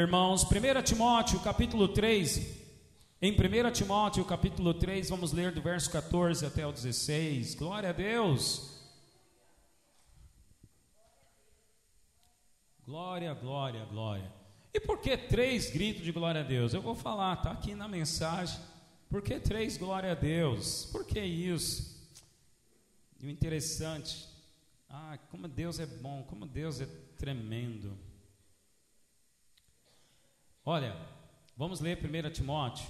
Irmãos, 0.00 0.44
1 0.44 0.82
Timóteo 0.84 1.40
capítulo 1.40 1.88
3, 1.88 2.38
em 3.20 3.32
1 3.32 3.72
Timóteo 3.72 4.24
capítulo 4.24 4.72
3, 4.72 5.10
vamos 5.10 5.32
ler 5.32 5.50
do 5.50 5.60
verso 5.60 5.90
14 5.90 6.46
até 6.46 6.64
o 6.64 6.70
16. 6.70 7.56
Glória 7.56 7.88
a 7.88 7.92
Deus. 7.92 8.80
Glória, 12.84 13.34
glória, 13.34 13.84
glória. 13.86 14.32
E 14.72 14.78
por 14.78 15.00
que 15.00 15.16
três 15.16 15.68
gritos 15.68 16.04
de 16.04 16.12
glória 16.12 16.42
a 16.42 16.44
Deus? 16.44 16.72
Eu 16.72 16.80
vou 16.80 16.94
falar, 16.94 17.34
está 17.34 17.50
aqui 17.50 17.74
na 17.74 17.88
mensagem. 17.88 18.60
Por 19.10 19.20
que 19.20 19.40
três 19.40 19.76
glória 19.76 20.12
a 20.12 20.14
Deus? 20.14 20.86
Por 20.92 21.04
que 21.04 21.18
isso? 21.18 22.08
E 23.18 23.26
o 23.26 23.30
interessante, 23.30 24.28
ah, 24.88 25.18
como 25.28 25.48
Deus 25.48 25.80
é 25.80 25.86
bom, 25.86 26.22
como 26.22 26.46
Deus 26.46 26.80
é 26.80 26.86
tremendo. 27.16 27.98
Olha, 30.70 30.94
vamos 31.56 31.80
ler 31.80 31.96
1 31.96 32.30
Timóteo, 32.30 32.86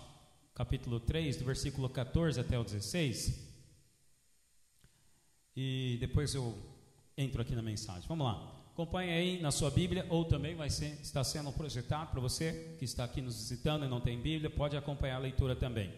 capítulo 0.53 0.99
3, 0.99 1.37
do 1.37 1.45
versículo 1.45 1.89
14 1.89 2.41
até 2.41 2.59
o 2.59 2.65
16. 2.65 3.49
E 5.55 5.97
depois 6.01 6.35
eu 6.35 6.59
entro 7.17 7.41
aqui 7.41 7.55
na 7.55 7.63
mensagem. 7.63 8.03
Vamos 8.09 8.27
lá. 8.27 8.65
Acompanhe 8.73 9.13
aí 9.13 9.41
na 9.41 9.53
sua 9.53 9.71
Bíblia, 9.71 10.05
ou 10.11 10.25
também 10.25 10.57
vai 10.57 10.69
ser, 10.71 10.99
está 11.01 11.23
sendo 11.23 11.53
projetado 11.53 12.11
para 12.11 12.21
você 12.21 12.75
que 12.81 12.85
está 12.85 13.05
aqui 13.05 13.23
nos 13.23 13.37
visitando 13.37 13.85
e 13.85 13.89
não 13.89 14.01
tem 14.01 14.21
Bíblia, 14.21 14.51
pode 14.51 14.77
acompanhar 14.77 15.15
a 15.15 15.21
leitura 15.21 15.55
também. 15.55 15.95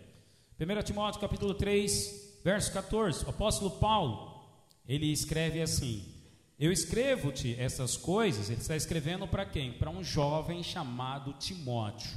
1 0.60 0.83
Timóteo 0.83 1.19
capítulo 1.19 1.55
3, 1.55 2.42
verso 2.44 2.74
14. 2.74 3.24
O 3.24 3.30
apóstolo 3.30 3.70
Paulo, 3.70 4.38
ele 4.86 5.06
escreve 5.06 5.62
assim: 5.62 6.20
eu 6.60 6.70
escrevo-te 6.70 7.56
essas 7.59 7.96
coisas, 7.96 8.50
ele 8.50 8.60
está 8.60 8.77
escrevendo 8.77 9.27
para 9.27 9.46
quem? 9.46 9.73
Para 9.73 9.88
um 9.88 10.05
jovem 10.05 10.62
chamado 10.62 11.33
Timóteo. 11.33 12.10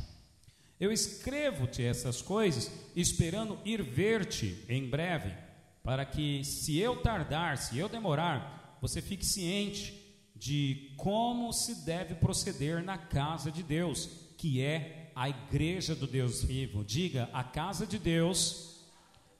Eu 0.77 0.91
escrevo-te 0.91 1.81
essas 1.81 2.21
coisas 2.21 2.69
esperando 2.93 3.57
ir 3.63 3.81
ver-te 3.81 4.65
em 4.67 4.89
breve, 4.89 5.33
para 5.81 6.05
que, 6.05 6.43
se 6.43 6.77
eu 6.77 6.97
tardar, 7.01 7.57
se 7.57 7.77
eu 7.79 7.87
demorar, 7.87 8.77
você 8.81 9.01
fique 9.01 9.25
ciente 9.25 9.97
de 10.35 10.91
como 10.97 11.53
se 11.53 11.85
deve 11.85 12.15
proceder 12.15 12.83
na 12.83 12.97
casa 12.97 13.49
de 13.49 13.63
Deus, 13.63 14.09
que 14.37 14.61
é 14.61 15.09
a 15.15 15.29
igreja 15.29 15.95
do 15.95 16.05
Deus 16.05 16.43
vivo. 16.43 16.83
Diga, 16.83 17.29
a 17.31 17.45
casa 17.45 17.87
de 17.87 17.97
Deus 17.97 18.83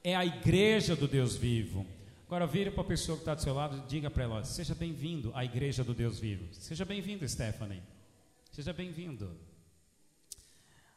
é 0.02 0.16
a 0.16 0.26
igreja 0.26 0.96
do 0.96 1.09
Deus 1.09 1.36
vivo. 1.36 1.86
Agora 2.34 2.48
vire 2.48 2.72
para 2.72 2.81
a 2.81 2.88
pessoa 2.88 3.16
que 3.16 3.22
está 3.22 3.36
do 3.36 3.44
seu 3.44 3.53
lado 3.53 3.78
e 3.78 3.88
diga 3.88 4.09
para 4.09 4.23
ela: 4.23 4.44
seja 4.44 4.73
bem-vindo 4.73 5.31
à 5.36 5.45
igreja 5.45 5.84
do 5.84 5.94
Deus 5.94 6.17
vivo. 6.17 6.52
Seja 6.52 6.84
bem-vindo, 6.84 7.30
Stephanie. 7.30 7.84
Seja 8.52 8.73
bem-vindo. 8.73 9.38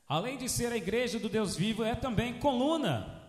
Além 0.09 0.39
de 0.39 0.49
ser 0.49 0.73
a 0.73 0.79
igreja 0.79 1.19
do 1.19 1.29
Deus 1.29 1.55
vivo, 1.55 1.85
é 1.85 1.95
também 1.95 2.39
coluna, 2.39 3.23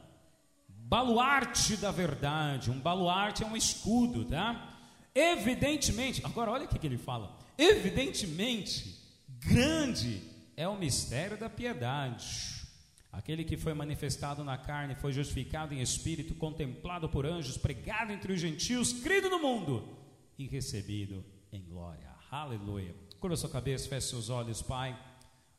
baluarte 0.70 1.76
da 1.76 1.92
verdade. 1.92 2.72
Um 2.72 2.80
baluarte 2.80 3.44
é 3.44 3.46
um 3.46 3.58
escudo, 3.58 4.24
tá? 4.24 4.80
Evidentemente, 5.14 6.26
agora 6.26 6.50
olha 6.50 6.64
o 6.64 6.70
que 6.70 6.88
ele 6.88 6.98
fala. 6.98 7.38
Evidentemente, 7.58 9.04
grande 9.28 10.22
é 10.56 10.66
o 10.66 10.78
mistério 10.78 11.36
da 11.36 11.50
piedade. 11.50 12.57
Aquele 13.12 13.44
que 13.44 13.58
foi 13.58 13.74
manifestado 13.74 14.44
na 14.44 14.58
carne, 14.58 14.96
foi 14.96 15.12
justificado 15.12 15.74
em 15.74 15.82
espírito, 15.82 16.36
contemplado 16.36 17.10
por 17.10 17.26
anjos, 17.26 17.58
pregado 17.58 18.12
entre 18.12 18.34
os 18.34 18.40
gentios, 18.40 18.94
crido 18.94 19.30
no 19.30 19.40
mundo 19.40 19.98
e 20.38 20.46
recebido 20.46 21.24
em 21.52 21.62
glória. 21.64 22.10
Aleluia. 22.30 22.94
Curva 23.20 23.36
sua 23.36 23.50
cabeça, 23.50 23.90
feche 23.90 24.08
seus 24.08 24.30
olhos, 24.30 24.62
Pai. 24.62 24.98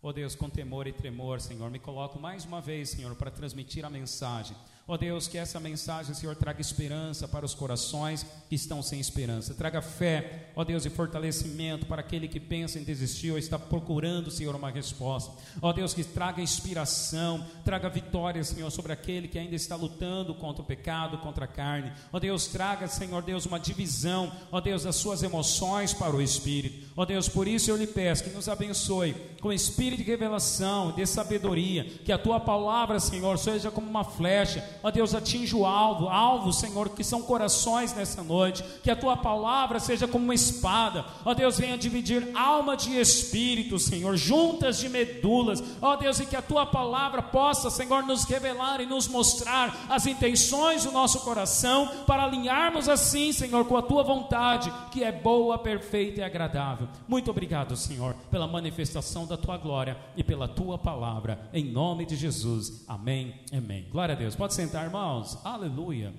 Oh 0.01 0.13
Deus, 0.13 0.37
com 0.37 0.49
temor 0.49 0.87
e 0.87 0.93
tremor, 0.93 1.41
Senhor, 1.41 1.71
me 1.71 1.79
coloco 1.79 2.21
mais 2.21 2.45
uma 2.45 2.61
vez, 2.61 2.91
Senhor, 2.91 3.17
para 3.17 3.33
transmitir 3.33 3.85
a 3.85 3.91
mensagem. 3.91 4.57
Ó 4.91 4.95
oh 4.95 4.97
Deus, 4.97 5.29
que 5.29 5.37
essa 5.37 5.61
mensagem, 5.61 6.15
Senhor, 6.15 6.35
traga 6.35 6.63
esperança 6.63 7.29
para 7.29 7.45
os 7.45 7.53
corações 7.55 8.25
que 8.49 8.55
estão 8.55 8.83
sem 8.83 8.99
esperança. 8.99 9.53
Traga 9.53 9.83
fé, 9.83 10.49
ó 10.57 10.63
oh 10.63 10.65
Deus, 10.65 10.87
e 10.87 10.89
fortalecimento 10.89 11.85
para 11.85 12.01
aquele 12.01 12.27
que 12.27 12.41
pensa 12.41 12.79
em 12.79 12.85
desistir 12.85 13.31
ou 13.31 13.37
está 13.37 13.59
procurando, 13.59 14.31
Senhor, 14.31 14.57
uma 14.57 14.71
resposta. 14.71 15.31
Ó 15.61 15.69
oh 15.69 15.73
Deus, 15.75 15.93
que 15.93 16.03
traga 16.03 16.41
inspiração, 16.41 17.47
traga 17.67 17.91
vitória, 17.91 18.43
Senhor, 18.43 18.71
sobre 18.71 18.91
aquele 18.91 19.29
que 19.29 19.39
ainda 19.39 19.55
está 19.55 19.77
lutando 19.77 20.35
contra 20.35 20.63
o 20.63 20.67
pecado, 20.67 21.19
contra 21.19 21.45
a 21.45 21.49
carne. 21.49 21.93
Ó 22.11 22.19
Deus, 22.19 22.47
traga, 22.47 22.89
Senhor 22.89 23.23
Deus, 23.23 23.45
uma 23.45 23.61
divisão, 23.61 24.33
ó 24.51 24.59
Deus, 24.59 24.85
das 24.85 24.97
suas 24.97 25.23
emoções 25.23 25.93
para 25.93 26.17
o 26.17 26.23
espírito. 26.23 26.89
Ó 26.97 27.05
Deus, 27.05 27.29
por 27.29 27.47
isso 27.47 27.71
eu 27.71 27.77
lhe 27.77 27.87
peço 27.87 28.25
que 28.25 28.31
nos 28.31 28.49
abençoe 28.49 29.15
com 29.43 29.53
espírito 29.53 30.03
de 30.03 30.09
revelação, 30.09 30.93
de 30.93 31.05
sabedoria, 31.05 31.85
que 31.85 32.11
a 32.11 32.17
tua 32.17 32.41
palavra, 32.41 32.99
Senhor, 32.99 33.39
seja 33.39 33.71
como 33.71 33.87
uma 33.87 34.03
flecha 34.03 34.78
ó 34.83 34.91
Deus, 34.91 35.15
atinja 35.15 35.57
o 35.57 35.67
alvo, 35.67 36.09
alvo, 36.09 36.53
Senhor, 36.53 36.89
que 36.91 37.05
são 37.05 37.23
corações 37.23 37.95
nessa 37.95 38.23
noite, 38.23 38.65
que 38.83 38.91
a 38.91 38.97
tua 38.97 39.17
palavra 39.17 39.81
seja 39.81 40.07
como 40.07 40.25
uma 40.25 40.35
espada, 40.35 41.05
ó 41.25 41.35
Deus, 41.35 41.59
venha 41.59 41.79
dividir 41.79 42.29
alma 42.35 42.77
de 42.77 42.99
espírito, 42.99 43.79
Senhor, 43.79 44.17
juntas 44.17 44.79
de 44.79 44.89
medulas, 44.89 45.63
ó 45.81 45.97
Deus, 45.97 46.21
e 46.21 46.27
que 46.27 46.37
a 46.37 46.43
tua 46.43 46.67
palavra 46.67 47.23
possa, 47.23 47.71
Senhor, 47.71 48.03
nos 48.05 48.25
revelar 48.25 48.81
e 48.81 48.87
nos 48.87 49.09
mostrar 49.09 49.87
as 49.89 50.07
intenções 50.07 50.85
do 50.85 50.93
nosso 50.93 51.21
coração, 51.21 52.05
para 52.07 52.25
alinharmos 52.25 52.89
assim, 52.89 53.33
Senhor, 53.33 53.65
com 53.65 53.77
a 53.77 53.83
tua 53.83 54.03
vontade, 54.03 54.73
que 54.91 55.03
é 55.03 55.13
boa, 55.13 55.59
perfeita 55.59 56.21
e 56.21 56.25
agradável. 56.25 56.89
Muito 57.07 57.31
obrigado, 57.31 57.77
Senhor, 57.77 58.15
pela 58.31 58.47
manifestação 58.47 59.27
da 59.27 59.37
tua 59.37 59.57
glória 59.57 59.97
e 60.17 60.23
pela 60.23 60.49
tua 60.49 60.79
palavra, 60.79 61.49
em 61.53 61.65
nome 61.65 62.05
de 62.05 62.17
Jesus. 62.17 62.85
Amém. 62.87 63.35
Amém. 63.53 63.87
Glória 63.91 64.15
a 64.15 64.19
Deus. 64.19 64.35
Pode 64.37 64.55
ser 64.55 64.63
sentar, 64.69 64.85
irmãos. 64.85 65.35
Aleluia. 65.47 66.15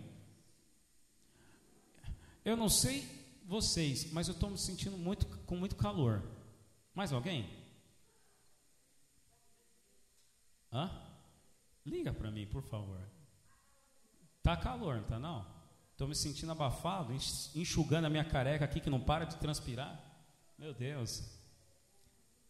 Eu 2.44 2.58
não 2.58 2.68
sei 2.68 3.08
vocês, 3.46 4.12
mas 4.12 4.28
eu 4.28 4.34
estou 4.34 4.50
me 4.50 4.58
sentindo 4.58 4.98
muito 4.98 5.28
com 5.46 5.56
muito 5.56 5.76
calor. 5.76 6.24
Mais 6.96 7.14
alguém? 7.14 7.48
Hã? 10.74 10.90
Liga 11.86 12.12
para 12.12 12.32
mim, 12.32 12.48
por 12.48 12.64
favor. 12.64 13.00
Tá 14.42 14.58
calor, 14.58 14.96
não 14.96 15.04
tá 15.04 15.20
não? 15.20 15.46
Estou 15.92 16.08
me 16.08 16.16
sentindo 16.16 16.52
abafado, 16.52 17.14
enxugando 17.56 18.06
a 18.06 18.10
minha 18.10 18.26
careca 18.26 18.66
aqui 18.66 18.80
que 18.80 18.90
não 18.90 19.00
para 19.00 19.26
de 19.26 19.38
transpirar. 19.38 20.00
Meu 20.58 20.74
Deus. 20.74 21.24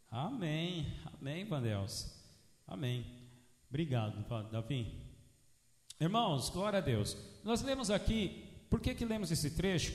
Amém. 0.10 0.98
Amém, 1.20 1.44
Vandelos. 1.46 2.16
Amém. 2.66 3.06
Obrigado, 3.70 4.24
Davi. 4.50 5.09
Irmãos, 6.02 6.50
glória 6.50 6.80
a 6.80 6.82
Deus. 6.82 7.18
Nós 7.44 7.62
lemos 7.62 7.92
aqui, 7.92 8.46
por 8.70 8.80
que, 8.80 8.96
que 8.96 9.04
lemos 9.04 9.32
esse 9.32 9.52
trecho? 9.52 9.94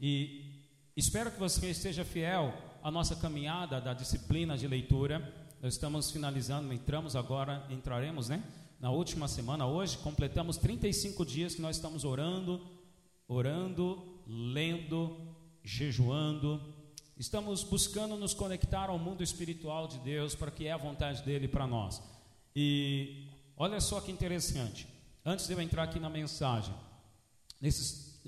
E 0.00 0.64
espero 0.96 1.30
que 1.30 1.38
você 1.38 1.70
esteja 1.70 2.04
fiel 2.04 2.52
à 2.82 2.90
nossa 2.90 3.14
caminhada 3.14 3.80
da 3.80 3.94
disciplina 3.94 4.58
de 4.58 4.66
leitura. 4.66 5.20
Nós 5.62 5.74
estamos 5.74 6.10
finalizando, 6.10 6.72
entramos 6.72 7.14
agora, 7.14 7.64
entraremos, 7.70 8.28
né? 8.28 8.42
Na 8.80 8.90
última 8.90 9.28
semana, 9.28 9.64
hoje, 9.64 9.96
completamos 9.98 10.56
35 10.56 11.24
dias 11.24 11.54
que 11.54 11.62
nós 11.62 11.76
estamos 11.76 12.04
orando, 12.04 12.60
orando, 13.28 14.20
lendo, 14.26 15.36
jejuando. 15.62 16.60
Estamos 17.16 17.62
buscando 17.62 18.16
nos 18.16 18.34
conectar 18.34 18.90
ao 18.90 18.98
mundo 18.98 19.22
espiritual 19.22 19.86
de 19.86 20.00
Deus 20.00 20.34
para 20.34 20.50
que 20.50 20.66
é 20.66 20.72
a 20.72 20.76
vontade 20.76 21.22
dele 21.22 21.46
para 21.46 21.64
nós. 21.64 22.02
E 22.56 23.28
olha 23.56 23.80
só 23.80 24.00
que 24.00 24.10
interessante 24.10 24.97
antes 25.28 25.46
de 25.46 25.52
eu 25.52 25.60
entrar 25.60 25.82
aqui 25.82 26.00
na 26.00 26.08
mensagem, 26.08 26.74
nesses, 27.60 28.18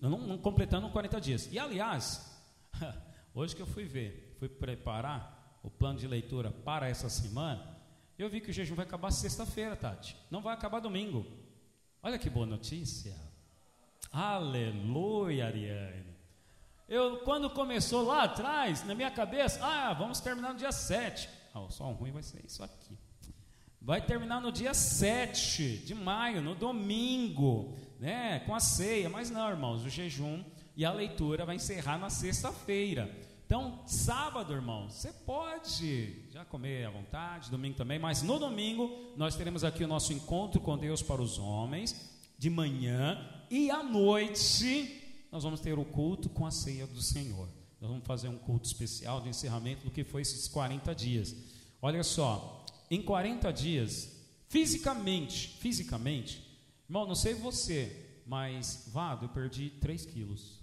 não, 0.00 0.10
não 0.10 0.38
completando 0.38 0.88
40 0.88 1.20
dias. 1.20 1.48
E 1.50 1.58
aliás, 1.58 2.32
hoje 3.34 3.56
que 3.56 3.62
eu 3.62 3.66
fui 3.66 3.84
ver, 3.84 4.36
fui 4.38 4.48
preparar 4.48 5.58
o 5.62 5.70
plano 5.70 5.98
de 5.98 6.06
leitura 6.06 6.50
para 6.50 6.88
essa 6.88 7.08
semana, 7.08 7.74
eu 8.16 8.30
vi 8.30 8.40
que 8.40 8.50
o 8.50 8.52
jejum 8.52 8.76
vai 8.76 8.84
acabar 8.84 9.10
sexta-feira, 9.10 9.74
Tati. 9.74 10.16
Não 10.30 10.40
vai 10.40 10.54
acabar 10.54 10.78
domingo. 10.78 11.26
Olha 12.00 12.18
que 12.18 12.30
boa 12.30 12.46
notícia. 12.46 13.16
Aleluia, 14.12 15.46
Ariane. 15.46 16.14
Eu, 16.88 17.18
quando 17.24 17.50
começou 17.50 18.04
lá 18.04 18.24
atrás, 18.24 18.84
na 18.84 18.94
minha 18.94 19.10
cabeça, 19.10 19.58
ah, 19.64 19.92
vamos 19.94 20.20
terminar 20.20 20.52
no 20.52 20.58
dia 20.58 20.70
7. 20.70 21.28
Ah, 21.52 21.60
o 21.60 21.70
som 21.70 21.90
ruim 21.92 22.12
vai 22.12 22.22
ser 22.22 22.44
isso 22.44 22.62
aqui. 22.62 22.96
Vai 23.84 24.00
terminar 24.00 24.40
no 24.40 24.50
dia 24.50 24.72
7 24.72 25.76
de 25.84 25.94
maio, 25.94 26.40
no 26.40 26.54
domingo, 26.54 27.76
né, 28.00 28.40
com 28.46 28.54
a 28.54 28.60
ceia. 28.60 29.10
Mas 29.10 29.28
não, 29.28 29.46
irmãos, 29.50 29.84
o 29.84 29.90
jejum 29.90 30.42
e 30.74 30.86
a 30.86 30.92
leitura 30.92 31.44
vai 31.44 31.56
encerrar 31.56 31.98
na 31.98 32.08
sexta-feira. 32.08 33.14
Então, 33.44 33.82
sábado, 33.86 34.54
irmão, 34.54 34.88
você 34.88 35.12
pode 35.12 36.30
já 36.30 36.46
comer 36.46 36.86
à 36.86 36.90
vontade, 36.90 37.50
domingo 37.50 37.76
também, 37.76 37.98
mas 37.98 38.22
no 38.22 38.38
domingo 38.38 39.12
nós 39.18 39.36
teremos 39.36 39.62
aqui 39.62 39.84
o 39.84 39.88
nosso 39.88 40.14
encontro 40.14 40.62
com 40.62 40.78
Deus 40.78 41.02
para 41.02 41.20
os 41.20 41.38
homens, 41.38 42.10
de 42.38 42.48
manhã, 42.48 43.18
e 43.50 43.70
à 43.70 43.82
noite 43.82 45.26
nós 45.30 45.44
vamos 45.44 45.60
ter 45.60 45.78
o 45.78 45.84
culto 45.84 46.30
com 46.30 46.46
a 46.46 46.50
ceia 46.50 46.86
do 46.86 47.02
Senhor. 47.02 47.50
Nós 47.82 47.90
vamos 47.90 48.06
fazer 48.06 48.28
um 48.28 48.38
culto 48.38 48.66
especial 48.66 49.20
de 49.20 49.28
encerramento 49.28 49.84
do 49.84 49.90
que 49.90 50.04
foi 50.04 50.22
esses 50.22 50.48
40 50.48 50.94
dias. 50.94 51.36
Olha 51.82 52.02
só, 52.02 52.63
em 52.90 53.02
40 53.02 53.52
dias, 53.52 54.24
fisicamente, 54.48 55.56
fisicamente, 55.58 56.42
irmão, 56.88 57.06
não 57.06 57.14
sei 57.14 57.34
você, 57.34 58.22
mas 58.26 58.88
Vado, 58.92 59.26
eu 59.26 59.28
perdi 59.28 59.70
3 59.70 60.06
quilos. 60.06 60.60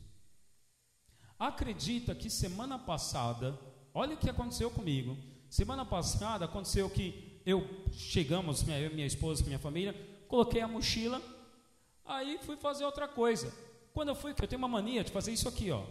Acredita 1.38 2.14
que 2.14 2.30
semana 2.30 2.78
passada, 2.78 3.60
olha 3.94 4.14
o 4.14 4.18
que 4.18 4.30
aconteceu 4.30 4.70
comigo. 4.70 5.18
Semana 5.50 5.84
passada 5.84 6.46
aconteceu 6.46 6.90
que 6.90 7.42
eu 7.46 7.68
chegamos, 7.92 8.64
minha, 8.64 8.90
minha 8.92 9.08
esposa, 9.08 9.44
minha 9.44 9.60
família, 9.60 9.94
coloquei 10.28 10.62
a 10.62 10.68
mochila, 10.68 11.22
aí 12.06 12.38
fui 12.44 12.56
fazer 12.56 12.86
outra 12.86 13.08
coisa. 13.08 13.52
Quando 13.94 14.10
eu 14.10 14.16
fui, 14.16 14.32
eu 14.32 14.48
tenho 14.48 14.60
uma 14.60 14.68
mania 14.68 15.04
de 15.04 15.12
fazer 15.12 15.34
isso 15.34 15.50
aqui, 15.50 15.72
ó. 15.72 15.84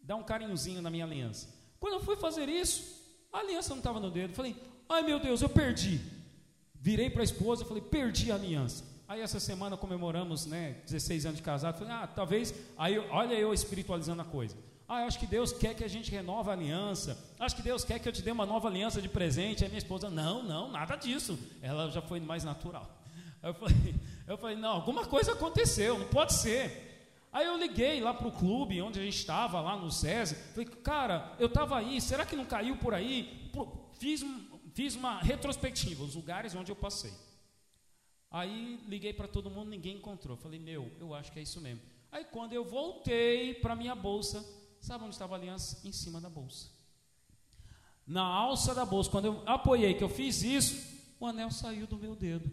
Dar 0.00 0.16
um 0.16 0.22
carinhozinho 0.22 0.80
na 0.80 0.90
minha 0.90 1.04
aliança. 1.04 1.52
Quando 1.78 1.94
eu 1.94 2.00
fui 2.00 2.16
fazer 2.16 2.48
isso, 2.48 3.00
a 3.32 3.38
aliança 3.38 3.70
não 3.70 3.78
estava 3.78 4.00
no 4.00 4.10
dedo. 4.10 4.32
Falei, 4.32 4.56
ai 4.90 5.02
meu 5.02 5.18
Deus, 5.18 5.40
eu 5.40 5.48
perdi. 5.48 6.00
Virei 6.74 7.08
para 7.08 7.22
a 7.22 7.24
esposa, 7.24 7.64
falei, 7.64 7.82
perdi 7.82 8.30
a 8.30 8.34
aliança. 8.34 8.84
Aí 9.06 9.20
essa 9.20 9.40
semana 9.40 9.76
comemoramos, 9.76 10.46
né, 10.46 10.76
16 10.86 11.26
anos 11.26 11.38
de 11.38 11.42
casado. 11.42 11.78
Falei, 11.78 11.92
ah, 11.92 12.06
talvez. 12.06 12.54
Aí 12.78 12.98
olha 12.98 13.34
eu 13.34 13.52
espiritualizando 13.52 14.22
a 14.22 14.24
coisa. 14.24 14.56
Ah, 14.88 15.04
acho 15.04 15.18
que 15.20 15.26
Deus 15.26 15.52
quer 15.52 15.74
que 15.74 15.84
a 15.84 15.88
gente 15.88 16.10
renove 16.10 16.50
a 16.50 16.52
aliança. 16.52 17.16
Acho 17.38 17.54
que 17.54 17.62
Deus 17.62 17.84
quer 17.84 17.98
que 18.00 18.08
eu 18.08 18.12
te 18.12 18.22
dê 18.22 18.32
uma 18.32 18.44
nova 18.44 18.68
aliança 18.68 19.00
de 19.00 19.08
presente. 19.08 19.62
Aí 19.62 19.68
minha 19.68 19.78
esposa, 19.78 20.10
não, 20.10 20.42
não, 20.42 20.70
nada 20.70 20.96
disso. 20.96 21.38
Ela 21.62 21.90
já 21.90 22.02
foi 22.02 22.18
mais 22.18 22.42
natural. 22.42 22.88
Eu 23.42 23.54
falei, 23.54 23.94
eu 24.26 24.36
falei, 24.36 24.56
não, 24.56 24.70
alguma 24.70 25.06
coisa 25.06 25.32
aconteceu, 25.32 25.98
não 25.98 26.06
pode 26.06 26.34
ser. 26.34 26.90
Aí 27.32 27.46
eu 27.46 27.56
liguei 27.56 28.00
lá 28.00 28.12
para 28.12 28.26
o 28.26 28.32
clube 28.32 28.82
onde 28.82 28.98
a 28.98 29.02
gente 29.02 29.16
estava, 29.16 29.60
lá 29.60 29.76
no 29.76 29.90
SESI. 29.90 30.34
Falei, 30.52 30.66
cara, 30.66 31.32
eu 31.38 31.46
estava 31.46 31.78
aí, 31.78 32.00
será 32.00 32.26
que 32.26 32.34
não 32.34 32.44
caiu 32.44 32.76
por 32.76 32.92
aí? 32.92 33.50
Fiz, 33.98 34.24
fiz 34.70 34.94
uma 34.94 35.20
retrospectiva, 35.20 36.04
os 36.04 36.14
lugares 36.14 36.54
onde 36.54 36.70
eu 36.70 36.76
passei. 36.76 37.12
Aí 38.30 38.80
liguei 38.86 39.12
para 39.12 39.26
todo 39.26 39.50
mundo, 39.50 39.68
ninguém 39.68 39.96
encontrou. 39.96 40.36
Falei, 40.36 40.60
meu, 40.60 40.90
eu 41.00 41.14
acho 41.14 41.32
que 41.32 41.38
é 41.38 41.42
isso 41.42 41.60
mesmo. 41.60 41.82
Aí 42.12 42.24
quando 42.24 42.52
eu 42.52 42.64
voltei 42.64 43.54
para 43.54 43.74
minha 43.74 43.94
bolsa, 43.94 44.44
sabe 44.80 45.04
onde 45.04 45.14
estava 45.14 45.34
a 45.34 45.38
aliança? 45.38 45.86
Em 45.86 45.92
cima 45.92 46.20
da 46.20 46.28
bolsa. 46.28 46.68
Na 48.06 48.22
alça 48.22 48.74
da 48.74 48.84
bolsa, 48.84 49.10
quando 49.10 49.26
eu 49.26 49.42
apoiei 49.46 49.94
que 49.94 50.02
eu 50.02 50.08
fiz 50.08 50.42
isso, 50.42 50.98
o 51.18 51.26
anel 51.26 51.50
saiu 51.50 51.86
do 51.86 51.96
meu 51.96 52.14
dedo. 52.14 52.50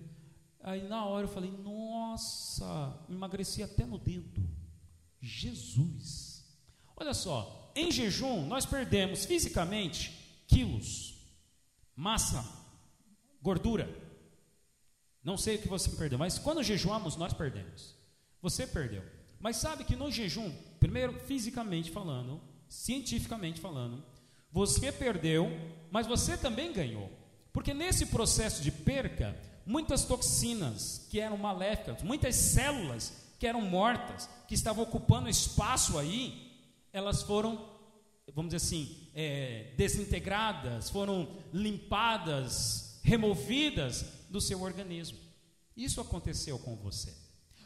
Aí 0.62 0.88
na 0.88 1.06
hora 1.06 1.26
eu 1.26 1.32
falei, 1.32 1.52
nossa, 1.52 3.00
emagreci 3.10 3.64
até 3.64 3.86
no 3.86 3.98
dedo. 3.98 4.48
Jesus. 5.22 6.46
Olha 6.96 7.14
só, 7.14 7.72
em 7.76 7.92
jejum 7.92 8.46
nós 8.48 8.66
perdemos 8.66 9.26
fisicamente 9.26 10.12
quilos, 10.48 11.17
massa, 11.98 12.46
gordura. 13.42 13.90
Não 15.22 15.36
sei 15.36 15.58
o 15.58 15.62
que 15.62 15.68
você 15.68 15.90
perdeu, 15.90 16.18
mas 16.18 16.40
quando 16.40 16.64
jejuamos 16.64 17.18
nós 17.18 17.34
perdemos. 17.34 17.96
Você 18.42 18.66
perdeu. 18.66 19.04
Mas 19.40 19.58
sabe 19.58 19.84
que 19.84 19.96
no 19.96 20.10
jejum, 20.10 20.50
primeiro 20.80 21.20
fisicamente 21.20 21.92
falando, 21.92 22.40
cientificamente 22.70 23.60
falando, 23.60 24.04
você 24.52 24.92
perdeu, 24.92 25.50
mas 25.92 26.08
você 26.08 26.38
também 26.38 26.72
ganhou. 26.72 27.12
Porque 27.52 27.74
nesse 27.74 28.06
processo 28.06 28.62
de 28.62 28.72
perca, 28.72 29.38
muitas 29.66 30.06
toxinas 30.06 31.06
que 31.10 31.20
eram 31.20 31.38
maléficas, 31.38 32.02
muitas 32.04 32.36
células 32.36 33.28
que 33.40 33.46
eram 33.46 33.62
mortas, 33.62 34.30
que 34.48 34.56
estavam 34.56 34.84
ocupando 34.84 35.30
espaço 35.30 35.98
aí, 35.98 36.48
elas 36.92 37.22
foram, 37.22 37.68
vamos 38.34 38.54
dizer 38.54 38.66
assim, 38.66 39.10
é, 39.14 39.74
desintegradas, 39.78 40.90
foram 40.90 41.28
limpadas, 41.54 43.00
removidas 43.04 44.06
do 44.30 44.42
seu 44.42 44.62
organismo. 44.62 45.18
Isso 45.76 46.02
aconteceu 46.02 46.60
com 46.60 46.76
você. 46.76 47.14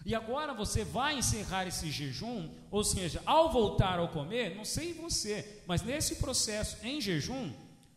E 0.06 0.16
agora 0.16 0.54
você 0.54 0.84
vai 0.84 1.20
encerrar 1.20 1.68
esse 1.68 1.92
jejum, 1.92 2.50
ou 2.72 2.84
seja, 2.84 3.22
ao 3.26 3.52
voltar 3.52 4.00
ao 4.00 4.10
comer, 4.10 4.56
não 4.56 4.66
sei 4.66 4.94
você, 4.94 5.62
mas 5.68 5.84
nesse 5.84 6.16
processo 6.16 6.78
em 6.84 7.00
jejum, 7.00 7.52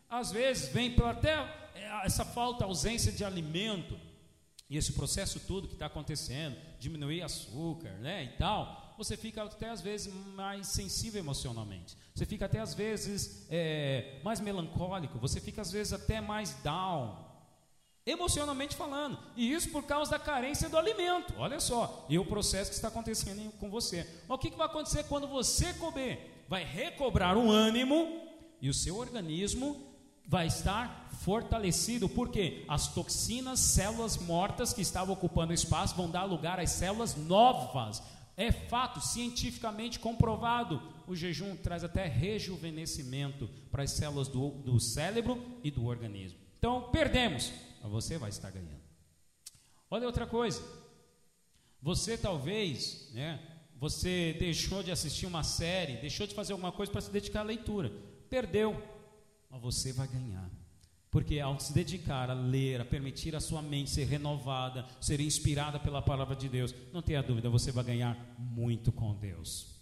às 0.09 0.31
vezes 0.31 0.69
vem 0.69 0.95
até 1.03 1.33
é, 1.73 2.05
essa 2.05 2.23
falta, 2.23 2.65
ausência 2.65 3.11
de 3.11 3.23
alimento, 3.23 3.99
e 4.69 4.77
esse 4.77 4.93
processo 4.93 5.39
todo 5.41 5.67
que 5.67 5.73
está 5.73 5.87
acontecendo, 5.87 6.55
diminuir 6.79 7.21
açúcar, 7.21 7.91
né, 7.99 8.23
e 8.23 8.37
tal, 8.37 8.84
você 8.97 9.17
fica 9.17 9.43
até 9.43 9.69
às 9.69 9.81
vezes 9.81 10.13
mais 10.35 10.67
sensível 10.67 11.19
emocionalmente. 11.19 11.97
Você 12.13 12.25
fica 12.25 12.45
até 12.45 12.59
às 12.59 12.73
vezes 12.73 13.45
é, 13.49 14.19
mais 14.23 14.39
melancólico. 14.39 15.17
Você 15.19 15.39
fica 15.39 15.61
às 15.61 15.71
vezes 15.71 15.93
até 15.93 16.21
mais 16.21 16.53
down, 16.63 17.17
emocionalmente 18.05 18.75
falando. 18.75 19.17
E 19.35 19.51
isso 19.51 19.69
por 19.69 19.83
causa 19.83 20.11
da 20.11 20.19
carência 20.19 20.69
do 20.69 20.77
alimento. 20.77 21.33
Olha 21.37 21.59
só, 21.59 22.05
e 22.07 22.19
o 22.19 22.25
processo 22.25 22.69
que 22.69 22.75
está 22.75 22.87
acontecendo 22.87 23.51
com 23.59 23.69
você. 23.69 24.07
Mas 24.27 24.37
o 24.37 24.39
que, 24.39 24.51
vai 24.51 24.67
acontecer 24.67 25.03
quando 25.05 25.27
você 25.27 25.73
comer? 25.73 26.45
Vai 26.47 26.63
recobrar 26.63 27.35
o 27.35 27.51
ânimo 27.51 28.21
e 28.61 28.69
o 28.69 28.73
seu 28.73 28.97
organismo 28.97 29.93
vai 30.27 30.47
estar 30.47 31.09
fortalecido, 31.21 32.09
porque 32.09 32.65
as 32.67 32.87
toxinas, 32.87 33.59
células 33.59 34.17
mortas 34.17 34.73
que 34.73 34.81
estavam 34.81 35.13
ocupando 35.13 35.53
espaço 35.53 35.95
vão 35.95 36.09
dar 36.09 36.23
lugar 36.23 36.59
às 36.59 36.71
células 36.71 37.15
novas. 37.15 38.01
É 38.37 38.51
fato, 38.51 38.99
cientificamente 38.99 39.99
comprovado. 39.99 40.81
O 41.07 41.15
jejum 41.15 41.55
traz 41.55 41.83
até 41.83 42.05
rejuvenescimento 42.05 43.47
para 43.71 43.83
as 43.83 43.91
células 43.91 44.27
do, 44.27 44.49
do 44.49 44.79
cérebro 44.79 45.41
e 45.63 45.71
do 45.71 45.85
organismo. 45.85 46.39
Então, 46.57 46.89
perdemos, 46.91 47.51
mas 47.81 47.91
você 47.91 48.17
vai 48.17 48.29
estar 48.29 48.51
ganhando. 48.51 48.83
Olha 49.89 50.07
outra 50.07 50.25
coisa. 50.25 50.61
Você 51.81 52.17
talvez, 52.17 53.09
né, 53.13 53.39
você 53.77 54.35
deixou 54.39 54.81
de 54.81 54.91
assistir 54.91 55.25
uma 55.25 55.43
série, 55.43 55.97
deixou 55.97 56.25
de 56.25 56.33
fazer 56.33 56.53
alguma 56.53 56.71
coisa 56.71 56.91
para 56.91 57.01
se 57.01 57.11
dedicar 57.11 57.41
à 57.41 57.43
leitura. 57.43 57.91
Perdeu 58.29 58.95
mas 59.55 59.61
você 59.61 59.93
vai 59.93 60.07
ganhar. 60.07 60.49
Porque 61.15 61.39
ao 61.39 61.57
se 61.57 61.71
dedicar 61.71 62.29
a 62.29 62.33
ler, 62.33 62.81
a 62.81 62.83
permitir 62.83 63.37
a 63.37 63.39
sua 63.39 63.61
mente 63.61 63.89
ser 63.89 64.03
renovada, 64.03 64.85
ser 64.99 65.21
inspirada 65.21 65.79
pela 65.79 66.01
palavra 66.01 66.35
de 66.35 66.49
Deus, 66.49 66.75
não 66.91 67.01
tenha 67.01 67.23
dúvida, 67.23 67.49
você 67.49 67.71
vai 67.71 67.85
ganhar 67.85 68.35
muito 68.37 68.91
com 68.91 69.15
Deus. 69.15 69.79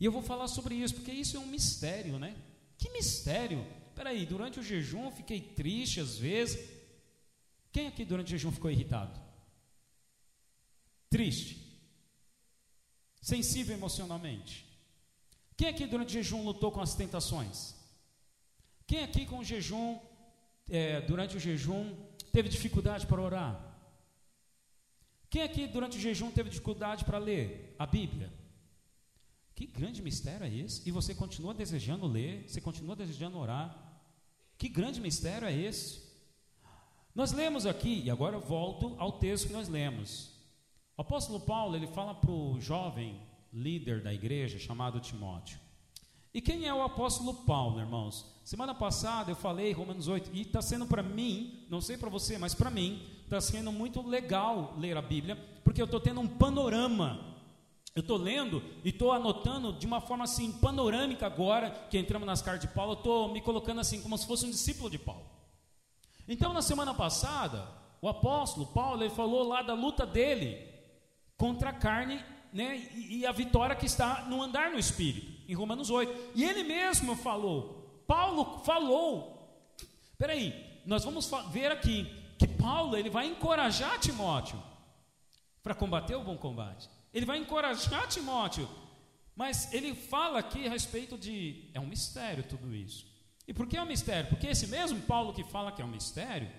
E 0.00 0.04
eu 0.04 0.10
vou 0.10 0.22
falar 0.22 0.48
sobre 0.48 0.74
isso, 0.74 0.96
porque 0.96 1.12
isso 1.12 1.36
é 1.36 1.38
um 1.38 1.46
mistério, 1.46 2.18
né? 2.18 2.36
Que 2.76 2.90
mistério? 2.90 3.64
Peraí, 3.94 4.26
durante 4.26 4.58
o 4.58 4.62
jejum 4.64 5.04
eu 5.04 5.12
fiquei 5.12 5.40
triste 5.40 6.00
às 6.00 6.18
vezes. 6.18 6.68
Quem 7.70 7.86
aqui 7.86 8.04
durante 8.04 8.26
o 8.26 8.30
jejum 8.30 8.50
ficou 8.50 8.68
irritado? 8.68 9.20
Triste? 11.08 11.80
Sensível 13.22 13.76
emocionalmente? 13.76 14.66
Quem 15.56 15.68
aqui 15.68 15.86
durante 15.86 16.08
o 16.08 16.12
jejum 16.14 16.42
lutou 16.42 16.72
com 16.72 16.80
as 16.80 16.96
tentações? 16.96 17.76
Quem 18.84 19.04
aqui 19.04 19.26
com 19.26 19.38
o 19.38 19.44
jejum, 19.44 20.00
é, 20.68 21.00
durante 21.02 21.36
o 21.36 21.40
jejum, 21.40 21.94
teve 22.32 22.48
dificuldade 22.48 23.06
para 23.06 23.20
orar? 23.20 23.76
Quem 25.28 25.42
aqui 25.42 25.66
durante 25.66 25.96
o 25.96 26.00
jejum 26.00 26.30
teve 26.30 26.50
dificuldade 26.50 27.04
para 27.04 27.18
ler 27.18 27.74
a 27.78 27.86
Bíblia? 27.86 28.32
Que 29.54 29.66
grande 29.66 30.02
mistério 30.02 30.46
é 30.46 30.54
esse? 30.54 30.86
E 30.86 30.92
você 30.92 31.14
continua 31.14 31.54
desejando 31.54 32.06
ler, 32.06 32.44
você 32.46 32.60
continua 32.60 32.94
desejando 32.94 33.38
orar. 33.38 33.74
Que 34.58 34.68
grande 34.68 35.00
mistério 35.00 35.48
é 35.48 35.52
esse? 35.52 36.06
Nós 37.14 37.32
lemos 37.32 37.64
aqui, 37.64 38.02
e 38.04 38.10
agora 38.10 38.36
eu 38.36 38.40
volto 38.40 38.94
ao 38.98 39.12
texto 39.12 39.46
que 39.46 39.52
nós 39.52 39.68
lemos. 39.68 40.30
O 40.96 41.02
apóstolo 41.02 41.40
Paulo, 41.40 41.74
ele 41.74 41.86
fala 41.86 42.14
para 42.14 42.30
o 42.30 42.60
jovem 42.60 43.20
líder 43.52 44.02
da 44.02 44.12
igreja 44.12 44.58
chamado 44.58 45.00
Timóteo. 45.00 45.58
E 46.36 46.40
quem 46.42 46.66
é 46.66 46.74
o 46.74 46.82
apóstolo 46.82 47.32
Paulo, 47.32 47.80
irmãos? 47.80 48.26
Semana 48.44 48.74
passada 48.74 49.30
eu 49.30 49.34
falei 49.34 49.72
Romanos 49.72 50.06
8 50.06 50.32
e 50.34 50.42
está 50.42 50.60
sendo 50.60 50.84
para 50.84 51.02
mim, 51.02 51.64
não 51.70 51.80
sei 51.80 51.96
para 51.96 52.10
você, 52.10 52.36
mas 52.36 52.52
para 52.52 52.68
mim 52.68 53.02
está 53.24 53.40
sendo 53.40 53.72
muito 53.72 54.06
legal 54.06 54.74
ler 54.76 54.98
a 54.98 55.00
Bíblia, 55.00 55.34
porque 55.64 55.80
eu 55.80 55.86
estou 55.86 55.98
tendo 55.98 56.20
um 56.20 56.28
panorama. 56.28 57.38
Eu 57.94 58.00
estou 58.00 58.18
lendo 58.18 58.62
e 58.84 58.90
estou 58.90 59.12
anotando 59.12 59.72
de 59.72 59.86
uma 59.86 59.98
forma 59.98 60.24
assim 60.24 60.52
panorâmica 60.52 61.24
agora 61.24 61.70
que 61.88 61.96
entramos 61.96 62.26
nas 62.26 62.42
cartas 62.42 62.68
de 62.68 62.74
Paulo. 62.74 62.92
Eu 62.92 62.98
estou 62.98 63.32
me 63.32 63.40
colocando 63.40 63.80
assim 63.80 64.02
como 64.02 64.18
se 64.18 64.26
fosse 64.26 64.44
um 64.44 64.50
discípulo 64.50 64.90
de 64.90 64.98
Paulo. 64.98 65.24
Então 66.28 66.52
na 66.52 66.60
semana 66.60 66.92
passada 66.92 67.66
o 68.02 68.08
apóstolo 68.10 68.66
Paulo 68.66 69.02
ele 69.02 69.08
falou 69.08 69.42
lá 69.42 69.62
da 69.62 69.72
luta 69.72 70.04
dele 70.04 70.58
contra 71.34 71.70
a 71.70 71.72
carne, 71.72 72.22
né, 72.52 72.76
e, 72.94 73.20
e 73.20 73.26
a 73.26 73.32
vitória 73.32 73.74
que 73.74 73.86
está 73.86 74.26
no 74.28 74.42
andar 74.42 74.70
no 74.70 74.78
Espírito 74.78 75.35
em 75.48 75.54
Romanos 75.54 75.90
8. 75.90 76.32
E 76.34 76.44
ele 76.44 76.62
mesmo 76.62 77.16
falou 77.16 77.86
Paulo 78.06 78.60
falou. 78.64 79.34
Peraí, 80.16 80.80
nós 80.86 81.04
vamos 81.04 81.30
ver 81.50 81.70
aqui 81.70 82.10
que 82.38 82.46
Paulo 82.46 82.96
ele 82.96 83.10
vai 83.10 83.26
encorajar 83.26 83.98
Timóteo 83.98 84.62
para 85.62 85.74
combater 85.74 86.14
o 86.14 86.22
bom 86.22 86.36
combate. 86.36 86.88
Ele 87.12 87.26
vai 87.26 87.38
encorajar 87.38 88.06
Timóteo, 88.06 88.68
mas 89.34 89.72
ele 89.74 89.94
fala 89.94 90.38
aqui 90.38 90.66
a 90.66 90.70
respeito 90.70 91.18
de 91.18 91.68
é 91.74 91.80
um 91.80 91.86
mistério 91.86 92.44
tudo 92.44 92.74
isso. 92.74 93.06
E 93.48 93.52
por 93.52 93.66
que 93.66 93.76
é 93.76 93.82
um 93.82 93.86
mistério? 93.86 94.30
Porque 94.30 94.46
esse 94.46 94.66
mesmo 94.66 95.00
Paulo 95.02 95.32
que 95.32 95.44
fala 95.44 95.72
que 95.72 95.82
é 95.82 95.84
um 95.84 95.88
mistério, 95.88 96.50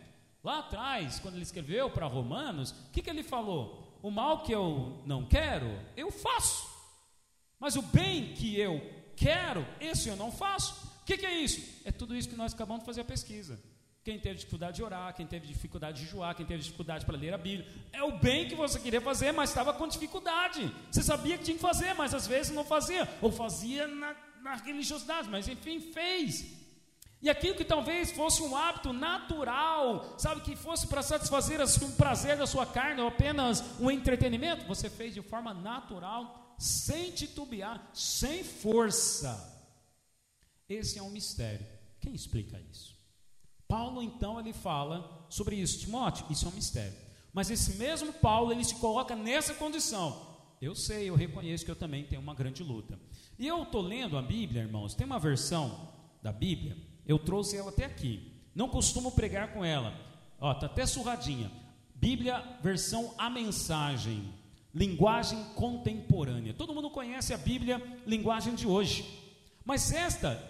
lá 0.43 0.59
atrás, 0.59 1.19
quando 1.19 1.35
ele 1.35 1.43
escreveu 1.43 1.89
para 1.89 2.05
Romanos, 2.07 2.71
o 2.71 2.91
que, 2.91 3.01
que 3.01 3.09
ele 3.09 3.23
falou? 3.23 3.97
O 4.01 4.11
mal 4.11 4.43
que 4.43 4.53
eu 4.53 5.01
não 5.05 5.25
quero, 5.25 5.67
eu 5.95 6.11
faço. 6.11 6.76
Mas 7.59 7.75
o 7.75 7.81
bem 7.81 8.33
que 8.33 8.59
eu 8.59 8.81
quero, 9.15 9.65
esse 9.79 10.09
eu 10.09 10.15
não 10.15 10.31
faço. 10.31 10.73
O 11.01 11.05
que, 11.05 11.17
que 11.17 11.25
é 11.25 11.33
isso? 11.33 11.81
É 11.85 11.91
tudo 11.91 12.15
isso 12.15 12.29
que 12.29 12.35
nós 12.35 12.53
acabamos 12.53 12.81
de 12.81 12.85
fazer 12.85 13.01
a 13.01 13.05
pesquisa. 13.05 13.59
Quem 14.03 14.17
teve 14.17 14.35
dificuldade 14.35 14.77
de 14.77 14.83
orar, 14.83 15.13
quem 15.13 15.27
teve 15.27 15.47
dificuldade 15.47 15.99
de 15.99 16.05
jejuar, 16.05 16.33
quem 16.33 16.45
teve 16.45 16.63
dificuldade 16.63 17.05
para 17.05 17.17
ler 17.17 17.33
a 17.33 17.37
Bíblia. 17.37 17.69
É 17.91 18.01
o 18.03 18.17
bem 18.17 18.47
que 18.47 18.55
você 18.55 18.79
queria 18.79 19.01
fazer, 19.01 19.33
mas 19.33 19.49
estava 19.49 19.73
com 19.73 19.85
dificuldade. 19.85 20.73
Você 20.89 21.03
sabia 21.03 21.37
que 21.37 21.43
tinha 21.43 21.55
que 21.55 21.61
fazer, 21.61 21.93
mas 21.93 22.13
às 22.13 22.25
vezes 22.25 22.53
não 22.53 22.63
fazia. 22.63 23.05
Ou 23.21 23.31
fazia 23.31 23.85
na, 23.85 24.15
na 24.41 24.55
religiosidade, 24.55 25.27
mas 25.29 25.49
enfim, 25.49 25.81
fez. 25.81 26.57
E 27.21 27.29
aquilo 27.29 27.55
que 27.55 27.65
talvez 27.65 28.11
fosse 28.11 28.41
um 28.43 28.55
hábito 28.55 28.93
natural, 28.93 30.15
sabe, 30.17 30.39
que 30.41 30.55
fosse 30.55 30.87
para 30.87 31.01
satisfazer 31.01 31.59
um 31.83 31.91
prazer 31.91 32.37
da 32.37 32.45
sua 32.45 32.65
carne 32.65 33.01
ou 33.01 33.07
apenas 33.07 33.61
um 33.79 33.89
entretenimento, 33.89 34.65
você 34.65 34.89
fez 34.89 35.13
de 35.13 35.21
forma 35.21 35.53
natural, 35.53 36.46
sem 36.57 37.11
titubear, 37.11 37.89
sem 37.93 38.43
força. 38.43 39.55
Esse 40.67 40.99
é 40.99 41.03
um 41.03 41.09
mistério. 41.09 41.65
Quem 41.99 42.13
explica 42.13 42.59
isso? 42.71 42.95
Paulo 43.67 44.01
então 44.01 44.39
ele 44.39 44.53
fala 44.53 45.25
sobre 45.29 45.55
isso. 45.55 45.79
Timóteo, 45.79 46.25
isso 46.29 46.45
é 46.45 46.49
um 46.49 46.53
mistério. 46.53 46.97
Mas 47.33 47.49
esse 47.49 47.75
mesmo 47.75 48.13
Paulo 48.13 48.51
ele 48.51 48.63
se 48.63 48.75
coloca 48.75 49.15
nessa 49.15 49.53
condição. 49.53 50.35
Eu 50.61 50.73
sei, 50.73 51.09
eu 51.09 51.15
reconheço 51.15 51.63
que 51.63 51.71
eu 51.71 51.75
também 51.75 52.05
tenho 52.05 52.21
uma 52.21 52.33
grande 52.33 52.63
luta. 52.63 52.99
E 53.37 53.45
eu 53.45 53.63
estou 53.63 53.81
lendo 53.81 54.17
a 54.17 54.21
Bíblia, 54.21 54.63
irmãos. 54.63 54.95
Tem 54.95 55.05
uma 55.05 55.19
versão 55.19 55.93
da 56.23 56.31
Bíblia 56.31 56.75
eu 57.07 57.17
trouxe 57.17 57.55
ela 57.55 57.69
até 57.69 57.85
aqui. 57.85 58.33
Não 58.53 58.67
costumo 58.67 59.11
pregar 59.11 59.53
com 59.53 59.63
ela. 59.63 59.93
Ó, 60.39 60.53
tá 60.53 60.65
até 60.65 60.85
surradinha. 60.85 61.49
Bíblia, 61.95 62.43
versão 62.61 63.13
a 63.17 63.29
mensagem, 63.29 64.31
linguagem 64.73 65.43
contemporânea. 65.55 66.53
Todo 66.53 66.73
mundo 66.73 66.89
conhece 66.89 67.33
a 67.33 67.37
Bíblia, 67.37 67.81
linguagem 68.05 68.55
de 68.55 68.67
hoje. 68.67 69.05
Mas 69.65 69.91
esta, 69.91 70.41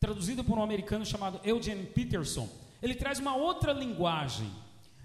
traduzida 0.00 0.42
por 0.42 0.58
um 0.58 0.62
americano 0.62 1.06
chamado 1.06 1.40
Eugene 1.44 1.86
Peterson, 1.86 2.48
ele 2.82 2.94
traz 2.94 3.18
uma 3.18 3.36
outra 3.36 3.72
linguagem. 3.72 4.50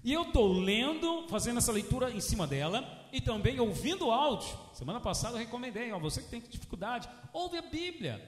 E 0.03 0.13
eu 0.13 0.23
estou 0.23 0.51
lendo, 0.51 1.27
fazendo 1.27 1.57
essa 1.57 1.71
leitura 1.71 2.11
em 2.11 2.19
cima 2.19 2.47
dela 2.47 3.07
e 3.11 3.21
também 3.21 3.59
ouvindo 3.59 4.11
áudio. 4.11 4.57
Semana 4.73 4.99
passada 4.99 5.35
eu 5.35 5.39
recomendei, 5.39 5.91
ó, 5.91 5.99
você 5.99 6.21
que 6.21 6.29
tem 6.29 6.41
dificuldade, 6.41 7.09
ouve 7.33 7.57
a 7.57 7.61
Bíblia. 7.61 8.21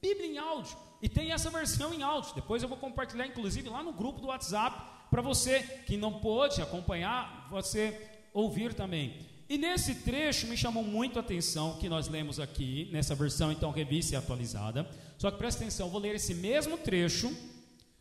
Bíblia 0.00 0.26
em 0.26 0.38
áudio. 0.38 0.76
E 1.00 1.08
tem 1.08 1.32
essa 1.32 1.50
versão 1.50 1.92
em 1.92 2.02
áudio. 2.02 2.34
Depois 2.34 2.62
eu 2.62 2.68
vou 2.68 2.78
compartilhar, 2.78 3.26
inclusive, 3.26 3.68
lá 3.68 3.82
no 3.82 3.92
grupo 3.92 4.20
do 4.20 4.28
WhatsApp, 4.28 4.80
para 5.10 5.22
você 5.22 5.62
que 5.86 5.96
não 5.96 6.20
pôde 6.20 6.60
acompanhar, 6.60 7.48
você 7.50 8.10
ouvir 8.32 8.74
também. 8.74 9.35
E 9.48 9.56
nesse 9.56 9.94
trecho 9.96 10.46
me 10.46 10.56
chamou 10.56 10.82
muito 10.82 11.18
a 11.18 11.22
atenção 11.22 11.78
que 11.78 11.88
nós 11.88 12.08
lemos 12.08 12.40
aqui, 12.40 12.88
nessa 12.92 13.14
versão 13.14 13.52
então 13.52 13.70
revista 13.70 14.14
e 14.14 14.16
atualizada. 14.16 14.88
Só 15.18 15.30
que 15.30 15.38
presta 15.38 15.62
atenção, 15.62 15.88
vou 15.88 16.00
ler 16.00 16.16
esse 16.16 16.34
mesmo 16.34 16.76
trecho, 16.76 17.34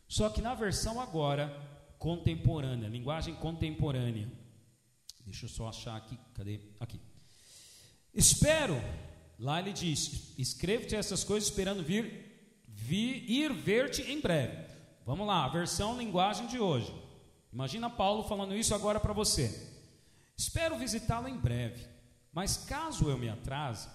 só 0.07 0.29
que 0.29 0.41
na 0.41 0.55
versão 0.55 0.99
agora 0.99 1.55
contemporânea, 1.99 2.89
linguagem 2.89 3.35
contemporânea. 3.35 4.31
Deixa 5.25 5.45
eu 5.45 5.49
só 5.49 5.69
achar 5.69 5.95
aqui, 5.95 6.17
cadê? 6.33 6.59
Aqui. 6.79 6.99
Espero, 8.13 8.81
lá 9.37 9.59
ele 9.59 9.73
diz: 9.73 10.33
escrevo-te 10.37 10.95
essas 10.95 11.23
coisas 11.23 11.49
esperando 11.49 11.83
vir 11.83 12.25
vi, 12.75 13.23
ir 13.27 13.53
ver-te 13.53 14.01
em 14.03 14.19
breve. 14.19 14.57
Vamos 15.05 15.25
lá, 15.25 15.45
a 15.45 15.49
versão 15.49 15.97
linguagem 15.97 16.47
de 16.47 16.59
hoje. 16.59 16.93
Imagina 17.51 17.89
Paulo 17.89 18.23
falando 18.23 18.55
isso 18.55 18.75
agora 18.75 18.99
para 18.99 19.13
você. 19.13 19.74
Espero 20.37 20.77
visitá-lo 20.77 21.27
em 21.27 21.37
breve, 21.37 21.87
mas 22.31 22.57
caso 22.57 23.09
eu 23.09 23.17
me 23.17 23.29
atrase, 23.29 23.87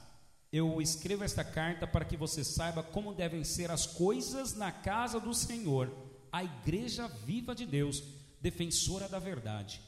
eu 0.53 0.81
escrevo 0.81 1.23
esta 1.23 1.45
carta 1.45 1.87
para 1.87 2.05
que 2.05 2.17
você 2.17 2.43
saiba 2.43 2.83
como 2.83 3.15
devem 3.15 3.45
ser 3.45 3.71
as 3.71 3.87
coisas 3.87 4.55
na 4.55 4.73
casa 4.73 5.21
do 5.21 5.35
Senhor, 5.35 5.93
a 6.33 6.43
igreja 6.43 7.07
viva 7.07 7.55
de 7.55 7.67
Deus, 7.67 8.03
defensora 8.41 9.09
da 9.09 9.19
verdade. 9.19 9.81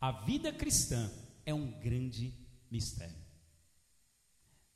A 0.00 0.12
vida 0.12 0.52
cristã 0.52 1.10
é 1.46 1.54
um 1.54 1.70
grande 1.80 2.34
mistério. 2.70 3.22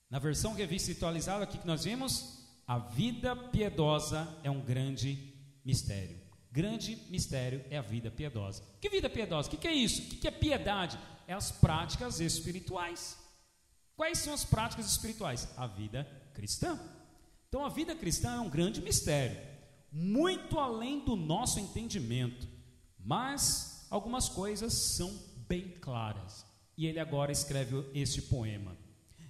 Na 0.09 0.19
versão 0.19 0.55
revista 0.55 0.93
atualizada 0.93 1.45
aqui 1.45 1.59
que 1.59 1.67
nós 1.67 1.85
vimos, 1.85 2.47
a 2.67 2.79
vida 2.79 3.37
piedosa 3.37 4.29
é 4.43 4.51
um 4.51 4.61
grande 4.61 5.35
mistério. 5.65 6.26
Grande 6.57 6.97
mistério 7.11 7.63
é 7.69 7.77
a 7.77 7.83
vida 7.83 8.11
piedosa. 8.11 8.63
Que 8.81 8.89
vida 8.89 9.11
piedosa? 9.11 9.47
O 9.47 9.51
que, 9.51 9.59
que 9.59 9.69
é 9.69 9.75
isso? 9.75 10.01
O 10.01 10.05
que, 10.07 10.17
que 10.17 10.27
é 10.27 10.31
piedade? 10.31 10.99
É 11.29 11.35
as 11.35 11.51
práticas 11.51 12.19
espirituais. 12.19 13.19
Quais 13.95 14.21
são 14.21 14.33
as 14.33 14.43
práticas 14.43 14.91
espirituais? 14.91 15.47
A 15.55 15.67
vida 15.67 16.09
cristã. 16.33 16.81
Então, 17.47 17.63
a 17.63 17.69
vida 17.69 17.95
cristã 17.95 18.37
é 18.37 18.41
um 18.41 18.49
grande 18.49 18.81
mistério, 18.81 19.39
muito 19.93 20.59
além 20.59 21.05
do 21.05 21.15
nosso 21.15 21.61
entendimento, 21.61 22.49
mas 22.99 23.87
algumas 23.91 24.27
coisas 24.27 24.73
são 24.73 25.15
bem 25.47 25.69
claras. 25.79 26.47
E 26.75 26.87
ele 26.87 26.99
agora 26.99 27.31
escreve 27.31 27.85
este 27.93 28.23
poema: 28.23 28.75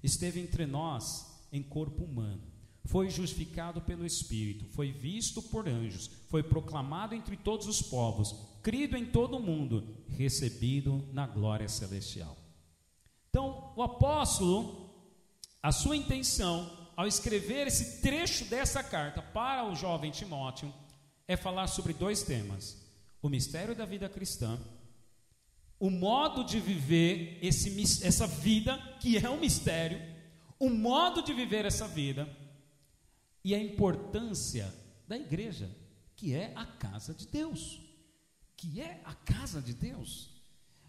Esteve 0.00 0.38
entre 0.38 0.64
nós 0.64 1.26
em 1.50 1.60
corpo 1.60 2.04
humano 2.04 2.55
foi 2.86 3.10
justificado 3.10 3.80
pelo 3.80 4.06
Espírito, 4.06 4.64
foi 4.66 4.92
visto 4.92 5.42
por 5.42 5.68
anjos, 5.68 6.10
foi 6.28 6.42
proclamado 6.42 7.14
entre 7.14 7.36
todos 7.36 7.66
os 7.66 7.82
povos, 7.82 8.34
crido 8.62 8.96
em 8.96 9.04
todo 9.04 9.36
o 9.36 9.42
mundo, 9.42 10.04
recebido 10.08 11.06
na 11.12 11.26
glória 11.26 11.68
celestial. 11.68 12.36
Então, 13.28 13.72
o 13.76 13.82
apóstolo, 13.82 14.90
a 15.62 15.72
sua 15.72 15.96
intenção 15.96 16.88
ao 16.96 17.06
escrever 17.06 17.66
esse 17.66 18.00
trecho 18.00 18.44
dessa 18.46 18.82
carta 18.82 19.20
para 19.20 19.66
o 19.66 19.74
jovem 19.74 20.10
Timóteo 20.10 20.72
é 21.28 21.36
falar 21.36 21.66
sobre 21.66 21.92
dois 21.92 22.22
temas: 22.22 22.82
o 23.20 23.28
mistério 23.28 23.74
da 23.74 23.84
vida 23.84 24.08
cristã, 24.08 24.58
o 25.78 25.90
modo 25.90 26.44
de 26.44 26.60
viver 26.60 27.38
esse, 27.42 28.06
essa 28.06 28.26
vida, 28.26 28.78
que 29.00 29.18
é 29.18 29.28
um 29.28 29.40
mistério, 29.40 30.00
o 30.58 30.70
modo 30.70 31.22
de 31.22 31.34
viver 31.34 31.64
essa 31.66 31.86
vida 31.86 32.45
e 33.46 33.54
a 33.54 33.60
importância 33.60 34.74
da 35.06 35.16
igreja, 35.16 35.70
que 36.16 36.34
é 36.34 36.50
a 36.56 36.66
casa 36.66 37.14
de 37.14 37.28
Deus. 37.28 37.80
Que 38.56 38.80
é 38.80 39.00
a 39.04 39.14
casa 39.14 39.62
de 39.62 39.72
Deus. 39.72 40.30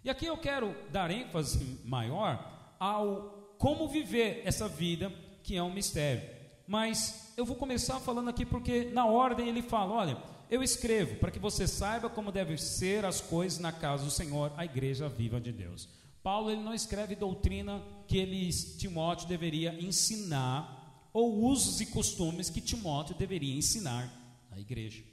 E 0.03 0.09
aqui 0.09 0.25
eu 0.25 0.35
quero 0.39 0.75
dar 0.91 1.11
ênfase 1.11 1.79
maior 1.85 2.75
ao 2.79 3.53
como 3.59 3.87
viver 3.87 4.41
essa 4.43 4.67
vida, 4.67 5.13
que 5.43 5.55
é 5.55 5.61
um 5.61 5.71
mistério. 5.71 6.27
Mas 6.65 7.31
eu 7.37 7.45
vou 7.45 7.55
começar 7.55 7.99
falando 7.99 8.31
aqui 8.31 8.43
porque 8.43 8.85
na 8.85 9.05
ordem 9.05 9.49
ele 9.49 9.61
fala: 9.61 9.93
olha, 9.93 10.17
eu 10.49 10.63
escrevo 10.63 11.17
para 11.17 11.29
que 11.29 11.37
você 11.37 11.67
saiba 11.67 12.09
como 12.09 12.31
devem 12.31 12.57
ser 12.57 13.05
as 13.05 13.21
coisas 13.21 13.59
na 13.59 13.71
casa 13.71 14.03
do 14.03 14.09
Senhor, 14.09 14.51
a 14.57 14.65
igreja 14.65 15.07
viva 15.07 15.39
de 15.39 15.51
Deus. 15.51 15.87
Paulo 16.23 16.49
ele 16.49 16.63
não 16.63 16.73
escreve 16.73 17.15
doutrina 17.15 17.83
que 18.07 18.17
ele 18.17 18.49
Timóteo 18.51 19.27
deveria 19.27 19.79
ensinar 19.79 20.76
ou 21.13 21.43
usos 21.45 21.81
e 21.81 21.87
costumes 21.87 22.49
que 22.49 22.61
Timóteo 22.61 23.15
deveria 23.15 23.55
ensinar 23.55 24.11
à 24.51 24.59
igreja. 24.59 25.03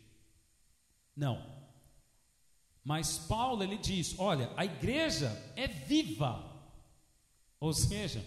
Não. 1.17 1.45
Mas 2.85 3.19
Paulo 3.19 3.63
ele 3.63 3.79
diz: 3.79 4.15
olha, 4.19 4.51
a 4.57 4.65
igreja 4.65 5.29
é 5.57 5.67
viva. 5.67 6.53
Ou 7.59 7.73
seja, 7.73 8.25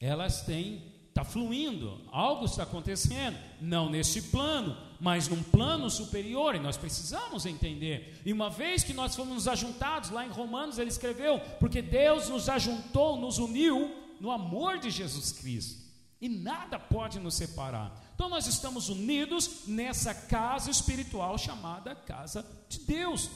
elas 0.00 0.42
têm 0.42 0.96
está 1.16 1.24
fluindo, 1.24 1.98
algo 2.12 2.44
está 2.44 2.64
acontecendo, 2.64 3.38
não 3.58 3.88
neste 3.88 4.20
plano, 4.20 4.76
mas 5.00 5.28
num 5.28 5.42
plano 5.42 5.88
superior, 5.88 6.54
e 6.54 6.58
nós 6.58 6.76
precisamos 6.76 7.46
entender. 7.46 8.20
E 8.22 8.34
uma 8.34 8.50
vez 8.50 8.84
que 8.84 8.92
nós 8.92 9.16
fomos 9.16 9.48
ajuntados, 9.48 10.10
lá 10.10 10.26
em 10.26 10.30
Romanos 10.30 10.78
ele 10.78 10.90
escreveu, 10.90 11.40
porque 11.58 11.80
Deus 11.80 12.28
nos 12.28 12.50
ajuntou, 12.50 13.16
nos 13.16 13.38
uniu 13.38 13.96
no 14.20 14.30
amor 14.30 14.78
de 14.78 14.90
Jesus 14.90 15.32
Cristo 15.32 15.85
e 16.20 16.28
nada 16.28 16.78
pode 16.78 17.18
nos 17.18 17.34
separar. 17.34 17.94
Então 18.14 18.28
nós 18.28 18.46
estamos 18.46 18.88
unidos 18.88 19.66
nessa 19.66 20.14
casa 20.14 20.70
espiritual 20.70 21.36
chamada 21.36 21.94
casa 21.94 22.46
de 22.68 22.80
Deus. 22.80 23.30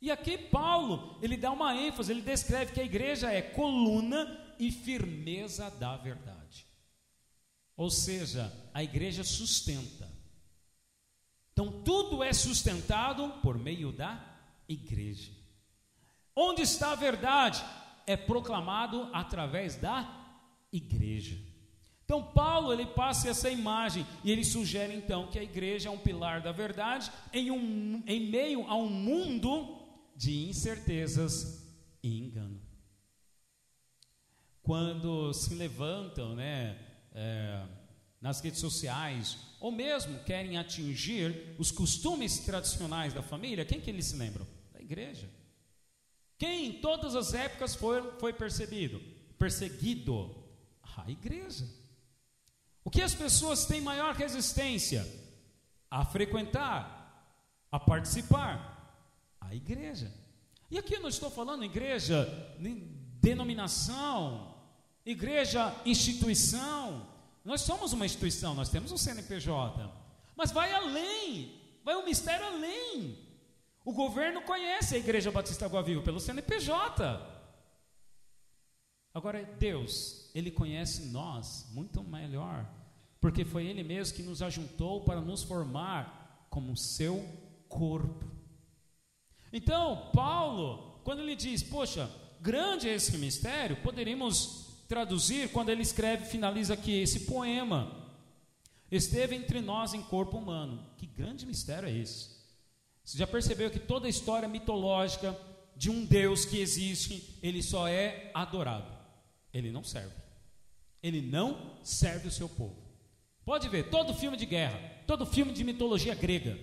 E 0.00 0.10
aqui 0.10 0.36
Paulo, 0.36 1.18
ele 1.22 1.36
dá 1.36 1.52
uma 1.52 1.76
ênfase, 1.76 2.10
ele 2.10 2.22
descreve 2.22 2.72
que 2.72 2.80
a 2.80 2.84
igreja 2.84 3.30
é 3.32 3.40
coluna 3.40 4.54
e 4.58 4.72
firmeza 4.72 5.70
da 5.70 5.96
verdade. 5.96 6.66
Ou 7.76 7.88
seja, 7.88 8.52
a 8.74 8.82
igreja 8.82 9.22
sustenta. 9.22 10.10
Então 11.52 11.82
tudo 11.82 12.22
é 12.22 12.32
sustentado 12.32 13.40
por 13.42 13.56
meio 13.56 13.92
da 13.92 14.20
igreja. 14.68 15.30
Onde 16.34 16.62
está 16.62 16.92
a 16.92 16.96
verdade? 16.96 17.62
É 18.06 18.16
proclamado 18.16 19.08
através 19.12 19.76
da 19.76 20.08
igreja. 20.72 21.51
Então 22.12 22.22
Paulo 22.22 22.74
ele 22.74 22.84
passa 22.84 23.30
essa 23.30 23.48
imagem 23.48 24.06
e 24.22 24.30
ele 24.30 24.44
sugere 24.44 24.94
então 24.94 25.28
que 25.28 25.38
a 25.38 25.42
igreja 25.42 25.88
é 25.88 25.90
um 25.90 25.96
pilar 25.96 26.42
da 26.42 26.52
verdade 26.52 27.10
em, 27.32 27.50
um, 27.50 28.02
em 28.06 28.28
meio 28.28 28.66
a 28.68 28.76
um 28.76 28.90
mundo 28.90 29.82
de 30.14 30.46
incertezas 30.46 31.66
e 32.02 32.18
engano. 32.18 32.60
Quando 34.62 35.32
se 35.32 35.54
levantam, 35.54 36.34
né, 36.34 36.78
é, 37.14 37.64
nas 38.20 38.42
redes 38.42 38.60
sociais, 38.60 39.38
ou 39.58 39.72
mesmo 39.72 40.22
querem 40.24 40.58
atingir 40.58 41.56
os 41.58 41.70
costumes 41.70 42.40
tradicionais 42.40 43.14
da 43.14 43.22
família, 43.22 43.64
quem 43.64 43.80
que 43.80 43.88
eles 43.88 44.04
se 44.04 44.16
lembram? 44.16 44.46
Da 44.70 44.82
igreja. 44.82 45.30
Quem 46.36 46.66
em 46.66 46.72
todas 46.74 47.16
as 47.16 47.32
épocas 47.32 47.74
foi, 47.74 48.02
foi 48.20 48.34
percebido? 48.34 49.00
Perseguido? 49.38 50.44
A 50.98 51.10
igreja. 51.10 51.80
O 52.84 52.90
que 52.90 53.00
as 53.00 53.14
pessoas 53.14 53.64
têm 53.64 53.80
maior 53.80 54.14
resistência? 54.14 55.06
A 55.90 56.04
frequentar, 56.04 57.36
a 57.70 57.78
participar? 57.78 58.70
A 59.40 59.54
igreja. 59.54 60.12
E 60.70 60.78
aqui 60.78 60.94
eu 60.94 61.00
não 61.00 61.08
estou 61.08 61.30
falando 61.30 61.64
igreja, 61.64 62.26
denominação, 63.20 64.54
igreja, 65.04 65.74
instituição. 65.84 67.06
Nós 67.44 67.60
somos 67.60 67.92
uma 67.92 68.06
instituição, 68.06 68.54
nós 68.54 68.68
temos 68.68 68.90
um 68.90 68.96
CNPJ. 68.96 69.90
Mas 70.34 70.50
vai 70.50 70.72
além, 70.72 71.60
vai 71.84 71.94
um 71.96 72.04
mistério 72.04 72.46
além. 72.46 73.18
O 73.84 73.92
governo 73.92 74.42
conhece 74.42 74.94
a 74.94 74.98
Igreja 74.98 75.30
Batista 75.30 75.66
Água 75.66 75.82
Viva 75.82 76.02
pelo 76.02 76.20
CNPJ. 76.20 77.20
Agora, 79.12 79.44
Deus, 79.58 80.21
Ele 80.34 80.50
conhece 80.50 81.06
nós 81.06 81.68
muito 81.72 82.02
melhor, 82.02 82.66
porque 83.20 83.44
foi 83.44 83.66
Ele 83.66 83.82
mesmo 83.82 84.16
que 84.16 84.22
nos 84.22 84.42
ajuntou 84.42 85.02
para 85.02 85.20
nos 85.20 85.42
formar 85.42 86.46
como 86.48 86.76
seu 86.76 87.24
corpo. 87.68 88.30
Então, 89.52 90.10
Paulo, 90.12 91.00
quando 91.04 91.20
ele 91.20 91.36
diz, 91.36 91.62
poxa, 91.62 92.10
grande 92.40 92.88
é 92.88 92.94
esse 92.94 93.16
mistério, 93.18 93.76
poderíamos 93.76 94.66
traduzir 94.88 95.50
quando 95.50 95.70
ele 95.70 95.82
escreve, 95.82 96.26
finaliza 96.26 96.74
aqui 96.74 97.00
esse 97.00 97.20
poema. 97.20 98.00
Esteve 98.90 99.34
entre 99.34 99.60
nós 99.60 99.94
em 99.94 100.02
corpo 100.02 100.36
humano. 100.36 100.84
Que 100.98 101.06
grande 101.06 101.46
mistério 101.46 101.88
é 101.88 101.92
esse? 101.92 102.30
Você 103.02 103.18
já 103.18 103.26
percebeu 103.26 103.70
que 103.70 103.78
toda 103.78 104.06
a 104.06 104.10
história 104.10 104.48
mitológica 104.48 105.36
de 105.74 105.90
um 105.90 106.04
Deus 106.04 106.44
que 106.44 106.60
existe, 106.60 107.38
ele 107.42 107.62
só 107.62 107.88
é 107.88 108.30
adorado. 108.34 108.92
Ele 109.52 109.70
não 109.70 109.82
serve. 109.82 110.14
Ele 111.02 111.20
não 111.20 111.78
serve 111.82 112.28
o 112.28 112.30
seu 112.30 112.48
povo. 112.48 112.76
Pode 113.44 113.68
ver, 113.68 113.90
todo 113.90 114.14
filme 114.14 114.36
de 114.36 114.46
guerra, 114.46 114.78
todo 115.06 115.26
filme 115.26 115.52
de 115.52 115.64
mitologia 115.64 116.14
grega, 116.14 116.56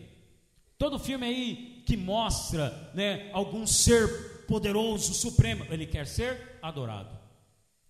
todo 0.77 0.97
filme 0.97 1.25
aí 1.25 1.83
que 1.85 1.97
mostra 1.97 2.91
né, 2.93 3.29
algum 3.33 3.67
ser 3.67 4.45
poderoso, 4.47 5.13
supremo, 5.13 5.65
ele 5.69 5.85
quer 5.85 6.07
ser 6.07 6.57
adorado. 6.61 7.17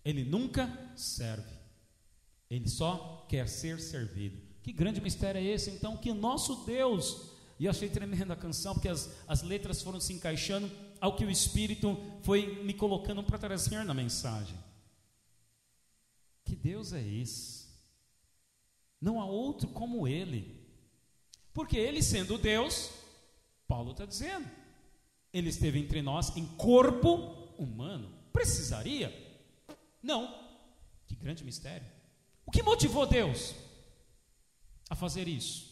Ele 0.04 0.24
nunca 0.24 0.68
serve. 0.96 1.60
Ele 2.50 2.68
só 2.68 3.26
quer 3.28 3.48
ser 3.48 3.80
servido. 3.80 4.40
Que 4.62 4.72
grande 4.72 5.00
mistério 5.00 5.40
é 5.40 5.44
esse, 5.44 5.70
então, 5.70 5.96
que 5.96 6.12
nosso 6.12 6.64
Deus, 6.66 7.32
e 7.58 7.64
eu 7.64 7.70
achei 7.70 7.88
tremenda 7.88 8.34
a 8.34 8.36
canção, 8.36 8.74
porque 8.74 8.88
as, 8.88 9.10
as 9.26 9.42
letras 9.42 9.82
foram 9.82 10.00
se 10.00 10.12
encaixando 10.12 10.70
ao 11.00 11.16
que 11.16 11.24
o 11.24 11.30
Espírito 11.30 11.98
foi 12.22 12.62
me 12.64 12.74
colocando 12.74 13.22
para 13.22 13.38
trazer 13.38 13.84
na 13.84 13.94
mensagem. 13.94 14.56
Que 16.50 16.56
Deus 16.56 16.92
é 16.92 17.00
esse? 17.00 17.68
Não 19.00 19.20
há 19.20 19.24
outro 19.24 19.68
como 19.68 20.08
Ele. 20.08 20.60
Porque 21.54 21.76
Ele 21.76 22.02
sendo 22.02 22.36
Deus, 22.36 22.90
Paulo 23.68 23.92
está 23.92 24.04
dizendo, 24.04 24.50
Ele 25.32 25.48
esteve 25.48 25.78
entre 25.78 26.02
nós 26.02 26.36
em 26.36 26.44
corpo 26.56 27.54
humano. 27.56 28.12
Precisaria? 28.32 29.14
Não. 30.02 30.44
Que 31.06 31.14
grande 31.14 31.44
mistério. 31.44 31.86
O 32.44 32.50
que 32.50 32.64
motivou 32.64 33.06
Deus 33.06 33.54
a 34.88 34.96
fazer 34.96 35.28
isso? 35.28 35.70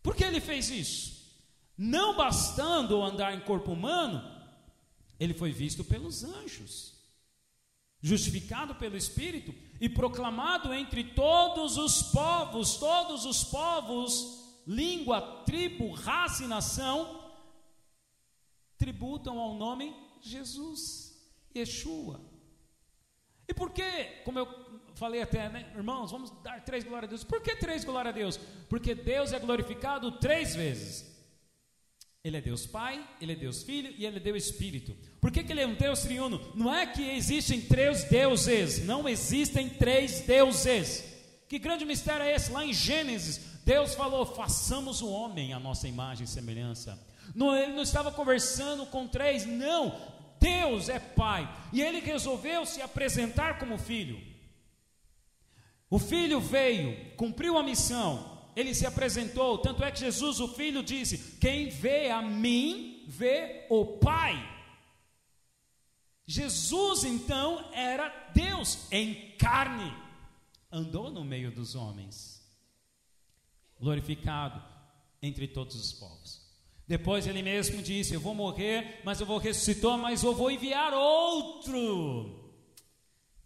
Por 0.00 0.14
que 0.14 0.22
ele 0.22 0.40
fez 0.40 0.70
isso? 0.70 1.42
Não 1.76 2.16
bastando 2.16 3.02
andar 3.02 3.34
em 3.34 3.40
corpo 3.40 3.72
humano, 3.72 4.22
ele 5.18 5.34
foi 5.34 5.50
visto 5.50 5.82
pelos 5.82 6.22
anjos 6.22 6.92
justificado 8.02 8.74
pelo 8.74 8.96
Espírito 8.96 9.54
e 9.82 9.88
proclamado 9.88 10.72
entre 10.72 11.02
todos 11.02 11.76
os 11.76 12.04
povos, 12.12 12.76
todos 12.76 13.24
os 13.24 13.42
povos, 13.42 14.62
língua, 14.64 15.42
tribo, 15.44 15.90
raça 15.90 16.44
e 16.44 16.46
nação, 16.46 17.20
tributam 18.78 19.40
ao 19.40 19.54
nome 19.54 19.92
Jesus, 20.20 21.20
Yeshua. 21.52 22.20
E 23.48 23.52
por 23.52 23.72
que, 23.72 24.04
como 24.24 24.38
eu 24.38 24.46
falei 24.94 25.20
até, 25.20 25.48
né, 25.48 25.72
irmãos, 25.74 26.12
vamos 26.12 26.30
dar 26.44 26.64
três 26.64 26.84
glórias 26.84 27.08
a 27.08 27.10
Deus. 27.10 27.24
Por 27.24 27.42
que 27.42 27.56
três 27.56 27.84
glórias 27.84 28.14
a 28.14 28.16
Deus? 28.16 28.36
Porque 28.68 28.94
Deus 28.94 29.32
é 29.32 29.40
glorificado 29.40 30.12
três 30.12 30.54
vezes. 30.54 31.11
Ele 32.24 32.36
é 32.36 32.40
Deus 32.40 32.66
Pai, 32.66 33.04
Ele 33.20 33.32
é 33.32 33.36
Deus 33.36 33.64
Filho 33.64 33.92
e 33.98 34.06
Ele 34.06 34.18
é 34.18 34.20
Deus 34.20 34.44
Espírito. 34.44 34.96
Por 35.20 35.32
que, 35.32 35.42
que 35.42 35.52
Ele 35.52 35.62
é 35.62 35.66
um 35.66 35.74
Deus 35.74 36.02
triuno? 36.02 36.40
Não 36.54 36.72
é 36.72 36.86
que 36.86 37.02
existem 37.02 37.60
três 37.60 38.04
deuses, 38.04 38.84
não 38.84 39.08
existem 39.08 39.68
três 39.68 40.20
deuses. 40.20 41.04
Que 41.48 41.58
grande 41.58 41.84
mistério 41.84 42.24
é 42.24 42.34
esse? 42.34 42.52
Lá 42.52 42.64
em 42.64 42.72
Gênesis, 42.72 43.40
Deus 43.64 43.94
falou: 43.94 44.24
façamos 44.24 45.02
o 45.02 45.08
homem 45.08 45.52
a 45.52 45.58
nossa 45.58 45.88
imagem 45.88 46.24
e 46.24 46.28
semelhança. 46.28 46.96
Não, 47.34 47.56
ele 47.56 47.72
não 47.72 47.82
estava 47.82 48.12
conversando 48.12 48.86
com 48.86 49.08
três, 49.08 49.44
não. 49.44 50.00
Deus 50.38 50.88
é 50.88 50.98
Pai 50.98 51.48
e 51.72 51.80
Ele 51.82 52.00
resolveu 52.00 52.64
se 52.66 52.80
apresentar 52.80 53.58
como 53.58 53.78
Filho. 53.78 54.20
O 55.90 55.98
Filho 55.98 56.40
veio, 56.40 57.14
cumpriu 57.16 57.58
a 57.58 57.62
missão, 57.62 58.31
ele 58.54 58.74
se 58.74 58.84
apresentou, 58.84 59.58
tanto 59.58 59.82
é 59.82 59.90
que 59.90 60.00
Jesus, 60.00 60.38
o 60.38 60.48
Filho, 60.48 60.82
disse: 60.82 61.36
Quem 61.38 61.68
vê 61.68 62.10
a 62.10 62.20
mim, 62.20 63.04
vê 63.06 63.66
o 63.70 63.98
Pai. 63.98 64.50
Jesus, 66.26 67.04
então, 67.04 67.70
era 67.72 68.08
Deus 68.34 68.90
em 68.92 69.32
carne, 69.36 69.92
andou 70.70 71.10
no 71.10 71.24
meio 71.24 71.50
dos 71.50 71.74
homens, 71.74 72.46
glorificado 73.80 74.62
entre 75.20 75.48
todos 75.48 75.74
os 75.74 75.92
povos. 75.92 76.42
Depois 76.86 77.26
ele 77.26 77.42
mesmo 77.42 77.82
disse: 77.82 78.12
Eu 78.12 78.20
vou 78.20 78.34
morrer, 78.34 79.00
mas 79.02 79.18
eu 79.18 79.26
vou 79.26 79.38
ressuscitar, 79.38 79.96
mas 79.96 80.22
eu 80.22 80.34
vou 80.34 80.50
enviar 80.50 80.92
outro 80.92 82.52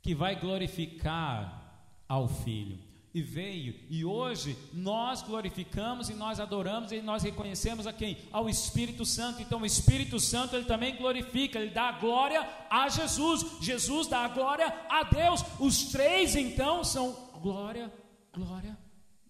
que 0.03 0.15
vai 0.15 0.39
glorificar 0.39 2.03
ao 2.09 2.29
Filho 2.29 2.86
e 3.17 3.23
veio. 3.23 3.75
E 3.89 4.05
hoje 4.05 4.55
nós 4.75 5.23
glorificamos 5.23 6.11
e 6.11 6.15
nós 6.15 6.39
adoramos 6.39 6.93
e 6.93 7.01
nós 7.01 7.23
reconhecemos 7.23 7.87
a 7.87 7.93
quem? 7.93 8.19
Ao 8.31 8.47
Espírito 8.47 9.07
Santo. 9.07 9.41
Então 9.41 9.63
o 9.63 9.67
Espírito 9.67 10.21
Santo 10.21 10.55
ele 10.55 10.67
também 10.67 10.97
glorifica, 10.97 11.59
ele 11.59 11.71
dá 11.71 11.89
a 11.89 11.99
glória 11.99 12.47
a 12.69 12.91
Jesus. 12.91 13.57
Jesus 13.63 14.07
dá 14.07 14.19
a 14.19 14.29
glória 14.29 14.67
a 14.91 15.03
Deus. 15.05 15.43
Os 15.59 15.85
três 15.85 16.37
então 16.37 16.85
são 16.85 17.31
glória, 17.41 17.91
glória, 18.35 18.77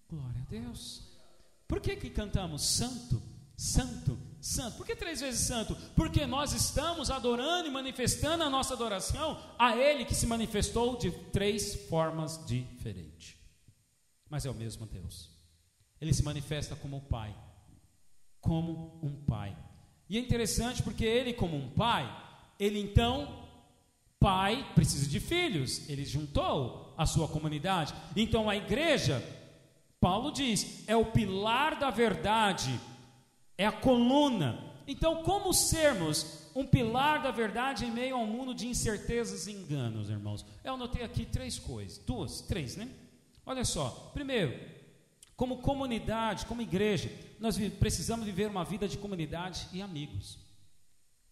glória 0.09 0.41
a 0.45 0.49
Deus. 0.49 1.07
Por 1.65 1.79
que 1.79 1.95
que 1.95 2.09
cantamos 2.09 2.63
santo, 2.65 3.23
santo, 3.55 4.19
santo? 4.41 4.75
Por 4.75 4.85
que 4.85 4.97
três 4.97 5.21
vezes 5.21 5.47
santo? 5.47 5.77
Porque 5.95 6.25
nós 6.25 6.51
estamos 6.51 7.09
adorando 7.09 7.69
e 7.69 7.71
manifestando 7.71 8.43
a 8.43 8.49
nossa 8.49 8.73
adoração 8.73 9.39
a 9.57 9.77
ele 9.77 10.03
que 10.03 10.13
se 10.13 10.27
manifestou 10.27 10.97
de 10.97 11.09
três 11.31 11.87
formas 11.87 12.45
diferentes 12.45 13.37
mas 14.29 14.45
é 14.45 14.49
o 14.49 14.53
mesmo 14.53 14.85
Deus. 14.85 15.29
Ele 15.99 16.13
se 16.13 16.23
manifesta 16.23 16.75
como 16.75 17.01
Pai, 17.01 17.35
como 18.39 18.99
um 19.01 19.15
Pai. 19.25 19.57
E 20.09 20.17
é 20.17 20.19
interessante 20.19 20.83
porque 20.83 21.05
ele, 21.05 21.33
como 21.33 21.57
um 21.57 21.69
Pai, 21.71 22.05
ele 22.59 22.79
então, 22.79 23.45
Pai, 24.19 24.71
precisa 24.73 25.09
de 25.09 25.19
filhos, 25.19 25.87
ele 25.89 26.05
juntou 26.05 26.93
a 26.97 27.05
sua 27.05 27.27
comunidade. 27.27 27.93
Então 28.15 28.49
a 28.49 28.55
igreja, 28.55 29.23
Paulo 29.99 30.31
diz, 30.31 30.87
é 30.87 30.95
o 30.95 31.11
pilar 31.11 31.79
da 31.79 31.89
verdade, 31.89 32.79
é 33.57 33.65
a 33.65 33.71
coluna. 33.71 34.63
Então, 34.87 35.21
como 35.23 35.53
sermos 35.53 36.49
um 36.55 36.65
pilar 36.65 37.21
da 37.21 37.29
verdade 37.29 37.85
em 37.85 37.91
meio 37.91 38.15
a 38.15 38.19
um 38.19 38.25
mundo 38.25 38.53
de 38.53 38.67
incertezas 38.67 39.45
e 39.45 39.51
enganos, 39.51 40.09
irmãos? 40.09 40.45
Eu 40.63 40.75
anotei 40.75 41.03
aqui 41.03 41.25
três 41.25 41.59
coisas, 41.59 41.97
duas, 41.97 42.41
três, 42.41 42.77
né? 42.77 42.89
Olha 43.47 43.63
só, 43.63 44.11
primeiro, 44.13 44.59
como 45.33 45.61
comunidade, 45.61 46.45
como 46.45 46.61
igreja, 46.61 47.09
nós 47.39 47.57
precisamos 47.79 48.25
viver 48.25 48.49
uma 48.49 48.65
vida 48.65 48.89
de 48.89 48.97
comunidade 48.97 49.69
e 49.71 49.81
amigos. 49.81 50.37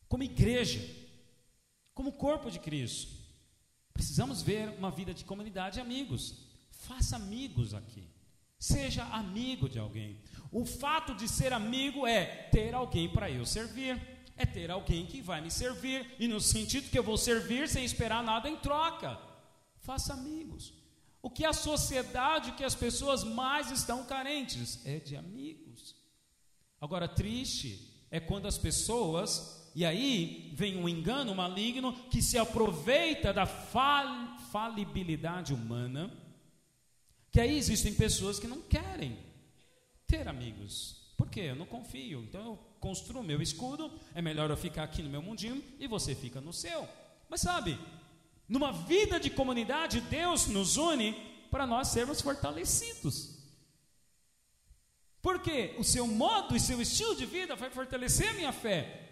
Como 0.08 0.24
igreja, 0.24 0.80
como 1.94 2.14
corpo 2.14 2.50
de 2.50 2.58
Cristo, 2.58 3.12
precisamos 3.94 4.42
ver 4.42 4.70
uma 4.78 4.90
vida 4.90 5.14
de 5.14 5.26
comunidade 5.26 5.78
e 5.78 5.82
amigos. 5.82 6.48
faça 6.72 7.18
amigos 7.18 7.74
aqui. 7.74 8.08
Seja 8.58 9.04
amigo 9.08 9.68
de 9.68 9.78
alguém. 9.78 10.22
O 10.54 10.66
fato 10.66 11.14
de 11.14 11.28
ser 11.28 11.52
amigo 11.52 12.08
é 12.08 12.26
ter 12.50 12.74
alguém 12.74 13.10
para 13.10 13.30
eu 13.30 13.46
servir, 13.46 14.00
é 14.38 14.46
ter 14.46 14.72
alguém 14.72 15.06
que 15.06 15.20
vai 15.20 15.42
me 15.42 15.52
servir, 15.52 16.16
e 16.18 16.30
no 16.30 16.40
sentido 16.40 16.90
que 16.90 16.98
eu 16.98 17.04
vou 17.04 17.18
servir 17.18 17.68
sem 17.68 17.84
esperar 17.84 18.24
nada 18.24 18.50
em 18.50 18.56
troca. 18.56 19.20
Faça 19.80 20.14
amigos. 20.14 20.85
O 21.26 21.30
que 21.32 21.44
a 21.44 21.54
sociedade, 21.54 22.52
que 22.52 22.64
as 22.64 22.76
pessoas 22.76 23.24
mais 23.24 23.72
estão 23.72 24.06
carentes 24.06 24.86
é 24.86 25.00
de 25.00 25.16
amigos. 25.18 25.96
Agora, 26.80 27.08
triste 27.08 28.06
é 28.12 28.20
quando 28.20 28.48
as 28.48 28.60
pessoas, 28.60 29.72
e 29.74 29.84
aí 29.84 30.52
vem 30.54 30.78
um 30.78 30.88
engano 30.88 31.34
maligno 31.34 31.94
que 32.12 32.22
se 32.22 32.38
aproveita 32.38 33.34
da 33.34 33.48
fal, 33.48 34.38
falibilidade 34.52 35.52
humana, 35.52 36.14
que 37.32 37.40
aí 37.40 37.58
existem 37.58 37.96
pessoas 37.96 38.38
que 38.38 38.46
não 38.46 38.62
querem 38.62 39.18
ter 40.06 40.28
amigos. 40.28 41.12
Por 41.18 41.28
quê? 41.28 41.40
Eu 41.40 41.56
não 41.56 41.66
confio. 41.66 42.22
Então 42.22 42.46
eu 42.46 42.60
construo 42.80 43.24
meu 43.24 43.42
escudo, 43.42 43.92
é 44.14 44.22
melhor 44.22 44.52
eu 44.52 44.58
ficar 44.58 44.84
aqui 44.84 45.02
no 45.02 45.10
meu 45.10 45.24
mundinho 45.24 45.64
e 45.80 45.88
você 45.88 46.14
fica 46.14 46.40
no 46.40 46.54
seu. 46.54 46.88
Mas 47.28 47.42
sabe, 47.42 47.80
numa 48.48 48.72
vida 48.72 49.20
de 49.20 49.30
comunidade, 49.30 50.02
Deus 50.02 50.48
nos 50.48 50.78
une 50.78 51.14
para 51.50 51.66
nós 51.66 51.88
sermos 51.90 52.22
fortalecidos. 52.22 53.36
Porque 55.22 55.76
o 55.80 55.84
seu 55.84 56.06
modo 56.06 56.56
e 56.56 56.60
seu 56.60 56.80
estilo 56.80 57.16
de 57.16 57.26
vida 57.26 57.56
vai 57.56 57.72
fortalecer 57.72 58.30
a 58.30 58.34
minha 58.34 58.52
fé. 58.52 59.06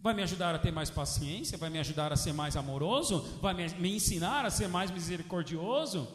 Vai 0.00 0.12
me 0.12 0.22
ajudar 0.22 0.54
a 0.54 0.58
ter 0.58 0.70
mais 0.70 0.90
paciência, 0.90 1.56
vai 1.56 1.70
me 1.70 1.78
ajudar 1.78 2.12
a 2.12 2.16
ser 2.16 2.32
mais 2.32 2.56
amoroso, 2.56 3.20
vai 3.40 3.54
me, 3.54 3.96
ensinar 3.96 4.44
a 4.44 4.50
ser 4.50 4.68
mais 4.68 4.90
misericordioso. 4.90 6.06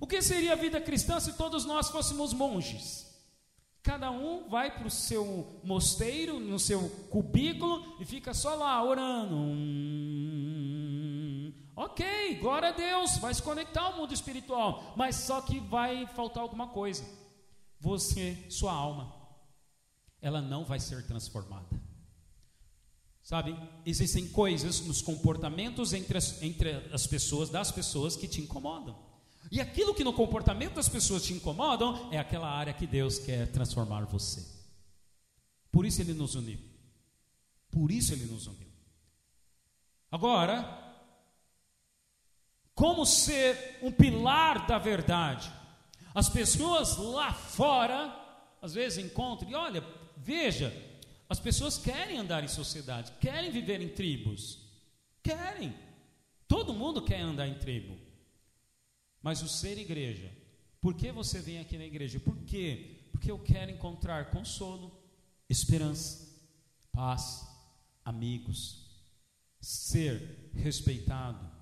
O 0.00 0.06
que 0.06 0.20
seria 0.20 0.54
a 0.54 0.56
vida 0.56 0.80
cristã 0.80 1.20
se 1.20 1.34
todos 1.34 1.64
nós 1.64 1.88
fôssemos 1.88 2.32
monges? 2.32 3.06
Cada 3.82 4.10
um 4.10 4.48
vai 4.48 4.76
para 4.76 4.86
o 4.86 4.90
seu 4.90 5.60
mosteiro, 5.64 6.38
no 6.40 6.58
seu 6.58 6.90
cubículo 7.10 7.96
e 8.00 8.04
fica 8.04 8.34
só 8.34 8.54
lá 8.54 8.82
orando. 8.84 9.34
Hum, 9.34 9.97
ok, 11.78 12.40
glória 12.40 12.70
a 12.70 12.72
Deus, 12.72 13.18
vai 13.18 13.32
se 13.32 13.40
conectar 13.40 13.82
ao 13.82 13.96
mundo 13.96 14.12
espiritual, 14.12 14.94
mas 14.96 15.14
só 15.14 15.40
que 15.40 15.60
vai 15.60 16.08
faltar 16.08 16.42
alguma 16.42 16.66
coisa. 16.66 17.04
Você, 17.80 18.36
sua 18.50 18.72
alma, 18.72 19.14
ela 20.20 20.42
não 20.42 20.64
vai 20.64 20.80
ser 20.80 21.06
transformada. 21.06 21.80
Sabe, 23.22 23.56
existem 23.86 24.26
coisas 24.28 24.80
nos 24.80 25.00
comportamentos 25.00 25.92
entre 25.92 26.18
as, 26.18 26.42
entre 26.42 26.70
as 26.92 27.06
pessoas, 27.06 27.48
das 27.48 27.70
pessoas 27.70 28.16
que 28.16 28.26
te 28.26 28.40
incomodam. 28.40 28.98
E 29.52 29.60
aquilo 29.60 29.94
que 29.94 30.02
no 30.02 30.12
comportamento 30.12 30.74
das 30.74 30.88
pessoas 30.88 31.22
te 31.22 31.32
incomodam 31.32 32.10
é 32.10 32.18
aquela 32.18 32.50
área 32.50 32.72
que 32.72 32.86
Deus 32.86 33.18
quer 33.20 33.46
transformar 33.52 34.04
você. 34.06 34.44
Por 35.70 35.86
isso 35.86 36.00
ele 36.00 36.14
nos 36.14 36.34
uniu. 36.34 36.58
Por 37.70 37.92
isso 37.92 38.12
ele 38.12 38.24
nos 38.24 38.48
uniu. 38.48 38.66
Agora, 40.10 40.87
como 42.78 43.04
ser 43.04 43.76
um 43.82 43.90
pilar 43.90 44.64
da 44.68 44.78
verdade? 44.78 45.52
As 46.14 46.28
pessoas 46.28 46.96
lá 46.96 47.32
fora, 47.32 48.14
às 48.62 48.72
vezes 48.72 49.04
encontram, 49.04 49.50
e 49.50 49.54
olha, 49.56 49.84
veja, 50.16 50.72
as 51.28 51.40
pessoas 51.40 51.76
querem 51.76 52.18
andar 52.18 52.44
em 52.44 52.48
sociedade, 52.48 53.10
querem 53.20 53.50
viver 53.50 53.80
em 53.80 53.88
tribos, 53.88 54.60
querem. 55.24 55.74
Todo 56.46 56.72
mundo 56.72 57.02
quer 57.02 57.20
andar 57.20 57.48
em 57.48 57.58
tribo. 57.58 57.98
Mas 59.20 59.42
o 59.42 59.48
ser 59.48 59.76
igreja, 59.76 60.30
por 60.80 60.94
que 60.94 61.10
você 61.10 61.40
vem 61.40 61.58
aqui 61.58 61.76
na 61.76 61.84
igreja? 61.84 62.20
Por 62.20 62.36
quê? 62.44 63.08
Porque 63.10 63.28
eu 63.28 63.40
quero 63.40 63.72
encontrar 63.72 64.30
consolo, 64.30 64.96
esperança, 65.48 66.32
paz, 66.92 67.44
amigos, 68.04 68.86
ser 69.60 70.52
respeitado, 70.54 71.57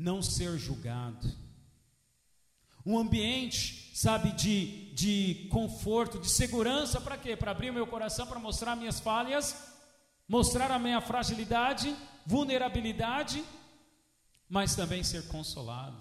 não 0.00 0.22
ser 0.22 0.58
julgado. 0.58 1.30
Um 2.84 2.98
ambiente, 2.98 3.92
sabe, 3.94 4.32
de, 4.32 4.92
de 4.94 5.48
conforto, 5.50 6.18
de 6.18 6.28
segurança, 6.28 7.00
para 7.00 7.18
quê? 7.18 7.36
Para 7.36 7.50
abrir 7.50 7.70
meu 7.70 7.86
coração, 7.86 8.26
para 8.26 8.38
mostrar 8.38 8.74
minhas 8.74 8.98
falhas, 8.98 9.54
mostrar 10.26 10.70
a 10.70 10.78
minha 10.78 11.00
fragilidade, 11.00 11.94
vulnerabilidade 12.26 13.44
mas 14.50 14.74
também 14.74 15.04
ser 15.04 15.28
consolado. 15.28 15.96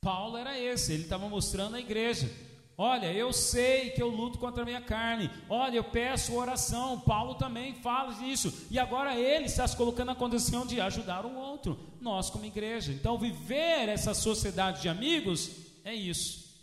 Paulo 0.00 0.38
era 0.38 0.58
esse, 0.58 0.94
ele 0.94 1.02
estava 1.02 1.28
mostrando 1.28 1.76
à 1.76 1.80
igreja: 1.80 2.32
olha, 2.78 3.12
eu 3.12 3.32
sei 3.32 3.90
que 3.90 4.00
eu 4.00 4.08
luto 4.08 4.38
contra 4.38 4.62
a 4.62 4.64
minha 4.64 4.80
carne, 4.80 5.28
olha, 5.48 5.76
eu 5.76 5.84
peço 5.84 6.36
oração. 6.36 7.00
Paulo 7.00 7.34
também 7.34 7.74
fala 7.74 8.14
disso, 8.14 8.66
e 8.70 8.78
agora 8.78 9.18
ele 9.18 9.46
está 9.46 9.66
se 9.66 9.76
colocando 9.76 10.06
na 10.06 10.14
condição 10.14 10.64
de 10.64 10.80
ajudar 10.80 11.26
o 11.26 11.34
outro, 11.34 11.76
nós 12.00 12.30
como 12.30 12.44
igreja. 12.44 12.92
Então, 12.92 13.18
viver 13.18 13.88
essa 13.88 14.14
sociedade 14.14 14.80
de 14.80 14.88
amigos 14.88 15.50
é 15.84 15.92
isso. 15.92 16.56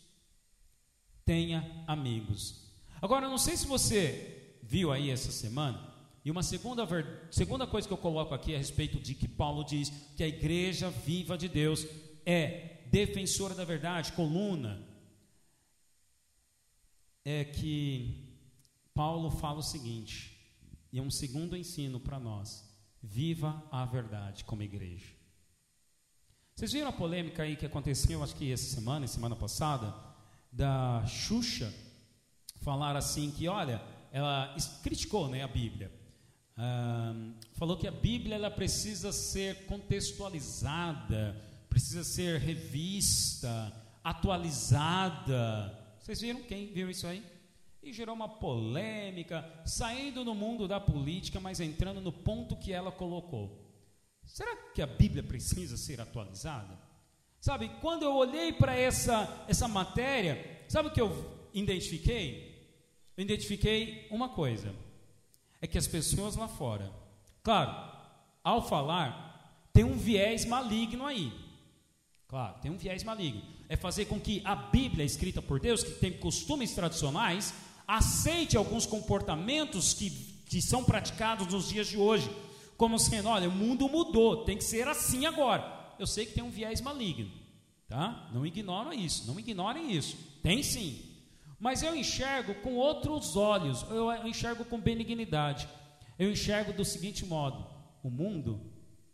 Tenha 1.26 1.70
amigos. 1.86 2.64
Agora, 3.02 3.28
não 3.28 3.38
sei 3.38 3.58
se 3.58 3.68
você 3.68 4.58
viu 4.64 4.92
aí 4.92 5.10
essa 5.10 5.32
semana, 5.32 5.94
e 6.24 6.32
uma 6.32 6.42
segunda, 6.42 6.88
segunda 7.30 7.68
coisa 7.68 7.88
que 7.88 7.94
eu 7.94 7.98
coloco 7.98 8.34
aqui 8.34 8.56
a 8.56 8.58
respeito 8.58 9.00
de 9.00 9.14
que 9.14 9.28
Paulo 9.28 9.64
diz 9.64 9.92
que 10.16 10.24
a 10.24 10.28
igreja 10.28 10.90
viva 10.90 11.38
de 11.38 11.50
Deus 11.50 11.86
é 12.26 12.78
defensora 12.88 13.54
da 13.54 13.66
verdade, 13.66 14.14
coluna, 14.14 14.95
é 17.26 17.44
que 17.44 18.24
Paulo 18.94 19.30
fala 19.30 19.60
o 19.60 19.64
seguinte, 19.64 20.32
e 20.94 21.00
é 21.00 21.02
um 21.02 21.12
segundo 21.12 21.58
ensino 21.58 22.00
para 22.00 22.20
nós: 22.20 22.64
viva 23.04 23.62
a 23.70 23.84
verdade 23.84 24.46
como 24.46 24.64
igreja. 24.64 25.14
Vocês 26.56 26.72
viram 26.72 26.88
a 26.88 26.94
polêmica 26.94 27.44
aí 27.44 27.58
que 27.58 27.66
aconteceu, 27.66 28.24
acho 28.24 28.36
que 28.36 28.50
essa 28.50 28.74
semana, 28.74 29.06
semana 29.08 29.36
passada, 29.36 29.94
da 30.50 31.06
Xuxa 31.06 31.74
falar 32.62 32.96
assim 32.96 33.30
que, 33.32 33.50
olha, 33.50 33.82
ela 34.12 34.56
criticou 34.82 35.28
né, 35.28 35.44
a 35.44 35.48
Bíblia 35.48 35.92
falou 37.54 37.78
que 37.78 37.88
a 37.88 37.92
Bíblia 37.92 38.36
ela 38.36 38.50
precisa 38.50 39.12
ser 39.12 39.66
contextualizada, 39.66 41.36
precisa 41.70 42.04
ser 42.04 42.40
revista, 42.40 43.74
atualizada. 44.04 45.85
Vocês 46.06 46.22
viram? 46.22 46.44
Quem 46.44 46.68
viu 46.68 46.88
isso 46.88 47.08
aí? 47.08 47.24
E 47.82 47.92
gerou 47.92 48.14
uma 48.14 48.30
polêmica, 48.30 49.44
saindo 49.66 50.24
no 50.24 50.36
mundo 50.36 50.68
da 50.68 50.80
política, 50.80 51.40
mas 51.40 51.60
entrando 51.60 52.00
no 52.00 52.12
ponto 52.12 52.56
que 52.56 52.72
ela 52.72 52.92
colocou. 52.92 53.60
Será 54.24 54.56
que 54.72 54.84
a 54.84 54.86
Bíblia 54.86 55.24
precisa 55.24 55.76
ser 55.76 56.00
atualizada? 56.00 56.78
Sabe, 57.42 57.72
quando 57.82 58.04
eu 58.04 58.14
olhei 58.14 58.54
para 58.54 58.76
essa, 58.76 59.46
essa 59.48 59.68
matéria, 59.68 60.64
sabe 60.70 60.90
o 60.90 60.92
que 60.92 61.02
eu 61.02 61.50
identifiquei? 61.52 62.72
Eu 63.18 63.24
identifiquei 63.24 64.08
uma 64.12 64.30
coisa 64.30 64.76
é 65.60 65.66
que 65.66 65.80
as 65.80 65.88
pessoas 65.88 66.36
lá 66.36 66.48
fora, 66.48 66.94
claro, 67.42 67.72
ao 68.44 68.68
falar, 68.68 69.68
tem 69.74 69.84
um 69.84 69.98
viés 69.98 70.46
maligno 70.46 71.04
aí. 71.04 71.34
Claro, 72.36 72.56
tem 72.62 72.70
um 72.70 72.76
viés 72.76 73.02
maligno. 73.02 73.42
É 73.70 73.78
fazer 73.78 74.08
com 74.08 74.20
que 74.20 74.42
a 74.44 74.58
Bíblia 74.58 75.06
escrita 75.06 75.42
por 75.42 75.58
Deus, 75.58 75.86
que 75.86 75.92
tem 75.92 76.12
costumes 76.12 76.76
tradicionais, 76.76 77.54
aceite 77.88 78.58
alguns 78.58 78.86
comportamentos 78.86 79.94
que, 79.94 80.10
que 80.46 80.62
são 80.62 80.84
praticados 80.84 81.48
nos 81.48 81.70
dias 81.70 81.88
de 81.88 81.96
hoje, 81.98 82.30
como 82.76 83.00
sendo, 83.00 83.30
olha, 83.30 83.48
o 83.48 83.54
mundo 83.54 83.88
mudou, 83.88 84.44
tem 84.44 84.58
que 84.58 84.66
ser 84.66 84.86
assim 84.86 85.26
agora. 85.26 85.96
Eu 85.98 86.06
sei 86.06 86.26
que 86.26 86.34
tem 86.34 86.44
um 86.44 86.50
viés 86.50 86.82
maligno, 86.82 87.32
tá? 87.88 88.30
Não 88.34 88.46
ignoram 88.46 88.92
isso, 88.92 89.26
não 89.26 89.40
ignorem 89.40 89.94
isso. 89.96 90.18
Tem 90.44 90.62
sim. 90.62 91.06
Mas 91.58 91.84
eu 91.84 91.96
enxergo 91.96 92.54
com 92.56 92.76
outros 92.76 93.38
olhos, 93.38 93.84
eu 93.84 94.12
enxergo 94.28 94.66
com 94.66 94.78
benignidade. 94.78 95.70
Eu 96.20 96.30
enxergo 96.30 96.74
do 96.74 96.84
seguinte 96.84 97.26
modo: 97.26 97.66
o 98.04 98.10
mundo 98.10 98.60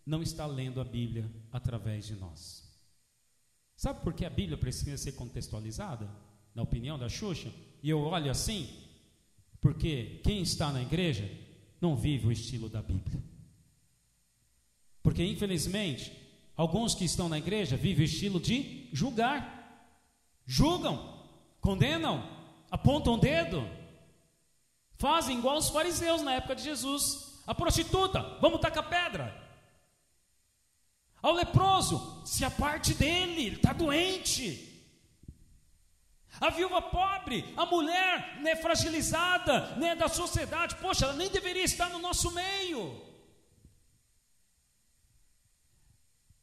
não 0.03 0.23
está 0.23 0.47
lendo 0.47 0.81
a 0.81 0.83
Bíblia 0.83 1.31
através 1.51 2.07
de 2.07 2.15
nós. 2.15 2.70
Sabe 3.81 4.03
por 4.03 4.13
que 4.13 4.23
a 4.23 4.29
Bíblia 4.29 4.59
precisa 4.59 4.95
ser 4.95 5.13
contextualizada? 5.13 6.07
Na 6.53 6.61
opinião 6.61 6.99
da 6.99 7.09
Xuxa? 7.09 7.51
E 7.81 7.89
eu 7.89 7.99
olho 7.99 8.29
assim, 8.29 8.69
porque 9.59 10.21
quem 10.23 10.43
está 10.43 10.71
na 10.71 10.83
igreja 10.83 11.27
não 11.81 11.95
vive 11.95 12.27
o 12.27 12.31
estilo 12.31 12.69
da 12.69 12.79
Bíblia. 12.79 13.19
Porque, 15.01 15.25
infelizmente, 15.25 16.15
alguns 16.55 16.93
que 16.93 17.05
estão 17.05 17.27
na 17.27 17.39
igreja 17.39 17.75
vivem 17.75 18.03
o 18.03 18.05
estilo 18.05 18.39
de 18.39 18.87
julgar, 18.93 19.89
julgam, 20.45 21.25
Condenam? 21.59 22.23
Apontam 22.69 23.15
o 23.15 23.17
dedo? 23.19 23.67
Fazem 24.93 25.39
igual 25.39 25.57
os 25.57 25.69
fariseus 25.69 26.21
na 26.21 26.35
época 26.35 26.55
de 26.55 26.61
Jesus. 26.61 27.41
A 27.47 27.55
prostituta, 27.55 28.37
vamos 28.39 28.61
tacar 28.61 28.87
pedra. 28.87 29.50
Ao 31.21 31.33
leproso, 31.33 32.25
se 32.25 32.43
aparte 32.43 32.93
dele, 32.93 33.45
ele 33.45 33.55
está 33.57 33.73
doente. 33.73 34.67
A 36.39 36.49
viúva 36.49 36.81
pobre, 36.81 37.53
a 37.55 37.65
mulher 37.65 38.41
né, 38.41 38.55
fragilizada 38.55 39.75
né, 39.75 39.95
da 39.95 40.07
sociedade, 40.07 40.75
poxa, 40.77 41.05
ela 41.05 41.13
nem 41.13 41.29
deveria 41.29 41.63
estar 41.63 41.89
no 41.89 41.99
nosso 41.99 42.31
meio. 42.31 42.99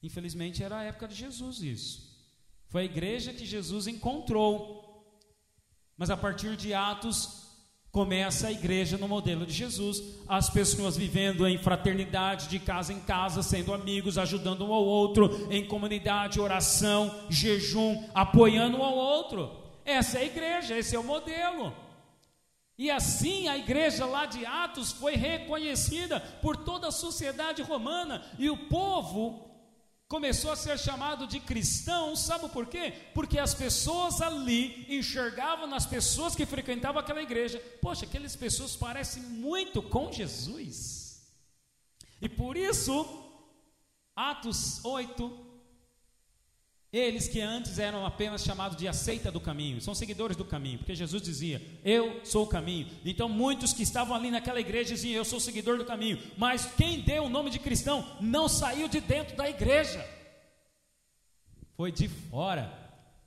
Infelizmente 0.02 0.62
era 0.62 0.78
a 0.78 0.84
época 0.84 1.08
de 1.08 1.14
Jesus 1.14 1.60
isso. 1.60 2.08
Foi 2.68 2.82
a 2.82 2.84
igreja 2.84 3.32
que 3.32 3.44
Jesus 3.44 3.86
encontrou. 3.86 4.86
Mas 5.96 6.10
a 6.10 6.16
partir 6.16 6.56
de 6.56 6.72
Atos 6.72 7.47
começa 7.98 8.46
a 8.46 8.52
igreja 8.52 8.96
no 8.96 9.08
modelo 9.08 9.44
de 9.44 9.52
Jesus, 9.52 10.00
as 10.28 10.48
pessoas 10.48 10.96
vivendo 10.96 11.44
em 11.48 11.58
fraternidade, 11.58 12.46
de 12.46 12.60
casa 12.60 12.92
em 12.92 13.00
casa, 13.00 13.42
sendo 13.42 13.74
amigos, 13.74 14.16
ajudando 14.16 14.64
um 14.64 14.72
ao 14.72 14.84
outro, 14.84 15.48
em 15.50 15.66
comunidade, 15.66 16.40
oração, 16.40 17.12
jejum, 17.28 18.08
apoiando 18.14 18.78
um 18.78 18.84
ao 18.84 18.94
outro. 18.94 19.50
Essa 19.84 20.18
é 20.18 20.20
a 20.20 20.24
igreja, 20.26 20.78
esse 20.78 20.94
é 20.94 20.98
o 20.98 21.02
modelo. 21.02 21.74
E 22.78 22.88
assim 22.88 23.48
a 23.48 23.58
igreja 23.58 24.06
lá 24.06 24.26
de 24.26 24.46
Atos 24.46 24.92
foi 24.92 25.16
reconhecida 25.16 26.20
por 26.40 26.56
toda 26.56 26.86
a 26.86 26.92
sociedade 26.92 27.62
romana 27.62 28.22
e 28.38 28.48
o 28.48 28.68
povo 28.68 29.44
começou 30.08 30.50
a 30.50 30.56
ser 30.56 30.78
chamado 30.78 31.26
de 31.26 31.38
cristão, 31.38 32.16
sabe 32.16 32.48
por 32.48 32.66
quê? 32.66 32.94
Porque 33.12 33.38
as 33.38 33.54
pessoas 33.54 34.22
ali 34.22 34.86
enxergavam 34.88 35.66
nas 35.66 35.84
pessoas 35.84 36.34
que 36.34 36.46
frequentavam 36.46 37.00
aquela 37.00 37.22
igreja, 37.22 37.58
poxa, 37.82 38.06
aquelas 38.06 38.34
pessoas 38.34 38.74
parecem 38.74 39.22
muito 39.22 39.82
com 39.82 40.10
Jesus. 40.10 41.22
E 42.22 42.28
por 42.28 42.56
isso, 42.56 43.06
Atos 44.16 44.82
8, 44.84 45.47
eles 46.90 47.28
que 47.28 47.40
antes 47.40 47.78
eram 47.78 48.06
apenas 48.06 48.42
chamados 48.42 48.76
de 48.76 48.88
aceita 48.88 49.30
do 49.30 49.40
caminho, 49.40 49.80
são 49.80 49.94
seguidores 49.94 50.36
do 50.36 50.44
caminho, 50.44 50.78
porque 50.78 50.94
Jesus 50.94 51.22
dizia: 51.22 51.60
Eu 51.84 52.24
sou 52.24 52.44
o 52.44 52.48
caminho. 52.48 52.88
Então 53.04 53.28
muitos 53.28 53.74
que 53.74 53.82
estavam 53.82 54.16
ali 54.16 54.30
naquela 54.30 54.58
igreja 54.58 54.94
diziam: 54.94 55.18
Eu 55.18 55.24
sou 55.24 55.38
seguidor 55.38 55.76
do 55.76 55.84
caminho. 55.84 56.18
Mas 56.36 56.64
quem 56.76 57.00
deu 57.00 57.24
o 57.24 57.28
nome 57.28 57.50
de 57.50 57.58
cristão 57.58 58.16
não 58.20 58.48
saiu 58.48 58.88
de 58.88 59.00
dentro 59.00 59.36
da 59.36 59.50
igreja, 59.50 60.02
foi 61.76 61.92
de 61.92 62.08
fora, 62.08 62.72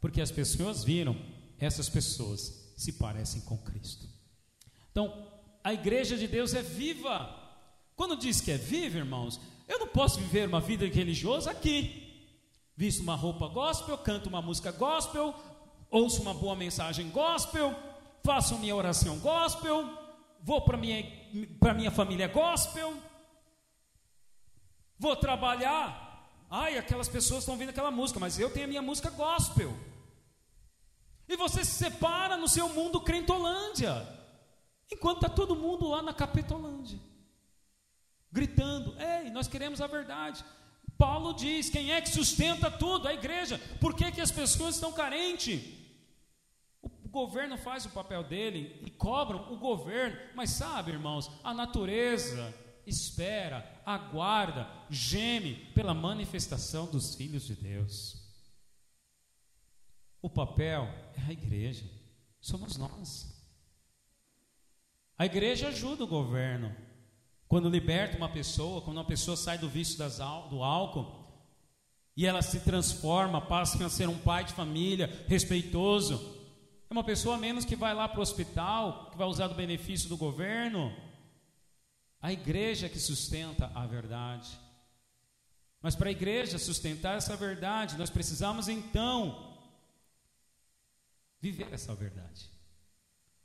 porque 0.01 0.21
as 0.21 0.31
pessoas 0.31 0.83
viram, 0.83 1.15
essas 1.59 1.87
pessoas 1.87 2.73
se 2.75 2.93
parecem 2.93 3.41
com 3.41 3.57
Cristo. 3.59 4.09
Então, 4.91 5.27
a 5.63 5.71
igreja 5.71 6.17
de 6.17 6.27
Deus 6.27 6.55
é 6.55 6.63
viva. 6.63 7.37
Quando 7.95 8.17
diz 8.17 8.41
que 8.41 8.51
é 8.51 8.57
viva, 8.57 8.97
irmãos, 8.97 9.39
eu 9.67 9.77
não 9.77 9.87
posso 9.87 10.19
viver 10.19 10.47
uma 10.47 10.59
vida 10.59 10.87
religiosa 10.87 11.51
aqui 11.51 12.00
visto 12.81 13.03
uma 13.03 13.15
roupa 13.15 13.47
gospel, 13.47 13.95
canto 13.99 14.27
uma 14.27 14.41
música 14.41 14.71
gospel, 14.71 15.35
ouço 15.91 16.19
uma 16.23 16.33
boa 16.33 16.55
mensagem 16.55 17.11
gospel, 17.11 17.75
faço 18.23 18.57
minha 18.57 18.75
oração 18.75 19.19
gospel, 19.19 19.87
vou 20.41 20.61
para 20.61 20.77
minha 20.77 21.03
para 21.59 21.75
minha 21.75 21.91
família 21.91 22.27
gospel, 22.27 22.91
vou 24.97 25.15
trabalhar. 25.15 26.25
Ai, 26.49 26.75
aquelas 26.75 27.07
pessoas 27.07 27.41
estão 27.41 27.53
ouvindo 27.53 27.69
aquela 27.69 27.91
música, 27.91 28.19
mas 28.19 28.39
eu 28.39 28.51
tenho 28.51 28.65
a 28.65 28.69
minha 28.69 28.81
música 28.81 29.11
gospel. 29.11 29.71
E 31.29 31.37
você 31.37 31.63
se 31.63 31.75
separa 31.75 32.35
no 32.35 32.47
seu 32.47 32.67
mundo 32.69 32.99
crentolândia, 32.99 33.93
enquanto 34.91 35.17
está 35.17 35.29
todo 35.29 35.55
mundo 35.55 35.87
lá 35.87 36.01
na 36.01 36.15
capetolândia, 36.15 36.99
gritando: 38.31 38.95
Ei, 38.99 39.29
nós 39.29 39.47
queremos 39.47 39.81
a 39.81 39.85
verdade. 39.85 40.43
Paulo 41.01 41.33
diz: 41.33 41.67
quem 41.67 41.91
é 41.91 41.99
que 41.99 42.09
sustenta 42.09 42.69
tudo? 42.69 43.07
A 43.07 43.13
igreja. 43.15 43.57
Por 43.79 43.95
que, 43.95 44.11
que 44.11 44.21
as 44.21 44.29
pessoas 44.29 44.75
estão 44.75 44.93
carentes? 44.93 45.59
O 46.83 47.09
governo 47.09 47.57
faz 47.57 47.87
o 47.87 47.89
papel 47.89 48.23
dele 48.23 48.79
e 48.85 48.91
cobram 48.91 49.51
o 49.51 49.57
governo, 49.57 50.15
mas 50.35 50.51
sabe, 50.51 50.91
irmãos, 50.91 51.31
a 51.43 51.55
natureza 51.55 52.53
espera, 52.85 53.81
aguarda, 53.83 54.69
geme 54.91 55.55
pela 55.73 55.95
manifestação 55.95 56.85
dos 56.85 57.15
filhos 57.15 57.47
de 57.47 57.55
Deus. 57.55 58.21
O 60.21 60.29
papel 60.29 60.83
é 61.17 61.29
a 61.29 61.31
igreja, 61.31 61.89
somos 62.39 62.77
nós. 62.77 63.41
A 65.17 65.25
igreja 65.25 65.69
ajuda 65.69 66.03
o 66.03 66.07
governo, 66.07 66.75
quando 67.51 67.67
liberta 67.67 68.15
uma 68.15 68.29
pessoa, 68.29 68.79
quando 68.79 68.95
uma 68.95 69.03
pessoa 69.03 69.35
sai 69.35 69.57
do 69.57 69.67
vício 69.67 69.97
das, 69.97 70.19
do 70.49 70.63
álcool 70.63 71.27
e 72.15 72.25
ela 72.25 72.41
se 72.41 72.61
transforma, 72.61 73.41
passa 73.41 73.85
a 73.85 73.89
ser 73.89 74.07
um 74.07 74.17
pai 74.17 74.45
de 74.45 74.53
família 74.53 75.25
respeitoso, 75.27 76.13
é 76.89 76.93
uma 76.93 77.03
pessoa 77.03 77.37
menos 77.37 77.65
que 77.65 77.75
vai 77.75 77.93
lá 77.93 78.07
para 78.07 78.19
o 78.19 78.21
hospital, 78.21 79.09
que 79.11 79.17
vai 79.17 79.27
usar 79.27 79.49
do 79.49 79.55
benefício 79.55 80.07
do 80.07 80.15
governo. 80.15 80.95
A 82.21 82.31
igreja 82.31 82.87
que 82.87 82.97
sustenta 82.97 83.69
a 83.75 83.85
verdade. 83.85 84.57
Mas 85.81 85.93
para 85.93 86.07
a 86.07 86.13
igreja 86.13 86.57
sustentar 86.57 87.17
essa 87.17 87.35
verdade, 87.35 87.97
nós 87.97 88.09
precisamos 88.09 88.69
então 88.69 89.57
viver 91.41 91.67
essa 91.73 91.93
verdade. 91.93 92.49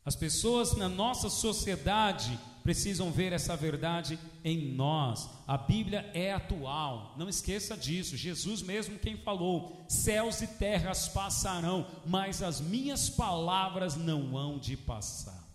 As 0.05 0.15
pessoas 0.15 0.77
na 0.77 0.89
nossa 0.89 1.29
sociedade 1.29 2.39
precisam 2.67 3.13
ver 3.13 3.33
essa 3.33 3.57
verdade 3.57 4.19
em 4.43 4.75
nós. 4.75 5.31
A 5.47 5.57
Bíblia 5.57 6.11
é 6.13 6.33
atual, 6.33 7.15
não 7.17 7.29
esqueça 7.29 7.77
disso. 7.77 8.17
Jesus 8.17 8.61
mesmo 8.61 8.99
quem 8.99 9.17
falou: 9.17 9.85
céus 9.89 10.43
e 10.43 10.49
terras 10.49 11.07
passarão, 11.07 11.87
mas 12.05 12.43
as 12.43 12.61
minhas 12.61 13.09
palavras 13.09 13.95
não 13.95 14.37
hão 14.37 14.59
de 14.59 14.77
passar. 14.77 15.47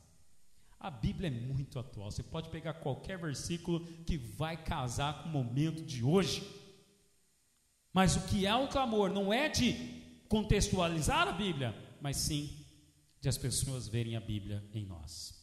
A 0.80 0.89
Bíblia 0.89 1.28
é 1.28 1.32
muito 1.32 1.78
atual. 1.78 2.10
Você 2.10 2.24
pode 2.24 2.47
pegar 2.47 2.76
qualquer 2.76 3.17
versículo 3.17 3.86
que 4.06 4.17
vai 4.17 4.56
casar 4.56 5.21
com 5.21 5.28
o 5.28 5.32
momento 5.34 5.84
de 5.84 6.02
hoje. 6.02 6.41
Mas 7.91 8.15
o 8.15 8.21
que 8.21 8.45
é 8.45 8.56
o 8.56 8.69
clamor 8.69 9.10
não 9.10 9.34
é 9.34 9.50
de 9.50 9.74
contextualizar 10.30 11.28
a 11.28 11.34
Bíblia, 11.34 11.76
mas 12.00 12.15
sim 12.15 12.65
de 13.19 13.28
as 13.28 13.38
pessoas 13.38 13.89
verem 13.89 14.15
a 14.15 14.21
Bíblia 14.21 14.63
em 14.74 14.86
nós. 14.86 15.40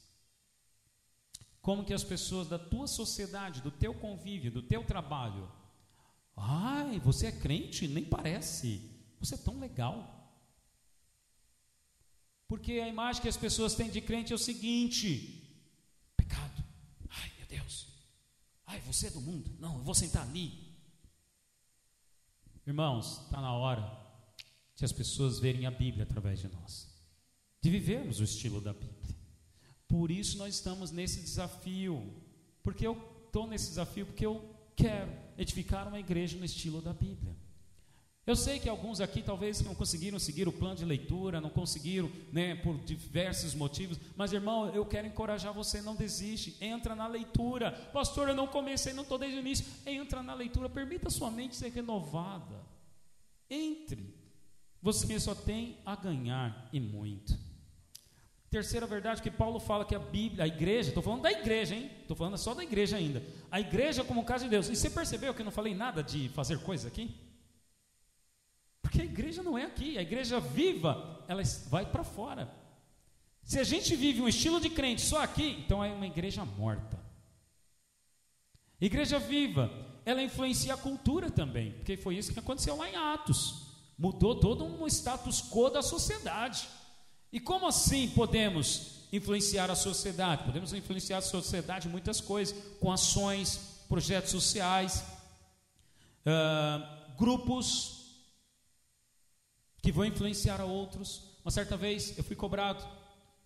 Como 1.69 1.85
que 1.85 1.93
as 1.93 2.03
pessoas 2.03 2.49
da 2.49 2.59
tua 2.59 2.87
sociedade, 2.87 3.61
do 3.61 3.71
teu 3.71 3.93
convívio, 3.93 4.51
do 4.51 4.63
teu 4.63 4.83
trabalho, 4.83 5.53
ai, 6.35 6.99
você 7.01 7.27
é 7.27 7.33
crente? 7.33 7.87
Nem 7.87 8.07
parece. 8.07 8.91
Você 9.21 9.35
é 9.35 9.37
tão 9.37 9.61
legal. 9.61 10.33
Porque 12.47 12.73
a 12.73 12.89
imagem 12.89 13.21
que 13.21 13.29
as 13.29 13.37
pessoas 13.37 13.75
têm 13.75 13.91
de 13.91 14.01
crente 14.01 14.33
é 14.33 14.35
o 14.35 14.39
seguinte: 14.39 15.47
pecado. 16.17 16.65
Ai, 17.11 17.31
meu 17.37 17.47
Deus. 17.47 17.89
Ai, 18.65 18.81
você 18.81 19.09
é 19.09 19.11
do 19.11 19.21
mundo. 19.21 19.55
Não, 19.59 19.77
eu 19.77 19.85
vou 19.85 19.95
sentar 19.95 20.23
ali. 20.23 20.75
Irmãos, 22.67 23.25
está 23.25 23.43
na 23.43 23.53
hora 23.53 23.85
de 24.75 24.87
as 24.87 24.93
pessoas 24.93 25.39
verem 25.39 25.67
a 25.67 25.71
Bíblia 25.71 26.05
através 26.05 26.41
de 26.41 26.49
nós 26.49 26.89
de 27.61 27.69
vivermos 27.69 28.21
o 28.21 28.25
estilo 28.25 28.59
da 28.59 28.73
Bíblia. 28.73 29.18
Por 29.89 30.11
isso 30.11 30.37
nós 30.37 30.55
estamos 30.55 30.93
nesse 30.93 31.21
desafio. 31.21 32.15
Porque 32.63 32.87
eu 32.87 32.97
estou 33.27 33.47
nesse 33.47 33.71
desafio 33.71 34.07
porque 34.07 34.27
eu 34.27 34.45
quero 34.77 35.11
edificar 35.37 35.89
uma 35.89 35.99
igreja 35.99 36.37
no 36.39 36.45
estilo 36.45 36.81
da 36.81 36.93
Bíblia. 36.93 37.35
Eu 38.29 38.37
sei 38.37 38.59
que 38.59 38.69
alguns 38.69 39.01
aqui 39.01 39.23
talvez 39.23 39.63
não 39.63 39.75
conseguiram 39.75 40.19
seguir 40.19 40.47
o 40.47 40.53
plano 40.53 40.77
de 40.77 40.85
leitura, 40.85 41.41
não 41.41 41.49
conseguiram, 41.49 42.13
né, 42.31 42.57
por 42.57 42.77
diversos 42.85 43.55
motivos, 43.55 43.99
mas 44.15 44.35
irmão, 44.35 44.69
eu 44.69 44.85
quero 44.85 45.07
encorajar 45.07 45.51
você, 45.55 45.81
não 45.81 45.97
desiste, 45.97 46.55
entra 46.61 46.95
na 46.95 47.07
leitura. 47.07 47.73
Pastor, 47.91 48.29
eu 48.29 48.35
não 48.35 48.47
comecei, 48.47 48.93
não 48.93 49.03
estou 49.03 49.17
desde 49.17 49.39
o 49.39 49.41
início. 49.41 49.65
Entra 49.87 50.23
na 50.23 50.35
leitura, 50.35 50.69
permita 50.69 51.09
sua 51.09 51.31
mente 51.31 51.57
ser 51.57 51.73
renovada. 51.73 52.61
Entre. 53.49 54.15
Você 54.83 55.19
só 55.19 55.35
tem 55.35 55.79
a 55.87 55.97
ganhar 55.97 56.69
e 56.71 56.79
muito. 56.79 57.48
Terceira 58.51 58.87
verdade 58.87 59.21
que 59.21 59.31
Paulo 59.31 59.61
fala 59.61 59.85
que 59.85 59.95
a 59.95 59.99
Bíblia, 59.99 60.45
a 60.45 60.47
igreja, 60.47 60.89
estou 60.89 61.03
falando 61.03 61.23
da 61.23 61.31
igreja, 61.31 61.75
hein? 61.75 61.91
Estou 62.01 62.17
falando 62.17 62.39
só 62.39 62.55
da 62.55 62.63
igreja 62.63 62.97
ainda. 62.97 63.23
A 63.51 63.61
igreja 63.61 64.03
como 64.03 64.25
casa 64.25 64.45
de 64.45 64.51
Deus. 64.51 64.69
E 64.69 64.77
você 64.77 64.89
percebeu 64.89 65.35
que 65.35 65.43
eu 65.43 65.45
não 65.45 65.53
falei 65.53 65.75
nada 65.75 66.03
de 66.03 66.31
fazer 66.31 66.59
coisa 66.61 66.89
aqui? 66.89 67.15
Porque 68.81 69.03
a 69.03 69.05
igreja 69.05 69.43
não 69.43 69.59
é 69.59 69.65
aqui, 69.65 69.99
a 69.99 70.03
igreja 70.03 70.41
viva, 70.41 71.23
ela 71.29 71.43
vai 71.69 71.85
para 71.85 72.03
fora. 72.03 72.51
Se 73.43 73.59
a 73.59 73.65
gente 73.65 73.95
vive 73.95 74.23
um 74.23 74.29
estilo 74.29 74.61
de 74.61 74.71
crente 74.71 75.03
só 75.03 75.23
aqui, 75.23 75.63
então 75.65 75.85
é 75.85 75.93
uma 75.93 76.07
igreja 76.07 76.43
morta. 76.45 76.99
Igreja 78.81 79.19
viva, 79.19 79.71
ela 80.07 80.23
influencia 80.23 80.73
a 80.73 80.77
cultura 80.77 81.31
também, 81.31 81.73
porque 81.73 81.99
foi 81.99 82.17
isso 82.17 82.33
que 82.33 82.39
aconteceu 82.39 82.77
lá 82.77 82.89
em 82.89 82.97
Atos. 82.97 83.67
Mudou 83.99 84.39
todo 84.41 84.65
um 84.65 84.87
status 84.87 85.43
quo 85.51 85.69
da 85.69 85.83
sociedade. 85.83 86.67
E 87.33 87.39
como 87.39 87.67
assim 87.67 88.09
podemos 88.11 89.07
influenciar 89.13 89.71
a 89.71 89.75
sociedade? 89.75 90.45
Podemos 90.45 90.73
influenciar 90.73 91.19
a 91.19 91.23
sociedade 91.23 91.89
em 91.89 91.91
muitas 91.91 92.21
coisas, 92.21 92.57
com 92.81 92.91
ações, 92.91 93.85
projetos 93.89 94.31
sociais. 94.31 95.05
Uh, 96.27 97.17
grupos 97.17 97.99
que 99.83 99.93
vão 99.93 100.05
influenciar 100.05 100.61
a 100.61 100.65
outros. 100.65 101.23
Uma 101.45 101.51
certa 101.51 101.77
vez 101.77 102.17
eu 102.17 102.25
fui 102.25 102.37
cobrado 102.37 102.87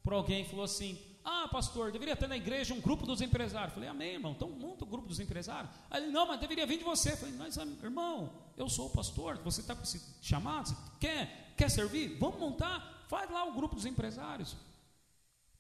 por 0.03 0.13
alguém 0.13 0.45
que 0.45 0.51
falou 0.51 0.65
assim: 0.65 0.99
Ah, 1.25 1.49
pastor, 1.51 1.93
deveria 1.93 2.17
ter 2.17 2.29
na 2.29 2.37
igreja 2.37 2.75
um 2.75 2.81
grupo 2.81 3.07
dos 3.07 3.21
empresários. 3.21 3.71
Eu 3.71 3.75
falei, 3.75 3.89
Amém, 3.89 4.15
irmão, 4.15 4.33
então 4.33 4.51
monta 4.51 4.85
o 4.85 4.87
grupo 4.87 5.09
dos 5.09 5.21
empresários. 5.21 5.71
Aí 5.91 6.03
ele, 6.03 6.13
não, 6.13 6.27
mas 6.27 6.41
deveria 6.41 6.67
vir 6.67 6.79
de 6.79 6.85
você. 6.85 7.13
Eu 7.13 7.17
falei, 7.17 7.35
mas 7.37 7.57
irmão, 7.57 8.33
eu 8.57 8.69
sou 8.69 8.87
o 8.87 8.91
pastor, 8.91 9.39
você 9.39 9.61
está 9.61 9.77
chamado, 10.21 10.69
você 10.69 10.77
quer, 10.99 11.55
quer 11.57 11.71
servir? 11.71 12.17
Vamos 12.19 12.41
montar, 12.41 12.92
faz 13.13 13.31
lá 13.31 13.45
o 13.45 13.53
grupo 13.53 13.75
dos 13.75 13.85
empresários. 13.85 14.57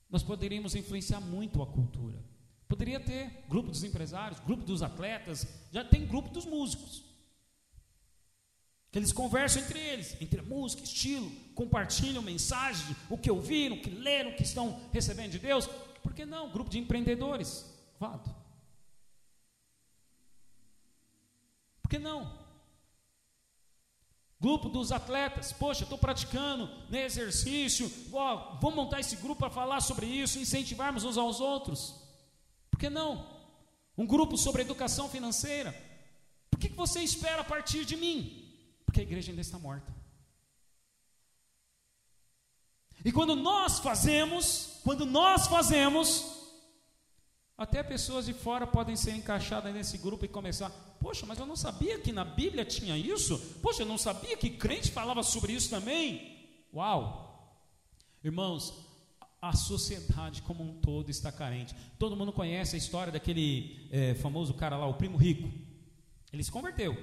Nós 0.08 0.22
poderíamos 0.22 0.74
influenciar 0.74 1.20
muito 1.20 1.60
a 1.62 1.66
cultura. 1.66 2.18
Poderia 2.66 2.98
ter 2.98 3.44
grupo 3.46 3.68
dos 3.68 3.84
empresários, 3.84 4.40
grupo 4.40 4.64
dos 4.64 4.82
atletas, 4.82 5.46
já 5.70 5.84
tem 5.84 6.06
grupo 6.06 6.30
dos 6.30 6.46
músicos. 6.46 7.04
Que 8.90 8.98
eles 8.98 9.12
conversam 9.12 9.60
entre 9.62 9.78
eles, 9.78 10.16
entre 10.18 10.40
música, 10.40 10.82
estilo, 10.82 11.30
compartilham 11.54 12.22
mensagens, 12.22 12.96
o 13.10 13.18
que 13.18 13.30
ouviram, 13.30 13.76
o 13.76 13.82
que 13.82 13.90
leram, 13.90 14.30
o 14.30 14.34
que 14.34 14.44
estão 14.44 14.80
recebendo 14.90 15.32
de 15.32 15.38
Deus. 15.38 15.66
Por 16.02 16.14
que 16.14 16.24
não? 16.24 16.50
Grupo 16.50 16.70
de 16.70 16.78
empreendedores. 16.78 17.70
Vado. 18.00 18.34
Por 21.82 21.90
que 21.90 21.98
não? 21.98 22.41
Grupo 24.42 24.68
dos 24.68 24.90
atletas, 24.90 25.52
poxa, 25.52 25.85
estou 25.85 25.96
praticando 25.96 26.68
né, 26.90 27.05
exercício, 27.05 27.88
ó, 28.12 28.59
vamos 28.61 28.74
montar 28.74 28.98
esse 28.98 29.14
grupo 29.14 29.37
para 29.37 29.50
falar 29.50 29.81
sobre 29.81 30.05
isso, 30.05 30.37
incentivarmos 30.37 31.05
uns 31.05 31.16
aos 31.16 31.38
outros. 31.40 31.94
Por 32.68 32.76
que 32.76 32.90
não? 32.90 33.24
Um 33.96 34.05
grupo 34.05 34.37
sobre 34.37 34.62
educação 34.62 35.09
financeira. 35.09 35.72
Por 36.50 36.59
que, 36.59 36.68
que 36.70 36.74
você 36.74 37.00
espera 37.00 37.42
a 37.42 37.44
partir 37.44 37.85
de 37.85 37.96
mim? 37.96 38.52
Porque 38.85 38.98
a 38.98 39.05
igreja 39.05 39.31
ainda 39.31 39.42
está 39.42 39.61
morta. 39.61 39.94
E 43.05 43.12
quando 43.12 43.37
nós 43.37 43.78
fazemos, 43.78 44.81
quando 44.83 45.07
nós 45.07 45.46
fazemos, 45.46 46.41
até 47.62 47.83
pessoas 47.83 48.27
de 48.27 48.33
fora 48.35 48.66
podem 48.66 48.96
ser 48.96 49.12
encaixadas 49.12 49.72
nesse 49.72 49.96
grupo 49.96 50.25
e 50.25 50.29
começar, 50.29 50.70
poxa, 51.01 51.25
mas 51.27 51.38
eu 51.38 51.46
não 51.46 51.57
sabia 51.57 51.98
que 51.98 52.12
na 52.12 52.25
Bíblia 52.25 52.64
tinha 52.64 52.96
isso? 52.96 53.38
Poxa, 53.62 53.83
eu 53.83 53.87
não 53.87 53.96
sabia 53.96 54.37
que 54.37 54.51
crente 54.51 54.90
falava 54.90 55.22
sobre 55.22 55.53
isso 55.53 55.70
também? 55.70 56.66
Uau! 56.75 57.57
Irmãos, 58.22 58.75
a 59.40 59.55
sociedade 59.55 60.42
como 60.42 60.62
um 60.62 60.81
todo 60.81 61.11
está 61.11 61.33
carente. 61.33 61.75
Todo 61.98 62.16
mundo 62.16 62.33
conhece 62.33 62.77
a 62.77 62.79
história 62.79 63.12
daquele 63.12 63.88
é, 63.90 64.14
famoso 64.14 64.55
cara 64.55 64.77
lá, 64.77 64.87
o 64.87 64.94
primo 64.94 65.16
rico. 65.16 65.51
Ele 66.33 66.44
se 66.44 66.51
converteu 66.51 66.96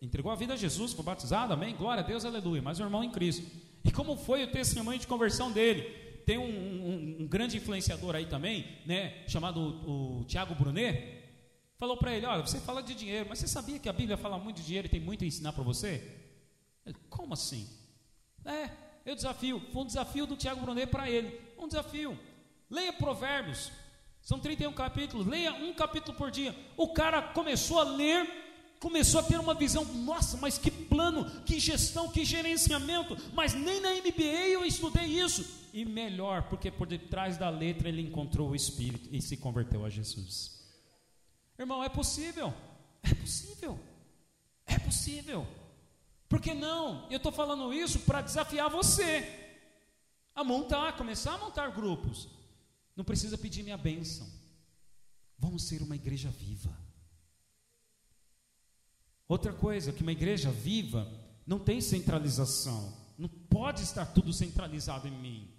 entregou 0.00 0.30
a 0.30 0.36
vida 0.36 0.54
a 0.54 0.56
Jesus, 0.56 0.92
foi 0.92 1.04
batizado, 1.04 1.52
amém? 1.52 1.74
Glória 1.74 2.02
a 2.02 2.06
Deus, 2.06 2.24
aleluia. 2.24 2.62
Mas 2.62 2.78
o 2.78 2.82
irmão 2.82 3.02
em 3.02 3.10
Cristo. 3.10 3.44
E 3.84 3.90
como 3.90 4.16
foi 4.16 4.44
o 4.44 4.50
testemunho 4.50 4.98
de 4.98 5.06
conversão 5.06 5.50
dele? 5.50 6.05
Tem 6.26 6.36
um, 6.36 6.42
um, 6.42 7.16
um 7.20 7.26
grande 7.28 7.56
influenciador 7.56 8.16
aí 8.16 8.26
também, 8.26 8.66
né? 8.84 9.24
Chamado 9.28 9.60
o, 9.60 10.20
o 10.20 10.24
Tiago 10.24 10.56
Brunet. 10.56 11.22
Falou 11.78 11.96
para 11.96 12.16
ele: 12.16 12.26
Olha, 12.26 12.44
você 12.44 12.58
fala 12.58 12.82
de 12.82 12.96
dinheiro, 12.96 13.26
mas 13.28 13.38
você 13.38 13.46
sabia 13.46 13.78
que 13.78 13.88
a 13.88 13.92
Bíblia 13.92 14.16
fala 14.16 14.36
muito 14.36 14.56
de 14.56 14.66
dinheiro 14.66 14.88
e 14.88 14.90
tem 14.90 15.00
muito 15.00 15.22
a 15.22 15.26
ensinar 15.26 15.52
para 15.52 15.62
você? 15.62 16.02
Ele, 16.84 16.96
como 17.08 17.32
assim? 17.32 17.68
É, 18.44 18.70
eu 19.04 19.14
desafio. 19.14 19.62
Foi 19.72 19.82
um 19.82 19.86
desafio 19.86 20.26
do 20.26 20.36
Tiago 20.36 20.60
Brunet 20.62 20.90
para 20.90 21.08
ele. 21.08 21.40
Um 21.56 21.68
desafio. 21.68 22.18
Leia 22.68 22.92
Provérbios. 22.92 23.70
São 24.20 24.40
31 24.40 24.72
capítulos. 24.72 25.28
Leia 25.28 25.54
um 25.54 25.72
capítulo 25.74 26.18
por 26.18 26.32
dia. 26.32 26.52
O 26.76 26.88
cara 26.88 27.22
começou 27.22 27.78
a 27.78 27.84
ler 27.84 28.45
começou 28.80 29.20
a 29.20 29.22
ter 29.22 29.38
uma 29.38 29.54
visão, 29.54 29.84
nossa, 29.84 30.36
mas 30.36 30.58
que 30.58 30.70
plano, 30.70 31.42
que 31.42 31.58
gestão, 31.58 32.08
que 32.10 32.24
gerenciamento, 32.24 33.16
mas 33.32 33.54
nem 33.54 33.80
na 33.80 33.90
MBA 33.94 34.48
eu 34.48 34.64
estudei 34.64 35.06
isso. 35.06 35.44
E 35.72 35.84
melhor, 35.84 36.48
porque 36.48 36.70
por 36.70 36.86
detrás 36.86 37.36
da 37.36 37.50
letra 37.50 37.88
ele 37.88 38.00
encontrou 38.00 38.50
o 38.50 38.56
Espírito 38.56 39.08
e 39.12 39.20
se 39.20 39.36
converteu 39.36 39.84
a 39.84 39.90
Jesus. 39.90 40.64
Irmão, 41.58 41.82
é 41.82 41.88
possível, 41.88 42.52
é 43.02 43.14
possível, 43.14 43.78
é 44.66 44.78
possível. 44.78 45.46
Por 46.28 46.40
que 46.40 46.54
não? 46.54 47.06
Eu 47.10 47.18
estou 47.18 47.32
falando 47.32 47.72
isso 47.72 48.00
para 48.00 48.20
desafiar 48.20 48.68
você 48.68 49.46
a 50.34 50.42
montar, 50.44 50.96
começar 50.96 51.34
a 51.34 51.38
montar 51.38 51.70
grupos. 51.70 52.28
Não 52.94 53.04
precisa 53.04 53.38
pedir 53.38 53.62
minha 53.62 53.76
bênção. 53.76 54.26
Vamos 55.38 55.64
ser 55.64 55.82
uma 55.82 55.94
igreja 55.94 56.30
viva. 56.30 56.85
Outra 59.28 59.52
coisa, 59.52 59.92
que 59.92 60.02
uma 60.02 60.12
igreja 60.12 60.50
viva 60.50 61.10
não 61.46 61.58
tem 61.58 61.80
centralização. 61.80 62.92
Não 63.18 63.28
pode 63.28 63.82
estar 63.82 64.06
tudo 64.06 64.32
centralizado 64.32 65.08
em 65.08 65.12
mim. 65.12 65.50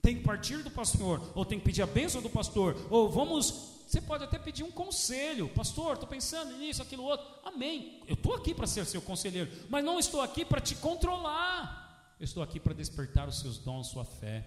Tem 0.00 0.16
que 0.16 0.24
partir 0.24 0.62
do 0.64 0.70
pastor, 0.70 1.32
ou 1.34 1.44
tem 1.44 1.58
que 1.58 1.64
pedir 1.64 1.82
a 1.82 1.86
bênção 1.86 2.20
do 2.20 2.28
pastor, 2.28 2.76
ou 2.90 3.08
vamos. 3.08 3.70
Você 3.86 4.00
pode 4.00 4.24
até 4.24 4.38
pedir 4.38 4.64
um 4.64 4.70
conselho, 4.70 5.48
pastor. 5.50 5.94
Estou 5.94 6.08
pensando 6.08 6.56
nisso, 6.56 6.82
aquilo 6.82 7.04
outro. 7.04 7.26
Amém. 7.44 8.02
Eu 8.08 8.14
estou 8.14 8.34
aqui 8.34 8.54
para 8.54 8.66
ser 8.66 8.84
seu 8.86 9.02
conselheiro, 9.02 9.50
mas 9.68 9.84
não 9.84 10.00
estou 10.00 10.20
aqui 10.20 10.44
para 10.44 10.60
te 10.60 10.74
controlar. 10.74 12.16
Eu 12.18 12.24
estou 12.24 12.42
aqui 12.42 12.58
para 12.58 12.74
despertar 12.74 13.28
os 13.28 13.38
seus 13.38 13.58
dons, 13.58 13.88
sua 13.88 14.04
fé. 14.04 14.44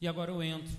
E 0.00 0.06
agora 0.06 0.30
eu 0.30 0.42
entro 0.42 0.72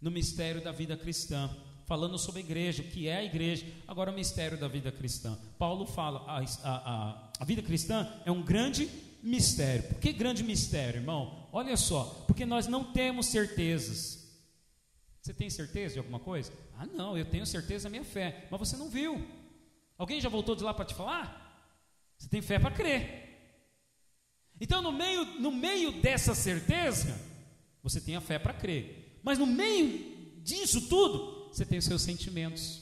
no 0.00 0.10
mistério 0.10 0.62
da 0.62 0.72
vida 0.72 0.96
cristã 0.96 1.48
falando 1.86 2.18
sobre 2.18 2.40
a 2.40 2.44
igreja, 2.44 2.82
o 2.82 2.86
que 2.86 3.08
é 3.08 3.16
a 3.16 3.24
igreja, 3.24 3.66
agora 3.86 4.10
o 4.10 4.14
mistério 4.14 4.58
da 4.58 4.68
vida 4.68 4.90
cristã. 4.90 5.38
Paulo 5.58 5.86
fala, 5.86 6.24
a, 6.26 6.44
a, 6.64 7.30
a 7.40 7.44
vida 7.44 7.62
cristã 7.62 8.08
é 8.24 8.30
um 8.30 8.42
grande 8.42 8.88
mistério. 9.22 9.84
Por 9.84 9.98
que 9.98 10.12
grande 10.12 10.42
mistério, 10.42 11.00
irmão? 11.00 11.48
Olha 11.52 11.76
só, 11.76 12.24
porque 12.26 12.44
nós 12.44 12.66
não 12.66 12.92
temos 12.92 13.26
certezas. 13.26 14.22
Você 15.20 15.32
tem 15.32 15.48
certeza 15.48 15.94
de 15.94 15.98
alguma 16.00 16.18
coisa? 16.18 16.52
Ah, 16.76 16.86
não, 16.86 17.16
eu 17.16 17.24
tenho 17.24 17.46
certeza 17.46 17.84
da 17.84 17.90
minha 17.90 18.04
fé, 18.04 18.46
mas 18.50 18.58
você 18.58 18.76
não 18.76 18.88
viu. 18.88 19.24
Alguém 19.96 20.20
já 20.20 20.28
voltou 20.28 20.56
de 20.56 20.64
lá 20.64 20.74
para 20.74 20.84
te 20.84 20.94
falar? 20.94 21.40
Você 22.18 22.28
tem 22.28 22.42
fé 22.42 22.58
para 22.58 22.74
crer. 22.74 23.22
Então, 24.60 24.82
no 24.82 24.92
meio, 24.92 25.24
no 25.40 25.50
meio 25.50 25.92
dessa 26.00 26.34
certeza, 26.34 27.20
você 27.82 28.00
tem 28.00 28.16
a 28.16 28.20
fé 28.20 28.38
para 28.38 28.54
crer. 28.54 29.20
Mas 29.22 29.38
no 29.38 29.46
meio 29.46 30.40
disso 30.42 30.88
tudo, 30.88 31.41
você 31.52 31.66
tem 31.66 31.78
os 31.78 31.84
seus 31.84 32.00
sentimentos 32.00 32.80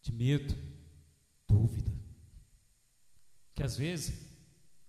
de 0.00 0.10
medo, 0.10 0.56
dúvida, 1.46 1.92
que 3.54 3.62
às 3.62 3.76
vezes 3.76 4.26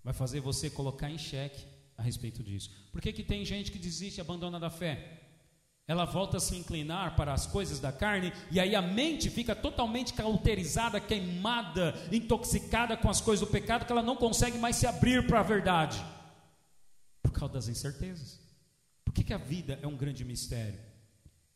vai 0.01 0.13
fazer 0.13 0.39
você 0.39 0.69
colocar 0.69 1.09
em 1.09 1.17
xeque 1.17 1.65
a 1.97 2.01
respeito 2.01 2.41
disso. 2.41 2.71
Por 2.91 3.01
que, 3.01 3.12
que 3.12 3.21
tem 3.21 3.43
gente 3.43 3.69
que 3.69 3.77
desiste 3.77 4.19
e 4.19 4.21
abandona 4.21 4.57
da 4.57 4.69
fé? 4.69 5.17
Ela 5.85 6.05
volta 6.05 6.38
a 6.38 6.39
se 6.39 6.55
inclinar 6.55 7.17
para 7.17 7.33
as 7.33 7.45
coisas 7.45 7.79
da 7.79 7.91
carne 7.91 8.31
e 8.49 8.59
aí 8.59 8.75
a 8.75 8.81
mente 8.81 9.29
fica 9.29 9.53
totalmente 9.53 10.13
cauterizada, 10.13 11.01
queimada, 11.01 11.95
intoxicada 12.12 12.95
com 12.95 13.09
as 13.09 13.19
coisas 13.19 13.45
do 13.45 13.51
pecado, 13.51 13.85
que 13.85 13.91
ela 13.91 14.03
não 14.03 14.15
consegue 14.15 14.57
mais 14.57 14.77
se 14.77 14.88
abrir 14.88 15.27
para 15.27 15.41
a 15.41 15.43
verdade 15.43 16.01
por 17.21 17.31
causa 17.31 17.55
das 17.55 17.67
incertezas. 17.67 18.39
Por 19.03 19.13
que, 19.13 19.23
que 19.23 19.33
a 19.33 19.38
vida 19.38 19.79
é 19.81 19.88
um 19.88 19.97
grande 19.97 20.23
mistério? 20.23 20.88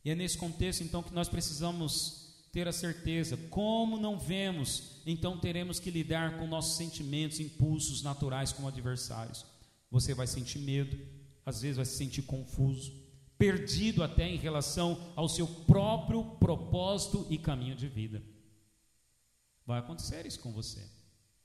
E 0.03 0.09
é 0.09 0.15
nesse 0.15 0.37
contexto 0.37 0.83
então 0.83 1.01
que 1.01 1.13
nós 1.13 1.29
precisamos 1.29 2.23
ter 2.51 2.67
a 2.67 2.71
certeza, 2.71 3.35
como 3.49 3.97
não 3.97 4.19
vemos, 4.19 5.01
então 5.07 5.39
teremos 5.39 5.79
que 5.79 5.89
lidar 5.89 6.37
com 6.37 6.45
nossos 6.45 6.77
sentimentos, 6.77 7.39
impulsos 7.39 8.03
naturais 8.03 8.51
como 8.51 8.67
adversários. 8.67 9.43
Você 9.89 10.13
vai 10.13 10.27
sentir 10.27 10.59
medo, 10.59 10.95
às 11.43 11.61
vezes 11.61 11.77
vai 11.77 11.85
se 11.85 11.97
sentir 11.97 12.21
confuso, 12.21 12.93
perdido 13.39 14.03
até 14.03 14.29
em 14.29 14.37
relação 14.37 15.11
ao 15.15 15.27
seu 15.27 15.47
próprio 15.47 16.23
propósito 16.35 17.25
e 17.29 17.39
caminho 17.39 17.75
de 17.75 17.87
vida. 17.87 18.23
Vai 19.65 19.79
acontecer 19.79 20.25
isso 20.27 20.39
com 20.39 20.51
você. 20.51 20.87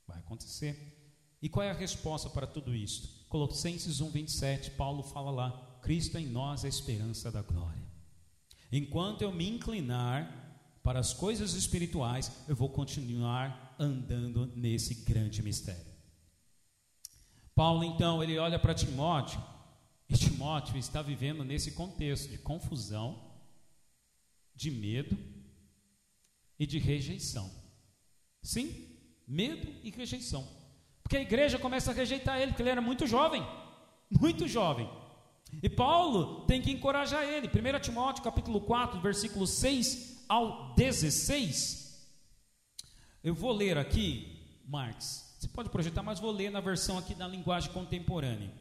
Vai 0.06 0.18
acontecer. 0.18 0.94
E 1.40 1.48
qual 1.48 1.64
é 1.64 1.70
a 1.70 1.74
resposta 1.74 2.28
para 2.28 2.46
tudo 2.46 2.74
isso? 2.74 3.24
Colossenses 3.28 4.00
1:27, 4.00 4.72
Paulo 4.72 5.02
fala 5.02 5.30
lá: 5.30 5.78
Cristo 5.80 6.18
em 6.18 6.26
nós 6.26 6.64
é 6.64 6.66
a 6.66 6.70
esperança 6.70 7.30
da 7.30 7.40
glória. 7.40 7.87
Enquanto 8.70 9.22
eu 9.22 9.32
me 9.32 9.48
inclinar 9.48 10.34
para 10.82 11.00
as 11.00 11.12
coisas 11.12 11.54
espirituais, 11.54 12.30
eu 12.48 12.56
vou 12.56 12.68
continuar 12.68 13.76
andando 13.78 14.46
nesse 14.56 14.94
grande 15.04 15.42
mistério. 15.42 15.86
Paulo, 17.54 17.82
então, 17.84 18.22
ele 18.22 18.38
olha 18.38 18.58
para 18.58 18.74
Timóteo, 18.74 19.42
e 20.08 20.16
Timóteo 20.16 20.78
está 20.78 21.02
vivendo 21.02 21.44
nesse 21.44 21.72
contexto 21.72 22.30
de 22.30 22.38
confusão, 22.38 23.36
de 24.54 24.70
medo 24.70 25.16
e 26.58 26.66
de 26.66 26.78
rejeição. 26.78 27.50
Sim, 28.42 28.88
medo 29.26 29.68
e 29.82 29.90
rejeição. 29.90 30.46
Porque 31.02 31.16
a 31.16 31.22
igreja 31.22 31.58
começa 31.58 31.90
a 31.90 31.94
rejeitar 31.94 32.40
ele, 32.40 32.52
porque 32.52 32.62
ele 32.62 32.70
era 32.70 32.80
muito 32.80 33.06
jovem, 33.06 33.42
muito 34.10 34.48
jovem. 34.48 34.88
E 35.62 35.68
Paulo 35.68 36.46
tem 36.46 36.60
que 36.60 36.70
encorajar 36.70 37.24
ele. 37.24 37.48
1 37.48 37.80
Timóteo 37.80 38.22
capítulo 38.22 38.60
4, 38.60 39.00
versículo 39.00 39.46
6 39.46 40.24
ao 40.28 40.74
16. 40.74 42.06
Eu 43.24 43.34
vou 43.34 43.52
ler 43.52 43.76
aqui 43.76 44.60
Marx. 44.66 45.36
Você 45.38 45.48
pode 45.48 45.70
projetar, 45.70 46.02
mas 46.02 46.20
vou 46.20 46.30
ler 46.30 46.50
na 46.50 46.60
versão 46.60 46.98
aqui 46.98 47.14
na 47.14 47.26
linguagem 47.26 47.72
contemporânea. 47.72 48.52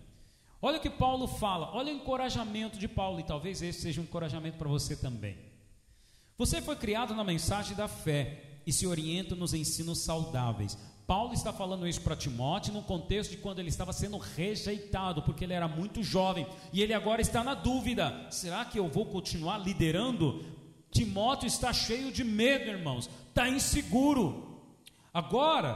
Olha 0.61 0.77
o 0.77 0.81
que 0.81 0.89
Paulo 0.89 1.27
fala, 1.27 1.71
olha 1.73 1.93
o 1.93 1.95
encorajamento 1.95 2.79
de 2.79 2.87
Paulo, 2.87 3.19
e 3.19 3.23
talvez 3.23 3.61
esse 3.61 3.81
seja 3.81 4.01
um 4.01 4.03
encorajamento 4.03 4.57
para 4.57 4.67
você 4.67 4.95
também. 4.95 5.37
Você 6.37 6.61
foi 6.61 6.75
criado 6.75 7.13
na 7.13 7.23
mensagem 7.23 7.75
da 7.75 7.87
fé 7.87 8.59
e 8.65 8.71
se 8.71 8.85
orienta 8.85 9.35
nos 9.35 9.53
ensinos 9.53 9.99
saudáveis. 9.99 10.77
Paulo 11.07 11.33
está 11.33 11.53
falando 11.53 11.87
isso 11.87 12.01
para 12.01 12.17
Timóteo 12.17 12.73
no 12.73 12.83
contexto 12.83 13.31
de 13.31 13.37
quando 13.37 13.59
ele 13.59 13.69
estava 13.69 13.93
sendo 13.93 14.17
rejeitado, 14.17 15.21
porque 15.21 15.45
ele 15.45 15.53
era 15.53 15.65
muito 15.65 16.03
jovem 16.03 16.45
e 16.73 16.83
ele 16.83 16.93
agora 16.93 17.21
está 17.21 17.41
na 17.45 17.53
dúvida: 17.53 18.27
será 18.29 18.65
que 18.65 18.77
eu 18.77 18.89
vou 18.89 19.05
continuar 19.05 19.57
liderando? 19.57 20.43
Timóteo 20.91 21.47
está 21.47 21.71
cheio 21.71 22.11
de 22.11 22.25
medo, 22.25 22.69
irmãos, 22.69 23.09
está 23.29 23.47
inseguro. 23.47 24.59
Agora, 25.13 25.75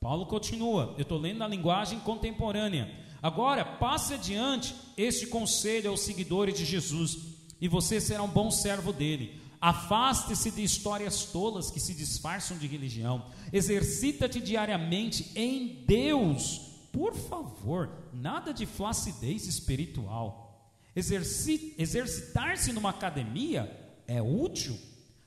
Paulo 0.00 0.26
continua, 0.26 0.94
eu 0.96 1.02
estou 1.02 1.18
lendo 1.18 1.38
na 1.38 1.48
linguagem 1.48 1.98
contemporânea. 1.98 2.88
Agora, 3.20 3.64
passe 3.64 4.14
adiante 4.14 4.74
este 4.96 5.26
conselho 5.26 5.90
aos 5.90 6.00
seguidores 6.00 6.56
de 6.56 6.64
Jesus, 6.64 7.18
e 7.60 7.66
você 7.66 8.00
será 8.00 8.22
um 8.22 8.28
bom 8.28 8.48
servo 8.50 8.92
dele 8.92 9.41
Afaste-se 9.62 10.50
de 10.50 10.64
histórias 10.64 11.26
tolas 11.26 11.70
que 11.70 11.78
se 11.78 11.94
disfarçam 11.94 12.58
de 12.58 12.66
religião. 12.66 13.26
Exercita-te 13.52 14.40
diariamente 14.40 15.30
em 15.36 15.84
Deus. 15.86 16.72
Por 16.90 17.14
favor, 17.14 17.88
nada 18.12 18.52
de 18.52 18.66
flacidez 18.66 19.46
espiritual. 19.46 20.68
Exercitar-se 20.96 22.72
numa 22.72 22.90
academia 22.90 23.70
é 24.04 24.20
útil, 24.20 24.76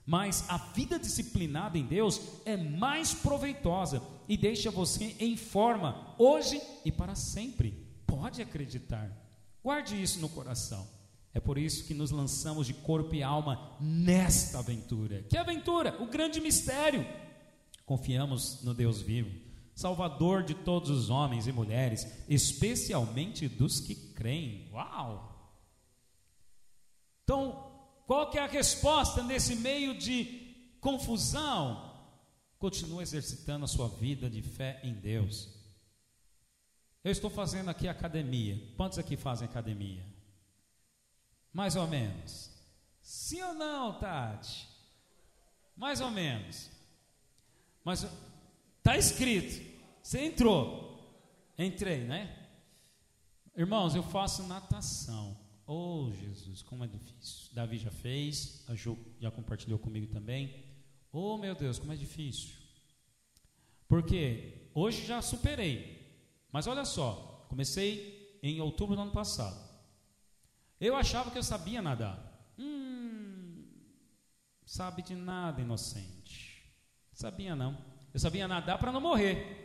mas 0.06 0.44
a 0.50 0.58
vida 0.58 1.00
disciplinada 1.00 1.78
em 1.78 1.86
Deus 1.86 2.20
é 2.44 2.58
mais 2.58 3.14
proveitosa 3.14 4.04
e 4.28 4.36
deixa 4.36 4.70
você 4.70 5.16
em 5.18 5.38
forma 5.38 6.14
hoje 6.18 6.62
e 6.84 6.92
para 6.92 7.16
sempre. 7.16 7.88
Pode 8.06 8.42
acreditar. 8.42 9.10
Guarde 9.64 10.00
isso 10.00 10.20
no 10.20 10.28
coração. 10.28 10.95
É 11.36 11.40
por 11.42 11.58
isso 11.58 11.84
que 11.84 11.94
nos 11.94 12.12
lançamos 12.12 12.66
de 12.66 12.74
corpo 12.74 13.14
e 13.14 13.22
alma 13.22 13.78
nesta 13.78 14.60
aventura. 14.60 15.24
Que 15.24 15.38
aventura? 15.38 16.02
O 16.02 16.08
grande 16.08 16.40
mistério. 16.40 17.06
Confiamos 17.86 18.64
no 18.64 18.74
Deus 18.74 19.02
vivo, 19.02 19.30
Salvador 19.76 20.44
de 20.44 20.54
todos 20.54 20.90
os 20.90 21.10
homens 21.10 21.46
e 21.46 21.52
mulheres, 21.52 22.08
especialmente 22.30 23.50
dos 23.50 23.82
que 23.82 23.96
creem. 24.14 24.70
Uau! 24.72 25.60
Então, 27.26 27.70
qual 28.08 28.30
que 28.30 28.38
é 28.38 28.42
a 28.42 28.48
resposta 28.48 29.22
nesse 29.22 29.58
meio 29.58 29.98
de 29.98 30.78
confusão? 30.80 31.94
Continue 32.58 33.04
exercitando 33.04 33.66
a 33.66 33.68
sua 33.68 33.90
vida 33.90 34.30
de 34.30 34.42
fé 34.42 34.80
em 34.86 34.94
Deus. 34.94 35.50
Eu 37.04 37.12
estou 37.12 37.30
fazendo 37.30 37.70
aqui 37.70 37.90
academia. 37.90 38.58
Quantos 38.78 38.98
aqui 38.98 39.18
fazem 39.18 39.46
academia? 39.46 40.15
Mais 41.56 41.78
ou 41.78 41.88
menos. 41.88 42.52
Sim 43.02 43.42
ou 43.44 43.54
não, 43.54 43.98
Tati? 43.98 44.68
Mais 45.78 46.02
ou 46.02 46.12
menos. 46.12 46.70
Mas 47.82 48.06
está 48.78 48.98
escrito. 48.98 49.64
Você 50.04 50.20
entrou. 50.20 51.00
Entrei, 51.58 52.04
né? 52.04 52.50
Irmãos, 53.56 53.96
eu 53.96 54.04
faço 54.04 54.44
natação. 54.44 55.40
Oh, 55.66 56.12
Jesus, 56.12 56.62
como 56.62 56.84
é 56.84 56.88
difícil. 56.88 57.48
Davi 57.54 57.78
já 57.78 57.90
fez, 57.90 58.66
a 58.68 58.76
Ju 58.76 58.98
já 59.22 59.32
compartilhou 59.32 59.80
comigo 59.80 60.08
também. 60.08 60.62
Oh, 61.10 61.38
meu 61.38 61.56
Deus, 61.56 61.80
como 61.80 61.94
é 61.94 61.96
difícil. 61.96 62.54
Porque 63.88 64.70
hoje 64.74 65.06
já 65.06 65.22
superei. 65.22 66.06
Mas 66.52 66.68
olha 66.68 66.84
só, 66.84 67.46
comecei 67.48 68.38
em 68.44 68.60
outubro 68.60 68.94
do 68.94 69.04
ano 69.04 69.12
passado. 69.14 69.75
Eu 70.80 70.96
achava 70.96 71.32
que 71.32 71.38
eu 71.38 71.44
sabia 71.44 71.82
nadar. 71.82 72.20
Hum, 72.58 73.66
sabe 74.66 75.02
de 75.02 75.16
nada, 75.16 75.62
inocente. 75.62 76.74
Sabia 77.14 77.56
não. 77.56 77.78
Eu 78.14 78.20
sabia 78.20 78.48
nadar 78.48 78.78
para 78.78 78.92
não 78.92 79.02
morrer. 79.02 79.64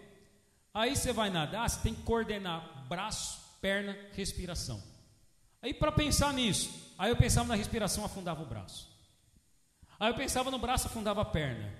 Aí 0.72 0.96
você 0.96 1.12
vai 1.12 1.30
nadar, 1.30 1.68
você 1.68 1.80
tem 1.80 1.94
que 1.94 2.02
coordenar 2.02 2.86
braço, 2.88 3.40
perna, 3.60 3.96
respiração. 4.12 4.82
Aí 5.60 5.74
para 5.74 5.92
pensar 5.92 6.32
nisso, 6.32 6.94
aí 6.96 7.10
eu 7.10 7.16
pensava 7.16 7.48
na 7.48 7.54
respiração, 7.54 8.04
afundava 8.04 8.42
o 8.42 8.46
braço. 8.46 8.88
Aí 9.98 10.10
eu 10.10 10.14
pensava 10.14 10.50
no 10.50 10.58
braço, 10.58 10.86
afundava 10.86 11.20
a 11.20 11.24
perna. 11.24 11.70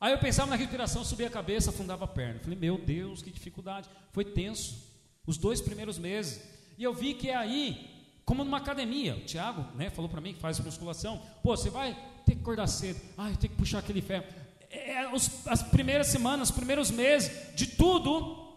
Aí 0.00 0.12
eu 0.12 0.18
pensava 0.18 0.50
na 0.50 0.56
respiração, 0.56 1.04
subia 1.04 1.26
a 1.26 1.30
cabeça, 1.30 1.70
afundava 1.70 2.04
a 2.04 2.08
perna. 2.08 2.40
Falei, 2.40 2.58
meu 2.58 2.78
Deus, 2.78 3.22
que 3.22 3.30
dificuldade. 3.30 3.88
Foi 4.12 4.24
tenso. 4.24 4.86
Os 5.26 5.36
dois 5.36 5.60
primeiros 5.60 5.98
meses. 5.98 6.42
E 6.78 6.84
eu 6.84 6.94
vi 6.94 7.14
que 7.14 7.28
é 7.28 7.36
aí 7.36 7.95
como 8.26 8.44
numa 8.44 8.58
academia. 8.58 9.14
O 9.16 9.24
Tiago 9.24 9.64
né, 9.76 9.88
falou 9.88 10.10
para 10.10 10.20
mim 10.20 10.34
que 10.34 10.40
faz 10.40 10.58
musculação. 10.58 11.22
Pô, 11.42 11.56
você 11.56 11.70
vai 11.70 11.94
ter 12.26 12.34
que 12.34 12.42
acordar 12.42 12.66
cedo. 12.66 13.00
Ai, 13.16 13.36
tem 13.36 13.48
que 13.48 13.56
puxar 13.56 13.78
aquele 13.78 14.02
ferro. 14.02 14.24
É, 14.68 14.94
é, 14.94 15.14
os, 15.14 15.46
as 15.46 15.62
primeiras 15.62 16.08
semanas, 16.08 16.50
os 16.50 16.54
primeiros 16.54 16.90
meses, 16.90 17.54
de 17.54 17.68
tudo, 17.68 18.52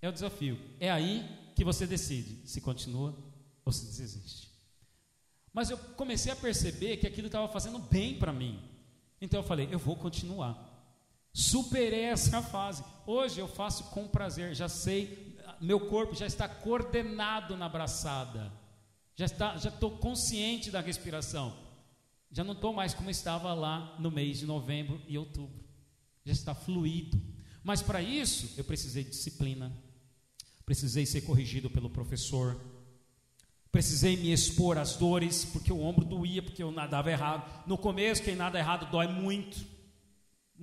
é 0.00 0.08
o 0.08 0.12
desafio. 0.12 0.56
É 0.78 0.90
aí 0.90 1.28
que 1.56 1.64
você 1.64 1.86
decide 1.88 2.48
se 2.48 2.60
continua 2.60 3.18
ou 3.64 3.72
se 3.72 3.84
desiste. 3.84 4.48
Mas 5.52 5.68
eu 5.68 5.76
comecei 5.96 6.32
a 6.32 6.36
perceber 6.36 6.96
que 6.98 7.06
aquilo 7.06 7.26
estava 7.26 7.48
fazendo 7.48 7.80
bem 7.80 8.16
para 8.16 8.32
mim. 8.32 8.62
Então 9.20 9.40
eu 9.40 9.44
falei, 9.44 9.68
eu 9.72 9.78
vou 9.78 9.96
continuar. 9.96 10.70
Superei 11.34 12.04
essa 12.04 12.40
fase. 12.40 12.84
Hoje 13.06 13.40
eu 13.40 13.48
faço 13.48 13.84
com 13.90 14.06
prazer, 14.06 14.54
já 14.54 14.68
sei 14.68 15.31
meu 15.62 15.80
corpo 15.80 16.14
já 16.14 16.26
está 16.26 16.48
coordenado 16.48 17.56
na 17.56 17.66
abraçada. 17.66 18.52
Já 19.14 19.26
está, 19.26 19.56
já 19.56 19.68
estou 19.68 19.92
consciente 19.92 20.70
da 20.70 20.80
respiração. 20.80 21.56
Já 22.30 22.42
não 22.42 22.52
estou 22.52 22.72
mais 22.72 22.94
como 22.94 23.10
estava 23.10 23.54
lá 23.54 23.96
no 23.98 24.10
mês 24.10 24.38
de 24.38 24.46
novembro 24.46 25.00
e 25.06 25.16
outubro. 25.16 25.62
Já 26.24 26.32
está 26.32 26.54
fluido. 26.54 27.20
Mas 27.62 27.80
para 27.80 28.02
isso 28.02 28.52
eu 28.56 28.64
precisei 28.64 29.04
de 29.04 29.10
disciplina. 29.10 29.72
Precisei 30.66 31.06
ser 31.06 31.20
corrigido 31.20 31.70
pelo 31.70 31.90
professor. 31.90 32.60
Precisei 33.70 34.16
me 34.16 34.32
expor 34.32 34.76
às 34.76 34.96
dores, 34.96 35.44
porque 35.44 35.72
o 35.72 35.80
ombro 35.80 36.04
doía, 36.04 36.42
porque 36.42 36.62
eu 36.62 36.70
nadava 36.70 37.10
errado. 37.10 37.66
No 37.66 37.78
começo, 37.78 38.22
quem 38.22 38.34
nada 38.34 38.58
errado 38.58 38.90
dói 38.90 39.06
muito 39.06 39.71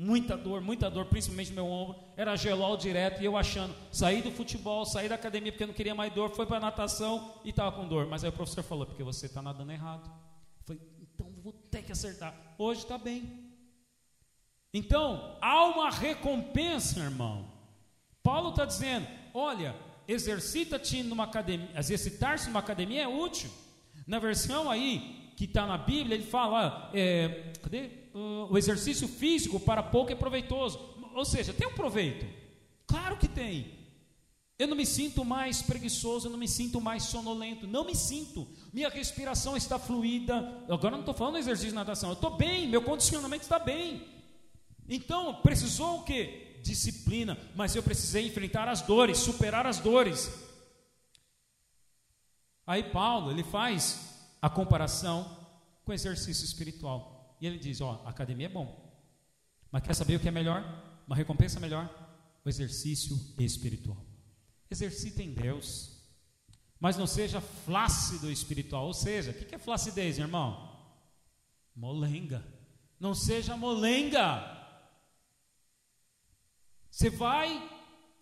muita 0.01 0.37
dor, 0.37 0.61
muita 0.61 0.89
dor, 0.89 1.07
principalmente 1.07 1.49
no 1.49 1.55
meu 1.55 1.67
ombro, 1.67 1.97
era 2.15 2.33
gelol 2.37 2.77
direto, 2.77 3.21
e 3.21 3.25
eu 3.25 3.35
achando, 3.35 3.75
saí 3.91 4.21
do 4.21 4.31
futebol, 4.31 4.85
saí 4.85 5.09
da 5.09 5.15
academia 5.15 5.51
porque 5.51 5.65
não 5.65 5.73
queria 5.73 5.93
mais 5.93 6.13
dor, 6.13 6.29
foi 6.29 6.45
para 6.45 6.57
natação 6.57 7.33
e 7.43 7.49
estava 7.49 7.73
com 7.73 7.85
dor. 7.85 8.07
Mas 8.07 8.23
aí 8.23 8.29
o 8.29 8.33
professor 8.33 8.63
falou, 8.63 8.85
porque 8.85 9.03
você 9.03 9.25
está 9.25 9.41
nadando 9.41 9.73
errado. 9.73 10.09
Eu 10.09 10.65
falei, 10.65 10.81
então 11.01 11.29
vou 11.43 11.51
ter 11.51 11.83
que 11.83 11.91
acertar. 11.91 12.33
Hoje 12.57 12.83
está 12.83 12.97
bem. 12.97 13.51
Então, 14.73 15.37
há 15.41 15.65
uma 15.65 15.89
recompensa, 15.89 17.01
irmão. 17.01 17.51
Paulo 18.23 18.51
está 18.51 18.63
dizendo, 18.63 19.05
olha, 19.33 19.75
exercita-te 20.07 21.03
numa 21.03 21.25
academia, 21.25 21.77
exercitar-se 21.77 22.47
numa 22.47 22.61
academia 22.61 23.03
é 23.03 23.07
útil. 23.07 23.51
Na 24.07 24.17
versão 24.17 24.71
aí, 24.71 25.33
que 25.35 25.43
está 25.43 25.67
na 25.67 25.77
Bíblia, 25.77 26.15
ele 26.15 26.23
fala, 26.23 26.89
é, 26.93 27.51
cadê? 27.61 27.98
O 28.13 28.57
exercício 28.57 29.07
físico 29.07 29.59
para 29.59 29.83
pouco 29.83 30.11
é 30.11 30.15
proveitoso. 30.15 30.79
Ou 31.13 31.25
seja, 31.25 31.53
tem 31.53 31.67
um 31.67 31.73
proveito. 31.73 32.25
Claro 32.87 33.17
que 33.17 33.27
tem. 33.27 33.79
Eu 34.57 34.67
não 34.67 34.75
me 34.75 34.85
sinto 34.85 35.23
mais 35.23 35.61
preguiçoso, 35.61 36.27
eu 36.27 36.31
não 36.31 36.37
me 36.37 36.47
sinto 36.47 36.81
mais 36.81 37.03
sonolento, 37.03 37.65
não 37.65 37.85
me 37.85 37.95
sinto. 37.95 38.45
Minha 38.73 38.89
respiração 38.89 39.55
está 39.55 39.79
fluida. 39.79 40.65
Agora 40.67 40.91
não 40.91 40.99
estou 40.99 41.13
falando 41.13 41.35
do 41.35 41.39
exercício 41.39 41.69
de 41.69 41.75
natação, 41.75 42.09
eu 42.09 42.13
estou 42.13 42.35
bem, 42.35 42.67
meu 42.67 42.81
condicionamento 42.81 43.43
está 43.43 43.57
bem. 43.57 44.05
Então, 44.87 45.35
precisou 45.35 45.99
o 45.99 46.03
que? 46.03 46.59
Disciplina, 46.61 47.37
mas 47.55 47.73
eu 47.73 47.81
precisei 47.81 48.27
enfrentar 48.27 48.67
as 48.67 48.81
dores, 48.81 49.19
superar 49.19 49.65
as 49.65 49.79
dores. 49.79 50.29
Aí 52.67 52.83
Paulo, 52.83 53.31
ele 53.31 53.43
faz 53.43 54.27
a 54.41 54.49
comparação 54.49 55.37
com 55.85 55.91
o 55.91 55.95
exercício 55.95 56.43
espiritual. 56.43 57.18
E 57.39 57.47
ele 57.47 57.57
diz: 57.57 57.81
Ó, 57.81 58.01
a 58.05 58.09
academia 58.09 58.47
é 58.47 58.49
bom, 58.49 58.89
mas 59.71 59.83
quer 59.83 59.93
saber 59.93 60.15
o 60.15 60.19
que 60.19 60.27
é 60.27 60.31
melhor? 60.31 60.63
Uma 61.07 61.15
recompensa 61.15 61.59
melhor? 61.59 61.89
O 62.43 62.49
exercício 62.49 63.17
espiritual. 63.39 64.05
Exercita 64.69 65.23
em 65.23 65.33
Deus, 65.33 65.99
mas 66.79 66.97
não 66.97 67.07
seja 67.07 67.41
flácido 67.41 68.31
espiritual. 68.31 68.85
Ou 68.85 68.93
seja, 68.93 69.31
o 69.31 69.33
que 69.33 69.55
é 69.55 69.59
flacidez, 69.59 70.17
irmão? 70.17 70.77
Molenga. 71.75 72.45
Não 72.99 73.15
seja 73.15 73.55
molenga. 73.55 74.57
Você 76.89 77.09
vai, 77.09 77.69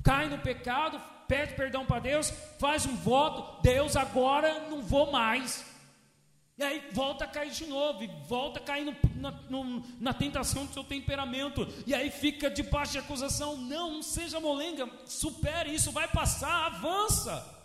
cai 0.04 0.30
no 0.30 0.40
pecado, 0.40 1.02
pede 1.28 1.56
perdão 1.56 1.86
para 1.86 2.00
Deus, 2.00 2.30
faz 2.60 2.86
um 2.86 2.96
voto, 2.96 3.62
Deus 3.62 3.96
agora 3.96 4.70
não 4.70 4.82
vou 4.82 5.12
mais. 5.12 5.66
E 6.58 6.64
aí 6.64 6.90
volta 6.92 7.26
a 7.26 7.28
cair 7.28 7.52
de 7.52 7.68
novo, 7.68 8.04
e 8.04 8.08
volta 8.28 8.60
a 8.60 8.64
cair 8.64 8.84
no, 8.84 8.96
na, 9.16 9.32
no, 9.48 9.84
na 10.00 10.12
tentação 10.12 10.66
do 10.66 10.74
seu 10.74 10.84
temperamento, 10.84 11.68
e 11.86 11.94
aí 11.94 12.10
fica 12.10 12.50
debaixo 12.50 12.94
de 12.94 12.98
acusação. 12.98 13.56
Não, 13.58 13.94
não 13.94 14.02
seja 14.02 14.40
molenga, 14.40 14.90
supere 15.06 15.72
isso, 15.74 15.92
vai 15.92 16.08
passar, 16.08 16.66
avança. 16.66 17.56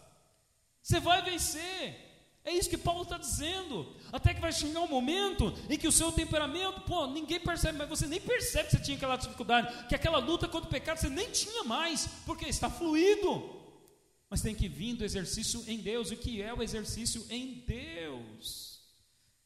Você 0.82 1.00
vai 1.00 1.22
vencer. 1.22 2.10
É 2.44 2.52
isso 2.52 2.68
que 2.68 2.76
Paulo 2.76 3.02
está 3.02 3.16
dizendo. 3.16 3.96
Até 4.12 4.34
que 4.34 4.40
vai 4.40 4.52
chegar 4.52 4.80
um 4.80 4.88
momento 4.88 5.54
em 5.70 5.78
que 5.78 5.88
o 5.88 5.92
seu 5.92 6.12
temperamento, 6.12 6.82
pô, 6.82 7.06
ninguém 7.06 7.40
percebe, 7.40 7.78
mas 7.78 7.88
você 7.88 8.06
nem 8.06 8.20
percebe 8.20 8.68
que 8.68 8.76
você 8.76 8.82
tinha 8.82 8.96
aquela 8.96 9.16
dificuldade, 9.16 9.86
que 9.86 9.94
aquela 9.94 10.18
luta 10.18 10.48
contra 10.48 10.68
o 10.68 10.70
pecado 10.70 10.98
você 10.98 11.08
nem 11.08 11.30
tinha 11.30 11.64
mais, 11.64 12.08
porque 12.26 12.46
está 12.46 12.68
fluido. 12.68 13.58
Mas 14.28 14.42
tem 14.42 14.54
que 14.54 14.68
vir 14.68 14.96
do 14.96 15.04
exercício 15.04 15.64
em 15.66 15.78
Deus. 15.78 16.10
O 16.10 16.16
que 16.16 16.42
é 16.42 16.52
o 16.52 16.62
exercício 16.62 17.24
em 17.30 17.62
Deus? 17.66 18.71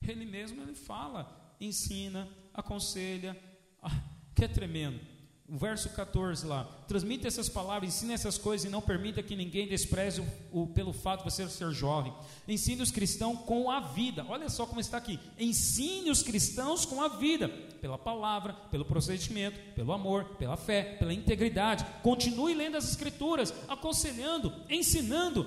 Ele 0.06 0.24
mesmo 0.24 0.62
ele 0.62 0.74
fala, 0.74 1.54
ensina, 1.60 2.28
aconselha, 2.52 3.36
ah, 3.82 4.02
que 4.34 4.44
é 4.44 4.48
tremendo. 4.48 5.00
O 5.48 5.56
verso 5.56 5.88
14 5.90 6.44
lá, 6.44 6.64
transmita 6.88 7.28
essas 7.28 7.48
palavras, 7.48 7.94
ensina 7.94 8.14
essas 8.14 8.36
coisas 8.36 8.66
e 8.66 8.70
não 8.70 8.82
permita 8.82 9.22
que 9.22 9.36
ninguém 9.36 9.68
despreze 9.68 10.20
o, 10.20 10.26
o, 10.50 10.66
pelo 10.66 10.92
fato 10.92 11.24
de 11.24 11.30
você 11.30 11.48
ser 11.48 11.70
jovem. 11.70 12.12
Ensine 12.48 12.82
os 12.82 12.90
cristãos 12.90 13.38
com 13.46 13.70
a 13.70 13.78
vida. 13.78 14.26
Olha 14.28 14.48
só 14.48 14.66
como 14.66 14.80
está 14.80 14.96
aqui. 14.96 15.20
Ensine 15.38 16.10
os 16.10 16.20
cristãos 16.20 16.84
com 16.84 17.00
a 17.00 17.06
vida, 17.06 17.48
pela 17.80 17.96
palavra, 17.96 18.54
pelo 18.72 18.84
procedimento, 18.84 19.56
pelo 19.76 19.92
amor, 19.92 20.24
pela 20.36 20.56
fé, 20.56 20.96
pela 20.98 21.14
integridade. 21.14 21.86
Continue 22.02 22.52
lendo 22.52 22.76
as 22.76 22.90
escrituras, 22.90 23.54
aconselhando, 23.68 24.52
ensinando, 24.68 25.46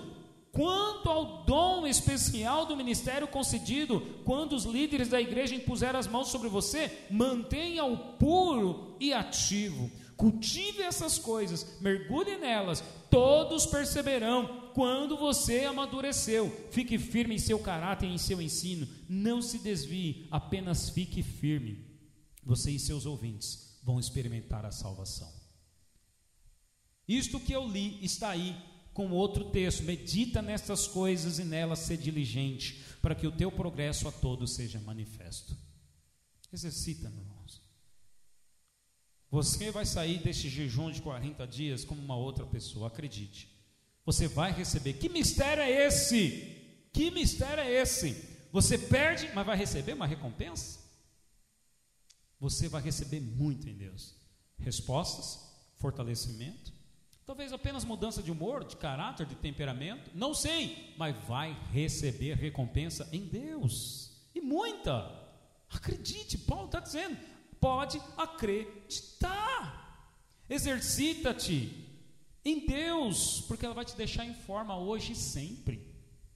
Quanto 0.51 1.09
ao 1.09 1.43
dom 1.43 1.85
especial 1.85 2.65
do 2.65 2.75
ministério 2.75 3.27
concedido, 3.27 4.01
quando 4.25 4.53
os 4.53 4.65
líderes 4.65 5.07
da 5.07 5.21
igreja 5.21 5.53
impuseram 5.55 5.99
as 5.99 6.07
mãos 6.07 6.29
sobre 6.29 6.49
você, 6.49 7.05
mantenha-o 7.09 7.97
puro 8.15 8.95
e 8.99 9.13
ativo. 9.13 9.91
Cultive 10.17 10.81
essas 10.81 11.17
coisas, 11.17 11.79
mergulhe 11.79 12.35
nelas, 12.37 12.83
todos 13.09 13.65
perceberão 13.65 14.71
quando 14.73 15.15
você 15.15 15.63
amadureceu. 15.63 16.51
Fique 16.71 16.97
firme 16.97 17.35
em 17.35 17.39
seu 17.39 17.59
caráter 17.59 18.07
e 18.07 18.13
em 18.13 18.17
seu 18.17 18.41
ensino. 18.41 18.87
Não 19.07 19.41
se 19.41 19.59
desvie, 19.59 20.27
apenas 20.31 20.89
fique 20.89 21.23
firme. 21.23 21.85
Você 22.43 22.71
e 22.71 22.79
seus 22.79 23.05
ouvintes 23.05 23.79
vão 23.83 23.99
experimentar 23.99 24.65
a 24.65 24.71
salvação. 24.71 25.31
Isto 27.07 27.39
que 27.39 27.53
eu 27.53 27.67
li 27.67 28.03
está 28.03 28.29
aí 28.29 28.55
com 28.99 29.11
outro 29.11 29.45
texto: 29.45 29.83
medita 29.83 30.41
nestas 30.41 30.85
coisas 30.85 31.39
e 31.39 31.45
nelas 31.45 31.79
ser 31.79 31.95
diligente, 31.95 32.83
para 33.01 33.15
que 33.15 33.25
o 33.25 33.31
teu 33.31 33.49
progresso 33.49 34.09
a 34.09 34.11
todos 34.11 34.55
seja 34.55 34.77
manifesto. 34.81 35.55
Exercita, 36.51 37.09
meus 37.09 37.25
irmãos. 37.25 37.61
Você 39.31 39.71
vai 39.71 39.85
sair 39.85 40.21
deste 40.21 40.49
jejum 40.49 40.91
de 40.91 41.01
40 41.01 41.47
dias 41.47 41.85
como 41.85 42.01
uma 42.01 42.17
outra 42.17 42.45
pessoa, 42.45 42.87
acredite. 42.87 43.49
Você 44.05 44.27
vai 44.27 44.51
receber. 44.51 44.95
Que 44.95 45.07
mistério 45.07 45.63
é 45.63 45.87
esse? 45.87 46.57
Que 46.91 47.09
mistério 47.09 47.63
é 47.63 47.71
esse? 47.71 48.21
Você 48.51 48.77
perde, 48.77 49.31
mas 49.33 49.45
vai 49.45 49.55
receber 49.55 49.93
uma 49.93 50.07
recompensa? 50.07 50.77
Você 52.37 52.67
vai 52.67 52.81
receber 52.81 53.21
muito 53.21 53.69
em 53.69 53.77
Deus. 53.77 54.13
Respostas, 54.57 55.39
fortalecimento, 55.77 56.73
Talvez 57.29 57.53
apenas 57.53 57.85
mudança 57.85 58.23
de 58.23 58.31
humor, 58.31 58.65
de 58.65 58.75
caráter, 58.75 59.23
de 59.23 59.35
temperamento, 59.35 60.09
não 60.15 60.33
sei, 60.33 60.95
mas 60.97 61.15
vai 61.27 61.55
receber 61.71 62.33
recompensa 62.33 63.07
em 63.11 63.23
Deus. 63.23 64.09
E 64.33 64.41
muita. 64.41 65.15
Acredite, 65.69 66.39
Paulo 66.39 66.65
está 66.65 66.79
dizendo, 66.79 67.15
pode 67.59 68.01
acreditar. 68.17 70.11
Exercita-te 70.49 72.01
em 72.43 72.65
Deus, 72.65 73.41
porque 73.41 73.63
ela 73.63 73.75
vai 73.75 73.85
te 73.85 73.95
deixar 73.95 74.25
em 74.25 74.33
forma 74.33 74.75
hoje 74.75 75.11
e 75.11 75.15
sempre. 75.15 75.87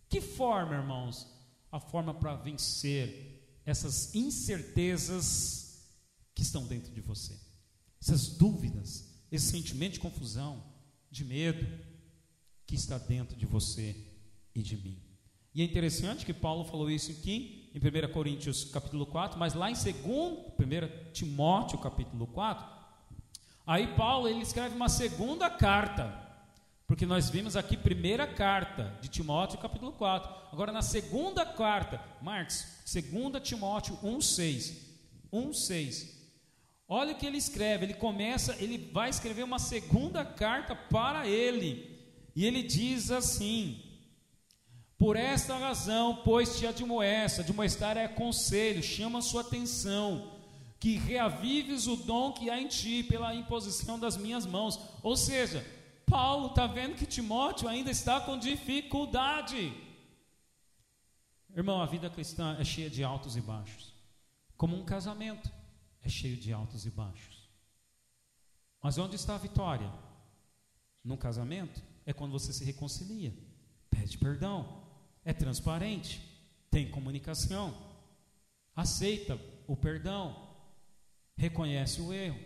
Que 0.07 0.21
forma, 0.21 0.75
irmãos? 0.75 1.27
A 1.71 1.79
forma 1.79 2.13
para 2.13 2.35
vencer 2.35 3.59
essas 3.65 4.13
incertezas 4.13 5.87
que 6.35 6.43
estão 6.43 6.67
dentro 6.67 6.93
de 6.93 7.01
você, 7.01 7.35
essas 7.99 8.27
dúvidas, 8.27 9.11
esse 9.31 9.47
sentimento 9.47 9.93
de 9.93 9.99
confusão, 9.99 10.71
de 11.13 11.23
medo 11.23 11.63
que 12.65 12.73
está 12.73 12.97
dentro 12.97 13.37
de 13.37 13.45
você 13.45 13.95
e 14.55 14.63
de 14.63 14.75
mim. 14.75 14.97
E 15.53 15.61
é 15.61 15.63
interessante 15.63 16.25
que 16.25 16.33
Paulo 16.33 16.65
falou 16.65 16.89
isso 16.89 17.11
aqui 17.11 17.69
em 17.71 17.77
1 17.77 18.11
Coríntios 18.11 18.65
capítulo 18.65 19.05
4, 19.05 19.37
mas 19.37 19.53
lá 19.53 19.69
em 19.69 19.75
2 19.75 19.95
1 20.03 21.11
Timóteo 21.13 21.77
capítulo 21.77 22.25
4, 22.25 22.65
aí 23.63 23.95
Paulo 23.95 24.27
ele 24.27 24.41
escreve 24.41 24.75
uma 24.75 24.89
segunda 24.89 25.51
carta, 25.51 26.19
porque 26.87 27.05
nós 27.05 27.29
vimos 27.29 27.55
aqui 27.55 27.77
primeira 27.77 28.25
carta 28.25 28.97
de 28.99 29.07
Timóteo 29.07 29.59
capítulo 29.59 29.91
4. 29.91 30.33
Agora 30.51 30.71
na 30.71 30.81
segunda 30.81 31.45
carta, 31.45 32.03
Marcos, 32.23 32.65
2 32.91 33.39
Timóteo 33.43 33.99
1:6. 34.01 34.73
1:6. 35.31 36.22
Olha 36.87 37.13
o 37.13 37.17
que 37.17 37.25
ele 37.25 37.37
escreve, 37.37 37.85
ele 37.85 37.93
começa, 37.93 38.55
ele 38.59 38.77
vai 38.91 39.09
escrever 39.09 39.43
uma 39.43 39.59
segunda 39.59 40.25
carta 40.25 40.75
para 40.75 41.27
ele. 41.27 41.91
E 42.35 42.45
ele 42.45 42.61
diz 42.61 43.09
assim: 43.09 43.81
Por 44.97 45.15
esta 45.15 45.57
razão, 45.57 46.21
pois 46.23 46.57
te 46.57 46.67
admoesta, 46.67 47.41
admoestar 47.41 47.97
é 47.97 48.07
conselho, 48.07 48.83
chama 48.83 49.21
sua 49.21 49.41
atenção, 49.41 50.39
que 50.79 50.97
reavives 50.97 51.87
o 51.87 51.95
dom 51.95 52.33
que 52.33 52.49
há 52.49 52.59
em 52.59 52.67
ti 52.67 53.03
pela 53.03 53.33
imposição 53.33 53.97
das 53.97 54.17
minhas 54.17 54.45
mãos. 54.45 54.79
Ou 55.01 55.15
seja, 55.15 55.65
Paulo 56.05 56.47
está 56.47 56.67
vendo 56.67 56.95
que 56.95 57.05
Timóteo 57.05 57.69
ainda 57.69 57.89
está 57.89 58.19
com 58.19 58.37
dificuldade. 58.37 59.73
Irmão, 61.55 61.81
a 61.81 61.85
vida 61.85 62.09
cristã 62.09 62.57
é 62.59 62.63
cheia 62.65 62.89
de 62.89 63.03
altos 63.03 63.37
e 63.37 63.41
baixos, 63.41 63.93
como 64.57 64.75
um 64.75 64.83
casamento 64.83 65.49
é 66.03 66.09
cheio 66.09 66.37
de 66.37 66.51
altos 66.51 66.85
e 66.85 66.91
baixos. 66.91 67.49
Mas 68.81 68.97
onde 68.97 69.15
está 69.15 69.35
a 69.35 69.39
vitória? 69.39 69.91
No 71.03 71.17
casamento 71.17 71.81
é 72.05 72.13
quando 72.13 72.31
você 72.31 72.51
se 72.51 72.63
reconcilia, 72.63 73.33
pede 73.89 74.17
perdão, 74.17 74.83
é 75.23 75.33
transparente, 75.33 76.21
tem 76.69 76.91
comunicação, 76.91 77.75
aceita 78.75 79.39
o 79.67 79.75
perdão, 79.75 80.55
reconhece 81.37 82.01
o 82.01 82.13
erro. 82.13 82.39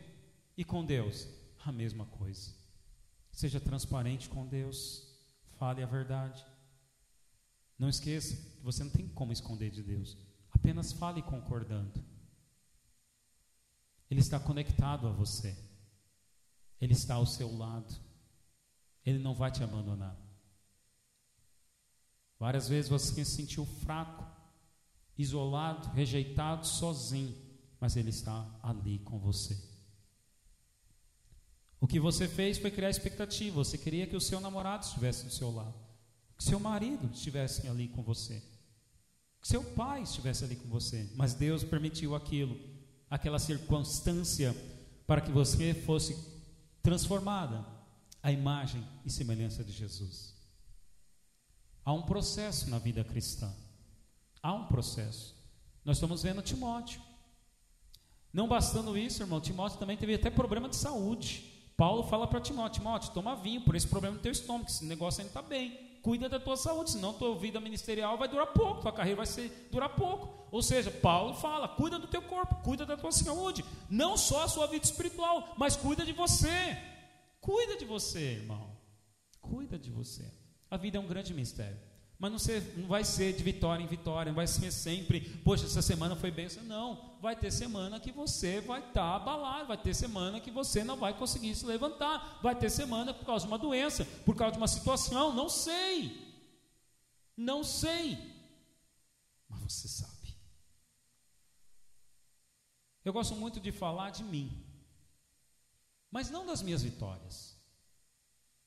E 0.55 0.64
com 0.64 0.86
Deus, 0.86 1.28
a 1.64 1.72
mesma 1.72 2.05
coisa. 2.05 2.55
Seja 3.32 3.60
transparente 3.60 4.30
com 4.30 4.47
Deus, 4.47 5.08
fale 5.58 5.84
a 5.84 5.86
verdade. 5.86 6.43
Não 7.78 7.89
esqueça 7.89 8.36
que 8.36 8.64
você 8.64 8.84
não 8.84 8.91
tem 8.91 9.08
como 9.08 9.32
esconder 9.32 9.70
de 9.70 9.84
Deus, 9.84 10.18
apenas 10.51 10.91
fale 10.91 11.22
concordando. 11.22 12.03
Ele 14.10 14.20
está 14.20 14.39
conectado 14.39 15.08
a 15.08 15.12
você. 15.12 15.58
Ele 16.80 16.93
está 16.93 17.16
ao 17.16 17.26
seu 17.26 17.55
lado. 17.55 17.93
Ele 19.05 19.20
não 19.20 19.34
vai 19.34 19.51
te 19.51 19.64
abandonar. 19.64 20.16
Várias 22.39 22.70
vezes 22.70 22.89
você 22.89 23.26
se 23.26 23.32
sentiu 23.32 23.66
fraco, 23.66 24.26
isolado, 25.18 25.89
rejeitado, 25.89 26.68
sozinho, 26.68 27.36
mas 27.80 27.95
Ele 27.95 28.10
está 28.10 28.47
ali 28.62 28.99
com 28.99 29.18
você. 29.18 29.58
O 31.80 31.88
que 31.88 31.99
você 31.99 32.28
fez 32.28 32.58
foi 32.58 32.72
criar 32.72 32.89
expectativa. 32.89 33.64
Você 33.64 33.78
queria 33.78 34.08
que 34.08 34.16
o 34.16 34.22
seu 34.22 34.39
namorado 34.39 34.86
estivesse 34.86 35.26
do 35.26 35.32
seu 35.32 35.51
lado, 35.51 35.76
que 36.38 36.43
seu 36.43 36.60
marido 36.60 37.10
estivesse 37.12 37.68
ali 37.68 37.88
com 37.88 38.03
você, 38.03 38.43
que 39.41 39.47
seu 39.47 39.64
pai 39.64 40.03
estivesse 40.03 40.43
ali 40.43 40.55
com 40.55 40.68
você, 40.68 41.10
mas 41.16 41.34
Deus 41.34 41.64
permitiu 41.64 42.16
aquilo 42.16 42.76
aquela 43.10 43.39
circunstância 43.39 44.55
para 45.05 45.22
que 45.22 45.32
você 45.32 45.74
fosse 45.74 46.18
transformada 46.82 47.66
à 48.22 48.32
imagem 48.32 48.86
e 49.05 49.10
semelhança 49.10 49.64
de 49.64 49.72
Jesus. 49.72 50.36
Há 51.84 51.93
um 51.93 52.01
processo 52.01 52.70
na 52.70 52.78
vida 52.78 53.03
cristã. 53.03 53.53
Há 54.43 54.53
um 54.53 54.68
processo. 54.68 55.36
Nós 55.86 55.97
estamos 55.97 56.24
vendo 56.24 56.41
Timóteo. 56.41 57.01
Não 58.34 58.47
bastando 58.47 58.97
isso, 58.97 59.24
irmão, 59.24 59.39
Timóteo 59.39 59.80
também 59.80 59.97
teve 59.97 60.14
até 60.14 60.30
problema 60.30 60.68
de 60.68 60.76
saúde. 60.76 61.72
Paulo 61.78 62.03
fala 62.03 62.28
para 62.28 62.41
Timóteo: 62.41 62.82
Timóteo, 62.82 63.14
toma 63.14 63.36
vinho 63.36 63.62
por 63.62 63.76
esse 63.76 63.88
problema 63.88 64.18
do 64.18 64.22
teu 64.22 64.32
estômago, 64.32 64.70
esse 64.70 64.84
negócio 64.86 65.22
ainda 65.22 65.30
está 65.30 65.41
bem 65.41 65.87
cuida 66.08 66.30
da 66.30 66.39
tua 66.39 66.55
saúde, 66.55 66.91
senão 66.91 67.12
tua 67.12 67.38
vida 67.38 67.60
ministerial 67.60 68.18
vai 68.18 68.30
durar 68.30 68.47
pouco, 68.53 68.80
tua 68.80 68.93
carreira 68.93 69.18
vai 69.18 69.26
ser, 69.26 69.68
durar 69.70 69.89
pouco. 69.89 70.47
Ou 70.49 70.62
seja, 70.62 70.89
Paulo 70.89 71.34
fala: 71.34 71.68
cuida 71.68 71.99
do 71.99 72.08
teu 72.08 72.22
corpo, 72.22 72.55
cuida 72.64 72.86
da 72.86 72.95
tua 72.95 73.12
saúde, 73.12 73.66
não 73.89 74.16
só 74.16 74.45
a 74.45 74.47
sua 74.47 74.68
vida 74.68 74.86
espiritual, 74.86 75.53
mas 75.58 75.76
cuida 75.76 76.05
de 76.05 76.14
você. 76.14 76.78
Cuida 77.41 77.76
de 77.76 77.84
você, 77.84 78.22
irmão. 78.39 78.72
Cuida 79.41 79.78
de 79.78 79.91
você. 79.91 80.24
A 80.72 80.78
vida 80.78 80.97
é 80.97 81.01
um 81.01 81.08
grande 81.08 81.34
mistério. 81.34 81.78
Mas 82.20 82.32
não, 82.32 82.39
ser, 82.39 82.76
não, 82.76 82.88
vai 82.88 83.03
ser 83.03 83.34
de 83.34 83.43
vitória 83.43 83.84
em 83.84 83.88
vitória, 83.88 84.32
não 84.32 84.36
vai 84.36 84.47
ser 84.47 84.72
sempre, 84.72 85.22
poxa, 85.43 85.65
essa 85.65 85.84
semana 85.84 86.15
foi 86.15 86.32
bênção. 86.32 86.63
Não, 86.63 87.15
vai 87.22 87.36
ter 87.36 87.51
semana 87.51 87.99
que 87.99 88.11
você 88.11 88.59
vai 88.59 88.80
estar 88.80 88.93
tá 88.93 89.15
abalado, 89.15 89.68
vai 89.68 89.78
ter 89.78 89.93
semana 89.93 90.39
que 90.39 90.49
você 90.49 90.84
não 90.84 90.97
vai 90.97 91.13
conseguir 91.15 91.53
se 91.53 91.65
levantar, 91.65 92.39
vai 92.41 92.55
ter 92.55 92.72
semana 92.72 93.13
por 93.13 93.26
causa 93.26 93.45
de 93.45 93.51
uma 93.51 93.59
doença, 93.59 94.03
por 94.26 94.36
causa 94.36 94.53
de 94.53 94.57
uma 94.57 94.68
situação, 94.68 95.32
não 95.32 95.47
sei. 95.47 96.26
Não 97.36 97.63
sei. 97.63 98.18
Mas 99.47 99.61
você 99.61 99.88
sabe. 99.88 100.36
Eu 103.05 103.13
gosto 103.13 103.36
muito 103.36 103.59
de 103.59 103.72
falar 103.72 104.09
de 104.09 104.24
mim, 104.24 104.65
mas 106.11 106.32
não 106.32 106.47
das 106.47 106.63
minhas 106.63 106.82
vitórias. 106.82 107.55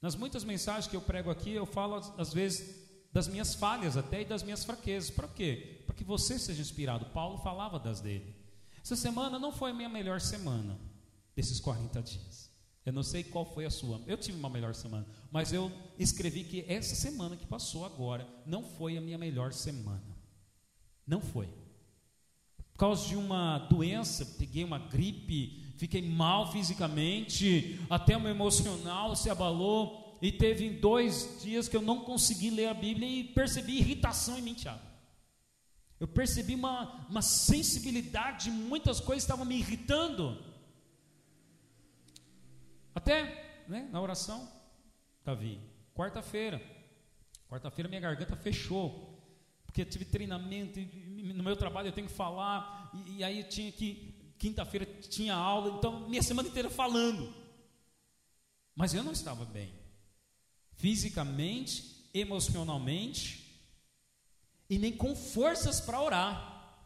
Nas 0.01 0.15
muitas 0.15 0.45
mensagens 0.45 0.87
que 0.87 0.97
eu 0.97 1.03
prego 1.03 1.31
aqui, 1.31 1.51
eu 1.51 1.67
falo 1.67 1.97
às 2.17 2.33
vezes 2.33 2.90
das 3.13 3.27
minhas 3.27 3.55
falhas 3.55 3.97
até 3.97 4.23
e 4.23 4.25
das 4.25 4.43
minhas 4.43 4.65
fraquezas. 4.65 5.11
Para 5.11 5.29
quê? 5.29 5.83
Para 5.87 5.95
que 5.95 6.05
você 6.05 6.39
seja 6.39 6.63
inspirado. 6.63 7.07
Paulo 7.07 7.39
falava 7.39 7.79
das 7.79 8.01
dele. 8.01 8.35
Essa 8.83 8.97
semana 8.97 9.39
não 9.39 9.53
foi 9.53 9.73
a 9.73 9.75
minha 9.75 9.89
melhor 9.89 10.21
semana 10.21 10.79
desses 11.35 11.61
40 11.61 12.03
dias. 12.03 12.51
Eu 12.85 12.93
não 12.93 13.03
sei 13.03 13.23
qual 13.23 13.45
foi 13.45 13.67
a 13.67 13.71
sua. 13.71 14.01
Eu 14.07 14.17
tive 14.17 14.39
uma 14.39 14.49
melhor 14.49 14.75
semana, 14.75 15.07
mas 15.31 15.53
eu 15.53 15.71
escrevi 15.99 16.45
que 16.45 16.65
essa 16.67 16.95
semana 16.95 17.37
que 17.37 17.47
passou 17.47 17.85
agora 17.85 18.27
não 18.47 18.63
foi 18.63 18.97
a 18.97 19.01
minha 19.01 19.19
melhor 19.19 19.53
semana. 19.53 20.17
Não 21.07 21.21
foi. 21.21 21.47
Por 22.73 22.79
causa 22.79 23.07
de 23.07 23.17
uma 23.17 23.59
doença, 23.59 24.25
peguei 24.39 24.65
uma 24.65 24.79
gripe, 24.79 25.75
fiquei 25.77 26.01
mal 26.01 26.51
fisicamente, 26.51 27.79
até 27.91 28.17
o 28.17 28.21
meu 28.21 28.31
emocional 28.31 29.15
se 29.15 29.29
abalou 29.29 30.10
e 30.23 30.31
teve 30.31 30.69
dois 30.69 31.41
dias 31.43 31.67
que 31.69 31.77
eu 31.77 31.81
não 31.81 32.05
consegui 32.05 32.51
ler 32.51 32.67
a 32.67 32.75
Bíblia 32.75 33.09
e 33.09 33.25
percebi 33.25 33.79
irritação 33.79 34.39
em 34.39 34.43
mim, 34.43 34.55
Tiago. 34.55 34.83
Eu 35.99 36.07
percebi 36.07 36.55
uma, 36.55 37.07
uma 37.09 37.23
sensibilidade, 37.23 38.51
muitas 38.51 39.01
coisas 39.01 39.25
estavam 39.25 39.45
me 39.45 39.59
irritando. 39.59 40.43
Até 42.95 43.65
né, 43.67 43.89
na 43.91 44.01
oração, 44.01 44.51
Davi, 45.25 45.59
quarta-feira. 45.95 46.61
Quarta-feira 47.49 47.89
minha 47.89 48.01
garganta 48.01 48.37
fechou. 48.37 49.19
Porque 49.65 49.83
eu 49.83 49.87
tive 49.87 50.05
treinamento, 50.05 50.81
no 50.81 51.45
meu 51.45 51.57
trabalho 51.57 51.89
eu 51.89 51.93
tenho 51.93 52.09
que 52.09 52.13
falar, 52.13 52.91
e, 52.93 53.19
e 53.19 53.25
aí 53.25 53.41
eu 53.41 53.49
tinha 53.49 53.73
que. 53.73 54.19
Quinta-feira 54.39 54.87
tinha 54.87 55.35
aula, 55.35 55.77
então 55.77 56.09
minha 56.09 56.23
semana 56.23 56.49
inteira 56.49 56.71
falando. 56.71 57.35
Mas 58.75 58.95
eu 58.95 59.03
não 59.03 59.13
estava 59.13 59.45
bem 59.45 59.80
fisicamente, 60.81 62.09
emocionalmente 62.13 63.41
e 64.69 64.79
nem 64.79 64.93
com 64.93 65.15
forças 65.15 65.81
para 65.81 66.01
orar. 66.01 66.81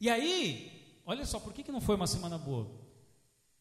E 0.00 0.08
aí, 0.08 1.00
olha 1.04 1.24
só, 1.26 1.40
por 1.40 1.52
que, 1.52 1.62
que 1.62 1.72
não 1.72 1.80
foi 1.80 1.96
uma 1.96 2.06
semana 2.06 2.38
boa? 2.38 2.70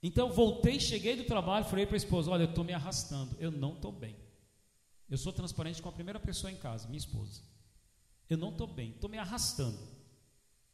Então 0.04 0.32
voltei, 0.32 0.80
cheguei 0.80 1.16
do 1.16 1.24
trabalho, 1.24 1.66
falei 1.66 1.86
para 1.86 1.96
a 1.96 1.98
esposa: 1.98 2.32
Olha, 2.32 2.44
eu 2.44 2.50
estou 2.50 2.64
me 2.64 2.74
arrastando, 2.74 3.36
eu 3.40 3.52
não 3.52 3.74
estou 3.74 3.92
bem. 3.92 4.16
Eu 5.10 5.18
sou 5.18 5.34
transparente 5.34 5.82
com 5.82 5.90
a 5.90 5.92
primeira 5.92 6.20
pessoa 6.20 6.52
em 6.52 6.56
casa, 6.56 6.88
minha 6.88 6.98
esposa. 6.98 7.42
Eu 8.30 8.38
não 8.38 8.50
estou 8.50 8.68
bem, 8.68 8.92
estou 8.92 9.10
me 9.10 9.18
arrastando. 9.18 9.78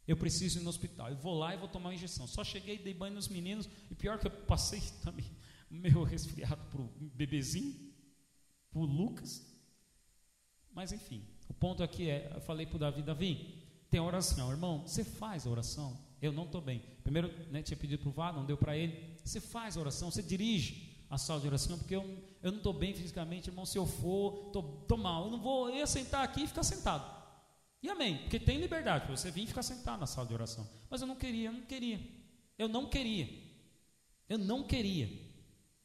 Eu 0.08 0.16
preciso 0.16 0.60
ir 0.60 0.64
no 0.64 0.70
hospital. 0.70 1.10
Eu 1.10 1.18
vou 1.18 1.38
lá 1.38 1.54
e 1.54 1.58
vou 1.58 1.68
tomar 1.68 1.90
uma 1.90 1.96
injeção. 1.96 2.28
Só 2.28 2.44
cheguei, 2.44 2.78
dei 2.78 2.94
banho 2.94 3.16
nos 3.16 3.28
meninos, 3.28 3.68
e 3.92 3.96
pior 3.96 4.20
que 4.20 4.28
eu 4.28 4.32
passei 4.32 4.82
também 5.04 5.26
meu 5.70 6.04
resfriado 6.04 6.64
para 6.70 6.82
o 6.82 6.90
bebezinho 7.14 7.87
por 8.78 8.86
Lucas. 8.86 9.44
Mas 10.72 10.92
enfim, 10.92 11.26
o 11.50 11.54
ponto 11.56 11.82
aqui 11.82 12.08
é, 12.08 12.32
eu 12.36 12.42
falei 12.42 12.68
para 12.68 12.76
o 12.76 12.80
Davi, 12.80 13.02
Davi, 13.02 13.64
tem 13.90 14.00
oração, 14.00 14.52
irmão, 14.52 14.84
você 14.86 15.04
faz 15.04 15.48
a 15.48 15.50
oração? 15.50 15.98
Eu 16.22 16.32
não 16.32 16.44
estou 16.44 16.62
bem. 16.62 16.84
Primeiro, 17.02 17.34
né, 17.52 17.64
tinha 17.64 17.76
pedido 17.76 18.02
para 18.02 18.10
o 18.10 18.12
Vá, 18.12 18.32
não 18.32 18.46
deu 18.46 18.56
para 18.56 18.78
ele. 18.78 19.18
Você 19.24 19.42
faz 19.42 19.76
a 19.76 19.80
oração, 19.80 20.12
você 20.12 20.22
dirige 20.22 20.96
a 21.10 21.18
sala 21.18 21.42
de 21.42 21.48
oração, 21.48 21.80
porque 21.80 21.96
eu, 21.96 22.04
eu 22.44 22.52
não 22.52 22.60
estou 22.60 22.74
bem 22.74 22.94
fisicamente, 22.94 23.50
irmão, 23.50 23.66
se 23.66 23.80
eu 23.80 23.88
for, 23.88 24.48
estou 24.48 24.98
mal. 24.98 25.26
Eu 25.26 25.32
não 25.32 25.40
vou, 25.40 25.72
eu 25.72 25.88
sentar 25.88 26.24
aqui 26.24 26.44
e 26.44 26.48
ficar 26.48 26.64
sentado. 26.64 27.18
E 27.82 27.90
amém, 27.90 28.20
porque 28.20 28.40
tem 28.40 28.60
liberdade 28.60 29.06
para 29.06 29.16
você 29.16 29.32
vir 29.32 29.46
e 29.46 29.48
ficar 29.48 29.64
sentado 29.64 30.00
na 30.00 30.06
sala 30.06 30.28
de 30.28 30.36
oração. 30.36 30.70
Mas 30.88 31.02
eu 31.02 31.08
não 31.08 31.16
queria, 31.16 31.50
eu 31.50 31.54
não 31.54 31.62
queria. 31.62 32.00
Eu 32.60 32.68
não 32.68 32.88
queria. 32.88 33.28
Eu 34.30 34.38
não 34.38 34.62
queria. 34.62 35.10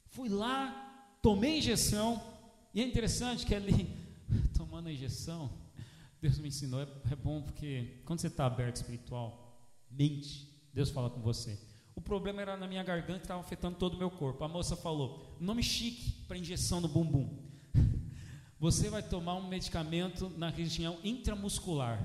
Fui 0.09 0.29
lá, 0.29 1.17
tomei 1.23 1.59
injeção, 1.59 2.32
e 2.75 2.81
é 2.81 2.85
interessante 2.85 3.45
que 3.45 3.55
ali, 3.55 3.89
tomando 4.57 4.89
a 4.89 4.93
injeção, 4.93 5.51
Deus 6.21 6.39
me 6.39 6.49
ensinou, 6.49 6.81
é, 6.81 6.89
é 7.11 7.17
bom 7.17 7.43
porque 7.43 8.01
quando 8.05 8.21
você 8.21 8.29
está 8.29 8.47
aberto 8.47 8.77
espiritual, 8.77 9.69
mente, 9.91 10.49
Deus 10.73 10.91
fala 10.91 11.11
com 11.11 11.21
você. 11.21 11.59
O 11.95 12.01
problema 12.01 12.41
era 12.41 12.57
na 12.57 12.67
minha 12.67 12.83
garganta 12.83 13.23
estava 13.23 13.41
afetando 13.41 13.77
todo 13.77 13.95
o 13.95 13.99
meu 13.99 14.11
corpo. 14.11 14.43
A 14.45 14.49
moça 14.49 14.77
falou: 14.77 15.37
nome 15.41 15.63
chique 15.63 16.13
para 16.27 16.39
injeção 16.39 16.81
no 16.81 16.89
bumbum. 16.89 17.29
Você 18.59 18.89
vai 18.89 19.03
tomar 19.03 19.35
um 19.35 19.49
medicamento 19.49 20.31
na 20.31 20.49
região 20.49 20.99
intramuscular. 21.05 22.01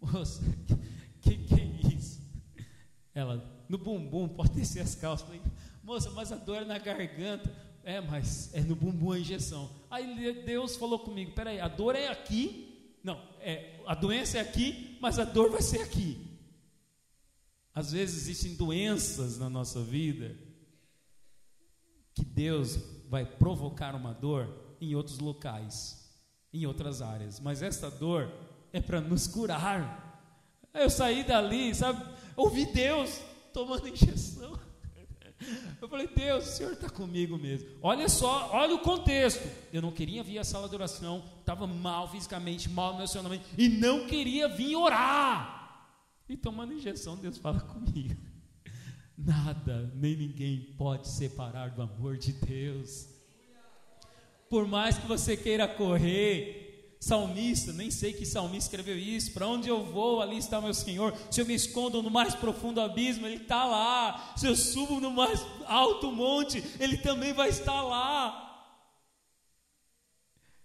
Moça, 0.00 0.42
que 1.20 1.36
que 1.38 1.54
é 1.54 1.64
isso? 1.94 2.22
Ela, 3.14 3.64
no 3.68 3.78
bumbum, 3.78 4.28
pode 4.28 4.52
descer 4.52 4.80
as 4.80 4.94
calças. 4.94 5.28
Moça, 5.82 6.10
mas 6.10 6.30
a 6.30 6.36
dor 6.36 6.62
é 6.62 6.64
na 6.64 6.78
garganta. 6.78 7.50
É, 7.86 8.00
mas 8.00 8.52
é 8.52 8.60
no 8.62 8.74
bumbum 8.74 9.12
a 9.12 9.18
injeção. 9.20 9.70
Aí 9.88 10.42
Deus 10.44 10.74
falou 10.74 10.98
comigo: 10.98 11.30
peraí, 11.30 11.60
a 11.60 11.68
dor 11.68 11.94
é 11.94 12.08
aqui? 12.08 12.98
Não, 13.00 13.16
é, 13.38 13.80
a 13.86 13.94
doença 13.94 14.38
é 14.38 14.40
aqui, 14.40 14.98
mas 15.00 15.20
a 15.20 15.24
dor 15.24 15.52
vai 15.52 15.62
ser 15.62 15.82
aqui. 15.82 16.18
Às 17.72 17.92
vezes 17.92 18.22
existem 18.22 18.56
doenças 18.56 19.38
na 19.38 19.48
nossa 19.48 19.80
vida 19.80 20.36
que 22.12 22.24
Deus 22.24 22.76
vai 23.08 23.24
provocar 23.24 23.94
uma 23.94 24.12
dor 24.12 24.76
em 24.80 24.96
outros 24.96 25.20
locais, 25.20 26.10
em 26.52 26.66
outras 26.66 27.00
áreas, 27.00 27.38
mas 27.38 27.62
essa 27.62 27.88
dor 27.88 28.32
é 28.72 28.80
para 28.80 29.00
nos 29.00 29.28
curar. 29.28 30.34
Eu 30.74 30.90
saí 30.90 31.22
dali, 31.22 31.72
sabe, 31.72 32.04
ouvi 32.34 32.66
Deus 32.66 33.20
tomando 33.52 33.88
injeção. 33.88 34.65
Eu 35.80 35.88
falei, 35.88 36.08
Deus, 36.08 36.44
o 36.44 36.52
Senhor 36.56 36.72
está 36.72 36.88
comigo 36.88 37.38
mesmo. 37.38 37.68
Olha 37.82 38.08
só, 38.08 38.50
olha 38.52 38.74
o 38.74 38.80
contexto. 38.80 39.46
Eu 39.72 39.82
não 39.82 39.92
queria 39.92 40.22
vir 40.22 40.38
à 40.38 40.44
sala 40.44 40.68
de 40.68 40.74
oração, 40.74 41.24
estava 41.40 41.66
mal 41.66 42.10
fisicamente, 42.10 42.68
mal 42.68 42.94
emocionalmente, 42.94 43.44
e 43.56 43.68
não 43.68 44.06
queria 44.06 44.48
vir 44.48 44.76
orar. 44.76 45.56
E 46.28 46.36
tomando 46.36 46.72
injeção, 46.72 47.16
Deus 47.16 47.38
fala 47.38 47.60
comigo. 47.60 48.20
Nada, 49.16 49.90
nem 49.94 50.16
ninguém 50.16 50.74
pode 50.76 51.08
separar 51.08 51.70
do 51.70 51.82
amor 51.82 52.16
de 52.16 52.32
Deus. 52.32 53.08
Por 54.48 54.66
mais 54.66 54.98
que 54.98 55.06
você 55.06 55.36
queira 55.36 55.66
correr, 55.66 56.65
salmista, 57.06 57.72
nem 57.72 57.88
sei 57.88 58.12
que 58.12 58.26
salmista 58.26 58.66
escreveu 58.68 58.98
isso. 58.98 59.32
Para 59.32 59.46
onde 59.46 59.68
eu 59.68 59.84
vou, 59.84 60.20
ali 60.20 60.38
está 60.38 60.60
meu 60.60 60.74
Senhor. 60.74 61.16
Se 61.30 61.40
eu 61.40 61.46
me 61.46 61.54
escondo 61.54 62.02
no 62.02 62.10
mais 62.10 62.34
profundo 62.34 62.80
abismo, 62.80 63.26
Ele 63.26 63.42
está 63.42 63.64
lá. 63.64 64.34
Se 64.36 64.46
eu 64.46 64.56
subo 64.56 65.00
no 65.00 65.12
mais 65.12 65.40
alto 65.66 66.10
monte, 66.10 66.62
Ele 66.80 66.98
também 66.98 67.32
vai 67.32 67.48
estar 67.48 67.80
lá. 67.80 68.42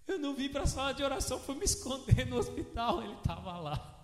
Eu 0.08 0.18
não 0.18 0.34
vim 0.34 0.50
para 0.50 0.64
a 0.64 0.68
sala 0.68 0.94
de 0.94 1.04
oração, 1.04 1.39
fui 1.39 1.56
me 1.56 1.64
esconder 1.64 2.26
no 2.26 2.38
hospital, 2.38 3.04
Ele 3.04 3.14
estava 3.14 3.60
lá. 3.60 3.98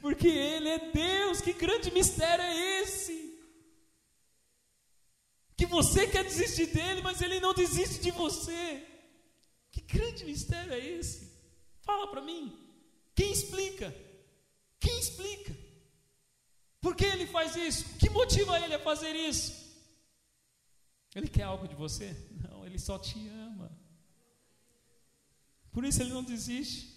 Porque 0.00 0.28
Ele 0.28 0.70
é 0.70 0.90
Deus, 0.90 1.42
que 1.42 1.52
grande 1.52 1.90
mistério 1.90 2.42
é 2.42 2.80
esse? 2.80 3.38
Que 5.58 5.66
você 5.66 6.06
quer 6.06 6.24
desistir 6.24 6.66
dele, 6.66 7.02
mas 7.02 7.20
ele 7.20 7.38
não 7.38 7.52
desiste 7.52 8.00
de 8.00 8.10
você. 8.10 8.91
Que 9.72 9.80
grande 9.80 10.24
mistério 10.24 10.72
é 10.72 10.78
esse? 10.78 11.32
Fala 11.80 12.06
para 12.06 12.20
mim. 12.20 12.56
Quem 13.14 13.32
explica? 13.32 13.92
Quem 14.78 14.98
explica? 15.00 15.52
Por 16.80 16.94
que 16.94 17.04
ele 17.04 17.26
faz 17.26 17.56
isso? 17.56 17.86
O 17.94 17.98
que 17.98 18.10
motiva 18.10 18.58
ele 18.60 18.74
a 18.74 18.78
fazer 18.78 19.14
isso? 19.14 19.62
Ele 21.14 21.28
quer 21.28 21.44
algo 21.44 21.66
de 21.66 21.74
você? 21.74 22.16
Não, 22.48 22.64
ele 22.64 22.78
só 22.78 22.98
te 22.98 23.28
ama. 23.28 23.70
Por 25.70 25.84
isso 25.84 26.02
ele 26.02 26.12
não 26.12 26.22
desiste. 26.22 26.92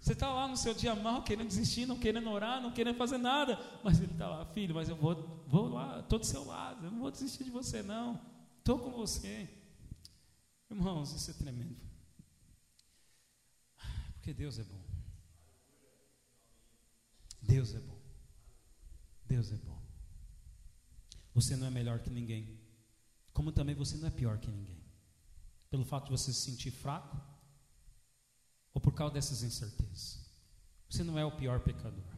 Você 0.00 0.12
está 0.14 0.32
lá 0.32 0.48
no 0.48 0.56
seu 0.56 0.72
dia 0.72 0.94
mal, 0.94 1.22
querendo 1.22 1.48
desistir, 1.48 1.86
não 1.86 1.98
querendo 1.98 2.30
orar, 2.30 2.60
não 2.60 2.72
querendo 2.72 2.96
fazer 2.96 3.18
nada. 3.18 3.58
Mas 3.84 4.00
ele 4.00 4.12
está 4.12 4.28
lá, 4.28 4.46
filho, 4.46 4.74
mas 4.74 4.88
eu 4.88 4.96
vou, 4.96 5.44
vou 5.46 5.68
lá, 5.68 6.00
estou 6.00 6.18
do 6.18 6.26
seu 6.26 6.44
lado, 6.44 6.86
eu 6.86 6.90
não 6.90 7.00
vou 7.00 7.10
desistir 7.10 7.44
de 7.44 7.50
você, 7.50 7.82
não. 7.82 8.18
Estou 8.58 8.78
com 8.78 8.90
você. 8.90 9.48
Irmãos, 10.80 11.12
isso 11.12 11.30
é 11.30 11.34
tremendo. 11.34 11.76
Porque 14.14 14.32
Deus 14.32 14.58
é 14.58 14.64
bom. 14.64 14.82
Deus 17.42 17.74
é 17.74 17.80
bom. 17.80 18.00
Deus 19.26 19.52
é 19.52 19.56
bom. 19.56 19.78
Você 21.34 21.54
não 21.54 21.66
é 21.66 21.70
melhor 21.70 21.98
que 21.98 22.08
ninguém. 22.08 22.58
Como 23.34 23.52
também 23.52 23.74
você 23.74 23.98
não 23.98 24.08
é 24.08 24.10
pior 24.10 24.38
que 24.38 24.50
ninguém. 24.50 24.82
Pelo 25.68 25.84
fato 25.84 26.04
de 26.04 26.12
você 26.12 26.32
se 26.32 26.40
sentir 26.40 26.70
fraco, 26.70 27.20
ou 28.72 28.80
por 28.80 28.94
causa 28.94 29.12
dessas 29.12 29.42
incertezas. 29.42 30.30
Você 30.88 31.04
não 31.04 31.18
é 31.18 31.26
o 31.26 31.36
pior 31.36 31.60
pecador. 31.60 32.16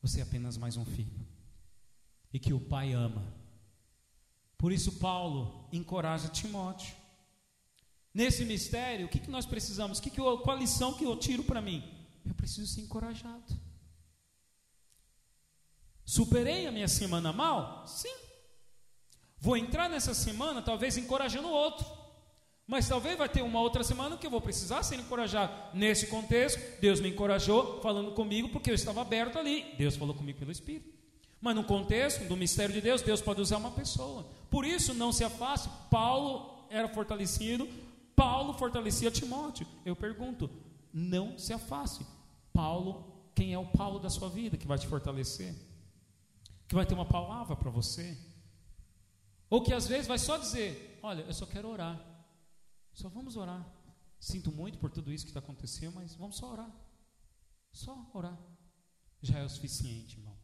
Você 0.00 0.20
é 0.20 0.22
apenas 0.22 0.56
mais 0.56 0.78
um 0.78 0.86
filho. 0.86 1.20
E 2.32 2.38
que 2.38 2.54
o 2.54 2.60
Pai 2.60 2.94
ama. 2.94 3.30
Por 4.56 4.72
isso, 4.72 4.98
Paulo 4.98 5.68
encoraja 5.70 6.30
Timóteo. 6.30 6.96
Nesse 8.18 8.44
mistério, 8.44 9.06
o 9.06 9.08
que, 9.08 9.20
que 9.20 9.30
nós 9.30 9.46
precisamos? 9.46 10.00
Que 10.00 10.10
que 10.10 10.20
eu, 10.20 10.38
qual 10.38 10.56
a 10.56 10.58
lição 10.58 10.92
que 10.92 11.04
eu 11.04 11.14
tiro 11.14 11.44
para 11.44 11.60
mim? 11.60 11.88
Eu 12.26 12.34
preciso 12.34 12.66
ser 12.66 12.80
encorajado. 12.80 13.56
Superei 16.04 16.66
a 16.66 16.72
minha 16.72 16.88
semana 16.88 17.32
mal? 17.32 17.86
Sim. 17.86 18.12
Vou 19.38 19.56
entrar 19.56 19.88
nessa 19.88 20.14
semana 20.14 20.60
talvez 20.60 20.96
encorajando 20.96 21.46
o 21.46 21.52
outro. 21.52 21.86
Mas 22.66 22.88
talvez 22.88 23.16
vai 23.16 23.28
ter 23.28 23.42
uma 23.42 23.60
outra 23.60 23.84
semana 23.84 24.16
que 24.16 24.26
eu 24.26 24.32
vou 24.32 24.40
precisar 24.40 24.82
ser 24.82 24.96
encorajado. 24.96 25.52
Nesse 25.72 26.08
contexto, 26.08 26.60
Deus 26.80 27.00
me 27.00 27.10
encorajou 27.10 27.80
falando 27.80 28.10
comigo 28.10 28.48
porque 28.48 28.68
eu 28.68 28.74
estava 28.74 29.00
aberto 29.00 29.38
ali. 29.38 29.64
Deus 29.78 29.94
falou 29.94 30.12
comigo 30.12 30.40
pelo 30.40 30.50
Espírito. 30.50 30.92
Mas 31.40 31.54
no 31.54 31.62
contexto 31.62 32.24
do 32.24 32.36
mistério 32.36 32.74
de 32.74 32.80
Deus, 32.80 33.00
Deus 33.00 33.20
pode 33.20 33.40
usar 33.40 33.58
uma 33.58 33.70
pessoa. 33.70 34.26
Por 34.50 34.64
isso, 34.64 34.92
não 34.92 35.12
se 35.12 35.22
afaste. 35.22 35.68
Paulo 35.88 36.66
era 36.68 36.88
fortalecido, 36.88 37.68
Paulo 38.18 38.52
fortalecia 38.52 39.12
Timóteo. 39.12 39.64
Eu 39.84 39.94
pergunto, 39.94 40.50
não 40.92 41.38
se 41.38 41.52
afaste. 41.52 42.04
Paulo, 42.52 43.30
quem 43.32 43.52
é 43.52 43.58
o 43.58 43.70
Paulo 43.70 44.00
da 44.00 44.10
sua 44.10 44.28
vida 44.28 44.56
que 44.56 44.66
vai 44.66 44.76
te 44.76 44.88
fortalecer? 44.88 45.54
Que 46.66 46.74
vai 46.74 46.84
ter 46.84 46.94
uma 46.94 47.04
palavra 47.04 47.54
para 47.54 47.70
você? 47.70 48.18
Ou 49.48 49.62
que 49.62 49.72
às 49.72 49.86
vezes 49.86 50.08
vai 50.08 50.18
só 50.18 50.36
dizer: 50.36 50.98
Olha, 51.00 51.22
eu 51.22 51.32
só 51.32 51.46
quero 51.46 51.68
orar. 51.68 51.96
Só 52.92 53.08
vamos 53.08 53.36
orar. 53.36 53.64
Sinto 54.18 54.50
muito 54.50 54.78
por 54.78 54.90
tudo 54.90 55.12
isso 55.12 55.24
que 55.24 55.30
está 55.30 55.38
acontecendo, 55.38 55.94
mas 55.94 56.16
vamos 56.16 56.36
só 56.38 56.50
orar. 56.50 56.72
Só 57.70 58.10
orar. 58.12 58.36
Já 59.22 59.38
é 59.38 59.44
o 59.44 59.48
suficiente, 59.48 60.18
irmão. 60.18 60.36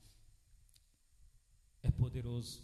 É 1.83 1.91
poderoso, 1.91 2.63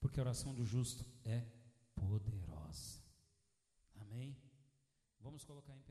porque 0.00 0.20
a 0.20 0.22
oração 0.22 0.54
do 0.54 0.66
justo 0.66 1.02
é 1.24 1.46
poderosa. 1.94 3.00
Amém? 4.02 4.36
Vamos 5.22 5.44
colocar 5.44 5.74
em 5.74 5.82
pé. 5.82 5.89